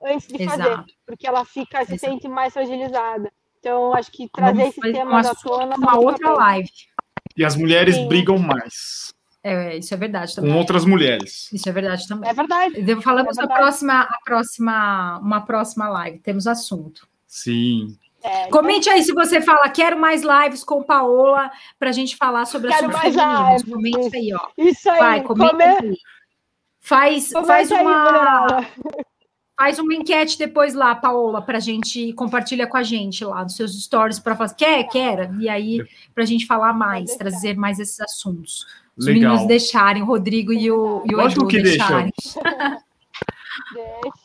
antes 0.04 0.28
de 0.28 0.44
Exato. 0.44 0.58
fazer, 0.58 0.84
porque 1.06 1.28
ela 1.28 1.44
fica, 1.44 1.84
se 1.84 1.96
Exato. 1.96 2.14
sente 2.14 2.28
mais 2.28 2.54
fragilizada. 2.54 3.32
Então, 3.58 3.94
acho 3.94 4.12
que 4.12 4.30
trazer 4.30 4.54
Vamos 4.54 4.78
esse 4.78 4.94
tema 4.94 5.22
da 5.22 5.36
tona. 5.36 5.76
Uma 5.76 6.00
outra 6.00 6.32
live. 6.32 6.70
E 7.36 7.46
as 7.46 7.56
mulheres 7.56 7.96
Sim. 7.96 8.08
brigam 8.08 8.38
mais. 8.38 9.14
É, 9.42 9.78
isso 9.78 9.94
é 9.94 9.98
verdade 9.98 10.36
também. 10.36 10.52
Com 10.52 10.58
outras 10.58 10.84
mulheres. 10.86 11.52
Isso 11.54 11.70
é 11.70 11.72
verdade 11.72 12.08
também. 12.08 12.30
É 12.30 12.34
verdade. 12.34 13.02
Falamos 13.02 13.38
é 13.38 13.42
verdade. 13.42 13.60
próxima, 13.60 14.02
a 14.02 14.18
próxima, 14.24 15.20
uma 15.20 15.42
próxima 15.42 15.88
live. 15.90 16.20
Temos 16.20 16.46
assunto. 16.46 17.08
Sim. 17.26 17.98
É, 18.22 18.48
Comente 18.48 18.90
aí 18.90 19.02
se 19.02 19.14
você 19.14 19.42
fala, 19.42 19.70
quero 19.70 19.98
mais 19.98 20.24
lives 20.24 20.64
com 20.64 20.84
Paola 20.84 21.50
para 21.78 21.90
a 21.90 21.94
gente 21.94 22.18
falar 22.18 22.46
sobre 22.46 22.70
quero 22.70 22.90
assuntos 22.90 23.16
femininos. 23.16 23.64
Comente 23.64 24.18
aí, 24.18 24.34
ó. 24.34 24.48
Isso 24.58 24.90
aí. 24.90 25.00
Vai, 25.00 25.24
comente 25.24 25.64
aí. 25.64 25.98
Faz, 26.82 27.30
faz 27.46 27.72
uma. 27.72 28.58
Aí, 28.58 28.66
Faz 29.60 29.78
uma 29.78 29.94
enquete 29.94 30.40
depois 30.40 30.74
lá, 30.74 30.96
Paola, 30.96 31.42
para 31.42 31.58
a 31.58 31.60
gente 31.60 32.14
compartilha 32.14 32.66
com 32.66 32.78
a 32.78 32.84
gente 32.84 33.26
lá 33.26 33.44
nos 33.44 33.58
seus 33.58 33.78
stories 33.84 34.18
para 34.18 34.34
falar. 34.34 34.54
Quer, 34.54 34.86
quer? 34.86 35.30
E 35.38 35.50
aí, 35.50 35.86
para 36.16 36.24
a 36.24 36.26
gente 36.26 36.46
falar 36.46 36.72
mais, 36.72 37.18
trazer 37.18 37.58
mais 37.58 37.78
esses 37.78 38.00
assuntos. 38.00 38.66
Os 38.96 39.06
Legal. 39.06 39.32
meninos 39.32 39.46
deixarem, 39.50 40.02
o 40.02 40.06
Rodrigo 40.06 40.54
e 40.54 40.72
o, 40.72 41.04
e 41.06 41.14
o 41.14 41.20
Edu 41.20 41.46
que 41.46 41.62
deixarem. 41.62 42.10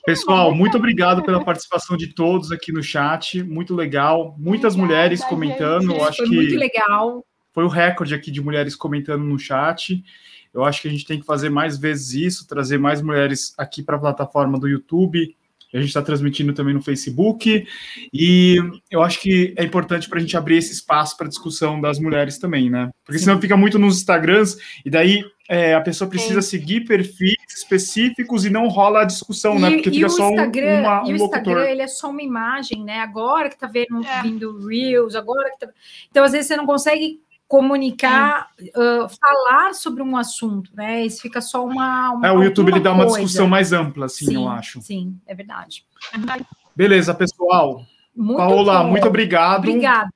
Pessoal, 0.06 0.54
muito 0.54 0.76
obrigado 0.76 1.20
pela 1.24 1.44
participação 1.44 1.96
de 1.96 2.14
todos 2.14 2.52
aqui 2.52 2.70
no 2.70 2.80
chat. 2.80 3.42
Muito 3.42 3.74
legal. 3.74 4.36
Muitas 4.38 4.76
mulheres 4.76 5.24
comentando. 5.24 6.00
Acho 6.02 6.18
foi 6.18 6.28
que 6.28 6.36
muito 6.36 6.56
legal. 6.56 7.26
Foi 7.52 7.64
o 7.64 7.68
recorde 7.68 8.14
aqui 8.14 8.30
de 8.30 8.40
mulheres 8.40 8.76
comentando 8.76 9.24
no 9.24 9.36
chat. 9.36 10.00
Eu 10.54 10.64
acho 10.64 10.80
que 10.80 10.88
a 10.88 10.90
gente 10.90 11.04
tem 11.04 11.18
que 11.18 11.26
fazer 11.26 11.50
mais 11.50 11.76
vezes 11.76 12.12
isso, 12.14 12.46
trazer 12.46 12.78
mais 12.78 13.02
mulheres 13.02 13.52
aqui 13.58 13.82
para 13.82 13.96
a 13.96 14.00
plataforma 14.00 14.58
do 14.58 14.68
YouTube. 14.68 15.34
A 15.74 15.78
gente 15.78 15.88
está 15.88 16.00
transmitindo 16.00 16.52
também 16.52 16.72
no 16.72 16.80
Facebook. 16.80 17.66
E 18.12 18.56
eu 18.88 19.02
acho 19.02 19.20
que 19.20 19.52
é 19.56 19.64
importante 19.64 20.08
para 20.08 20.18
a 20.18 20.20
gente 20.20 20.36
abrir 20.36 20.58
esse 20.58 20.72
espaço 20.72 21.16
para 21.16 21.26
discussão 21.26 21.80
das 21.80 21.98
mulheres 21.98 22.38
também, 22.38 22.70
né? 22.70 22.90
Porque 23.04 23.18
senão 23.18 23.40
fica 23.40 23.56
muito 23.56 23.76
nos 23.76 23.96
Instagrams, 23.96 24.56
e 24.86 24.90
daí 24.90 25.24
é, 25.48 25.74
a 25.74 25.80
pessoa 25.80 26.08
precisa 26.08 26.40
Sim. 26.40 26.58
seguir 26.58 26.84
perfis 26.84 27.34
específicos 27.48 28.44
e 28.44 28.50
não 28.50 28.68
rola 28.68 29.02
a 29.02 29.04
discussão, 29.04 29.58
né? 29.58 29.66
e, 29.66 29.70
né? 29.70 29.76
Porque 29.76 29.90
fica 29.90 30.08
só 30.08 30.30
Instagram, 30.30 30.80
uma, 30.80 31.02
um 31.02 31.06
e 31.06 31.14
o 31.14 31.18
locutor. 31.18 31.40
Instagram, 31.40 31.64
ele 31.64 31.82
é 31.82 31.88
só 31.88 32.08
uma 32.08 32.22
imagem, 32.22 32.84
né? 32.84 33.00
Agora 33.00 33.48
que 33.48 33.58
tá 33.58 33.66
vendo, 33.66 34.04
é. 34.04 34.22
vindo 34.22 34.64
Reels, 34.66 35.16
agora 35.16 35.50
que 35.50 35.66
tá... 35.66 35.72
Então, 36.08 36.22
às 36.22 36.30
vezes, 36.30 36.46
você 36.46 36.56
não 36.56 36.66
consegue 36.66 37.20
comunicar, 37.46 38.48
uh, 38.60 39.08
falar 39.20 39.74
sobre 39.74 40.02
um 40.02 40.16
assunto, 40.16 40.70
né? 40.74 41.04
Isso 41.04 41.20
fica 41.20 41.40
só 41.40 41.64
uma. 41.64 42.12
uma 42.12 42.26
é, 42.26 42.32
o 42.32 42.42
YouTube 42.42 42.70
ele 42.70 42.80
dá 42.80 42.92
uma 42.92 43.06
discussão 43.06 43.46
mais 43.46 43.72
ampla, 43.72 44.06
assim, 44.06 44.26
sim, 44.26 44.34
eu 44.34 44.48
acho. 44.48 44.80
Sim, 44.82 45.18
é 45.26 45.34
verdade. 45.34 45.84
Beleza, 46.74 47.14
pessoal. 47.14 47.82
Muito 48.14 48.36
Paola, 48.36 48.82
bom. 48.82 48.90
muito 48.90 49.06
obrigado. 49.06 49.68
Obrigada. 49.68 50.10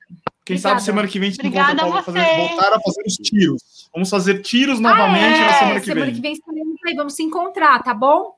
Quem 0.45 0.55
Obrigada. 0.55 0.79
sabe 0.79 0.83
semana 0.83 1.07
que 1.07 1.19
vem 1.19 1.29
a 1.29 1.31
gente 1.31 1.49
volta 1.49 1.99
a 1.99 2.03
fazer, 2.03 2.37
voltar 2.37 2.73
a 2.73 2.79
fazer 2.79 3.03
os 3.05 3.15
tiros. 3.15 3.89
Vamos 3.93 4.09
fazer 4.09 4.41
tiros 4.41 4.79
novamente 4.79 5.23
ah, 5.23 5.27
é. 5.27 5.45
na 5.45 5.53
semana 5.53 5.79
que 5.79 5.85
semana 5.85 6.05
vem. 6.05 6.15
Semana 6.15 6.15
que 6.15 6.21
vem 6.21 6.33
estaremos 6.33 6.75
aí, 6.87 6.95
vamos 6.95 7.13
se 7.13 7.23
encontrar, 7.23 7.83
tá 7.83 7.93
bom? 7.93 8.35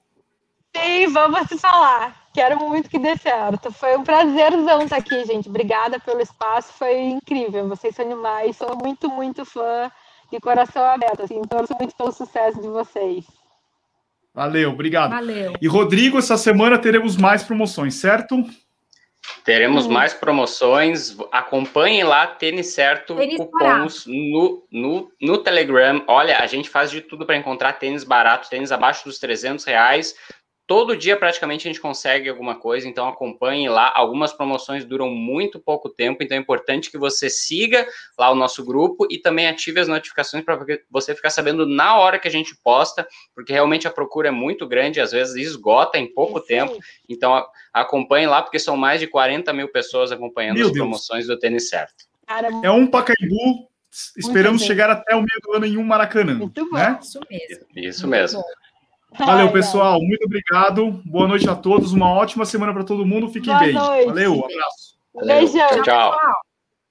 Sim, 0.75 1.07
vamos 1.07 1.47
se 1.47 1.57
falar. 1.57 2.20
Quero 2.33 2.59
muito 2.59 2.89
que 2.89 2.97
dê 2.97 3.17
certo. 3.17 3.71
Foi 3.71 3.97
um 3.97 4.03
prazerzão 4.03 4.81
estar 4.81 4.97
aqui, 4.97 5.25
gente. 5.25 5.49
Obrigada 5.49 5.99
pelo 5.99 6.21
espaço, 6.21 6.71
foi 6.73 6.99
incrível. 7.01 7.67
Vocês 7.67 7.93
são 7.93 8.05
animais, 8.05 8.55
sou 8.55 8.75
muito, 8.77 9.09
muito 9.09 9.43
fã 9.43 9.91
de 10.31 10.39
coração 10.39 10.83
aberto. 10.83 11.23
Assim, 11.23 11.41
torço 11.41 11.75
muito 11.77 11.95
pelo 11.95 12.11
sucesso 12.11 12.61
de 12.61 12.67
vocês. 12.67 13.25
Valeu, 14.33 14.71
obrigado. 14.71 15.11
Valeu. 15.11 15.53
E 15.61 15.67
Rodrigo, 15.67 16.17
essa 16.17 16.37
semana 16.37 16.77
teremos 16.77 17.17
mais 17.17 17.43
promoções, 17.43 17.95
certo? 17.95 18.41
Teremos 19.43 19.87
mais 19.87 20.13
promoções. 20.13 21.17
Acompanhem 21.31 22.03
lá, 22.03 22.27
Tênis 22.27 22.73
Certo, 22.73 23.15
tênis 23.15 23.37
cupons 23.37 24.05
no, 24.07 24.65
no, 24.71 25.11
no 25.21 25.37
Telegram. 25.37 26.03
Olha, 26.07 26.37
a 26.39 26.47
gente 26.47 26.69
faz 26.69 26.89
de 26.89 27.01
tudo 27.01 27.25
para 27.25 27.37
encontrar 27.37 27.73
tênis 27.73 28.03
barato, 28.03 28.49
tênis 28.49 28.71
abaixo 28.71 29.03
dos 29.05 29.19
300 29.19 29.65
reais. 29.65 30.15
Todo 30.71 30.95
dia 30.95 31.17
praticamente 31.17 31.67
a 31.67 31.69
gente 31.69 31.81
consegue 31.81 32.29
alguma 32.29 32.55
coisa, 32.55 32.87
então 32.87 33.05
acompanhe 33.05 33.67
lá. 33.67 33.91
Algumas 33.93 34.31
promoções 34.31 34.85
duram 34.85 35.09
muito 35.09 35.59
pouco 35.59 35.89
tempo, 35.89 36.23
então 36.23 36.37
é 36.37 36.39
importante 36.39 36.89
que 36.89 36.97
você 36.97 37.29
siga 37.29 37.85
lá 38.17 38.31
o 38.31 38.35
nosso 38.35 38.63
grupo 38.63 39.05
e 39.11 39.17
também 39.17 39.49
ative 39.49 39.81
as 39.81 39.89
notificações 39.89 40.45
para 40.45 40.57
você 40.89 41.13
ficar 41.13 41.29
sabendo 41.29 41.67
na 41.67 41.97
hora 41.97 42.17
que 42.17 42.25
a 42.25 42.31
gente 42.31 42.55
posta, 42.55 43.05
porque 43.35 43.51
realmente 43.51 43.85
a 43.85 43.91
procura 43.91 44.29
é 44.29 44.31
muito 44.31 44.65
grande, 44.65 45.01
às 45.01 45.11
vezes 45.11 45.35
esgota 45.35 45.97
em 45.97 46.07
pouco 46.07 46.39
Sim. 46.39 46.47
tempo. 46.47 46.77
Então 47.09 47.45
acompanhe 47.73 48.25
lá, 48.25 48.41
porque 48.41 48.57
são 48.57 48.77
mais 48.77 49.01
de 49.01 49.07
40 49.07 49.51
mil 49.51 49.67
pessoas 49.67 50.09
acompanhando 50.09 50.55
Meu 50.55 50.67
as 50.67 50.71
Deus. 50.71 50.83
promoções 50.85 51.27
do 51.27 51.37
Tênis 51.37 51.67
Certo. 51.67 52.05
É 52.63 52.71
um 52.71 52.87
Pacaembu 52.87 53.69
Esperamos 54.15 54.61
chegar 54.61 54.89
até 54.89 55.13
o 55.15 55.19
meio 55.19 55.41
do 55.43 55.51
ano 55.53 55.65
em 55.65 55.75
um 55.77 55.83
Maracanã. 55.83 56.35
Muito 56.35 56.63
bom. 56.69 56.77
Né? 56.77 56.97
Isso 57.01 57.19
mesmo. 57.29 57.65
Isso 57.75 58.07
mesmo. 58.07 58.41
Valeu, 59.17 59.51
pessoal. 59.51 59.99
Muito 60.01 60.25
obrigado. 60.25 61.01
Boa 61.05 61.27
noite 61.27 61.49
a 61.49 61.55
todos. 61.55 61.91
Uma 61.91 62.09
ótima 62.09 62.45
semana 62.45 62.73
para 62.73 62.83
todo 62.83 63.05
mundo. 63.05 63.29
Fiquem 63.29 63.53
Boa 63.53 63.59
bem. 63.59 63.73
Noite. 63.73 64.05
Valeu, 64.07 64.35
um 64.35 64.45
abraço. 64.45 64.91
Beijão. 65.25 65.67
tchau. 65.69 65.83
tchau. 65.83 66.17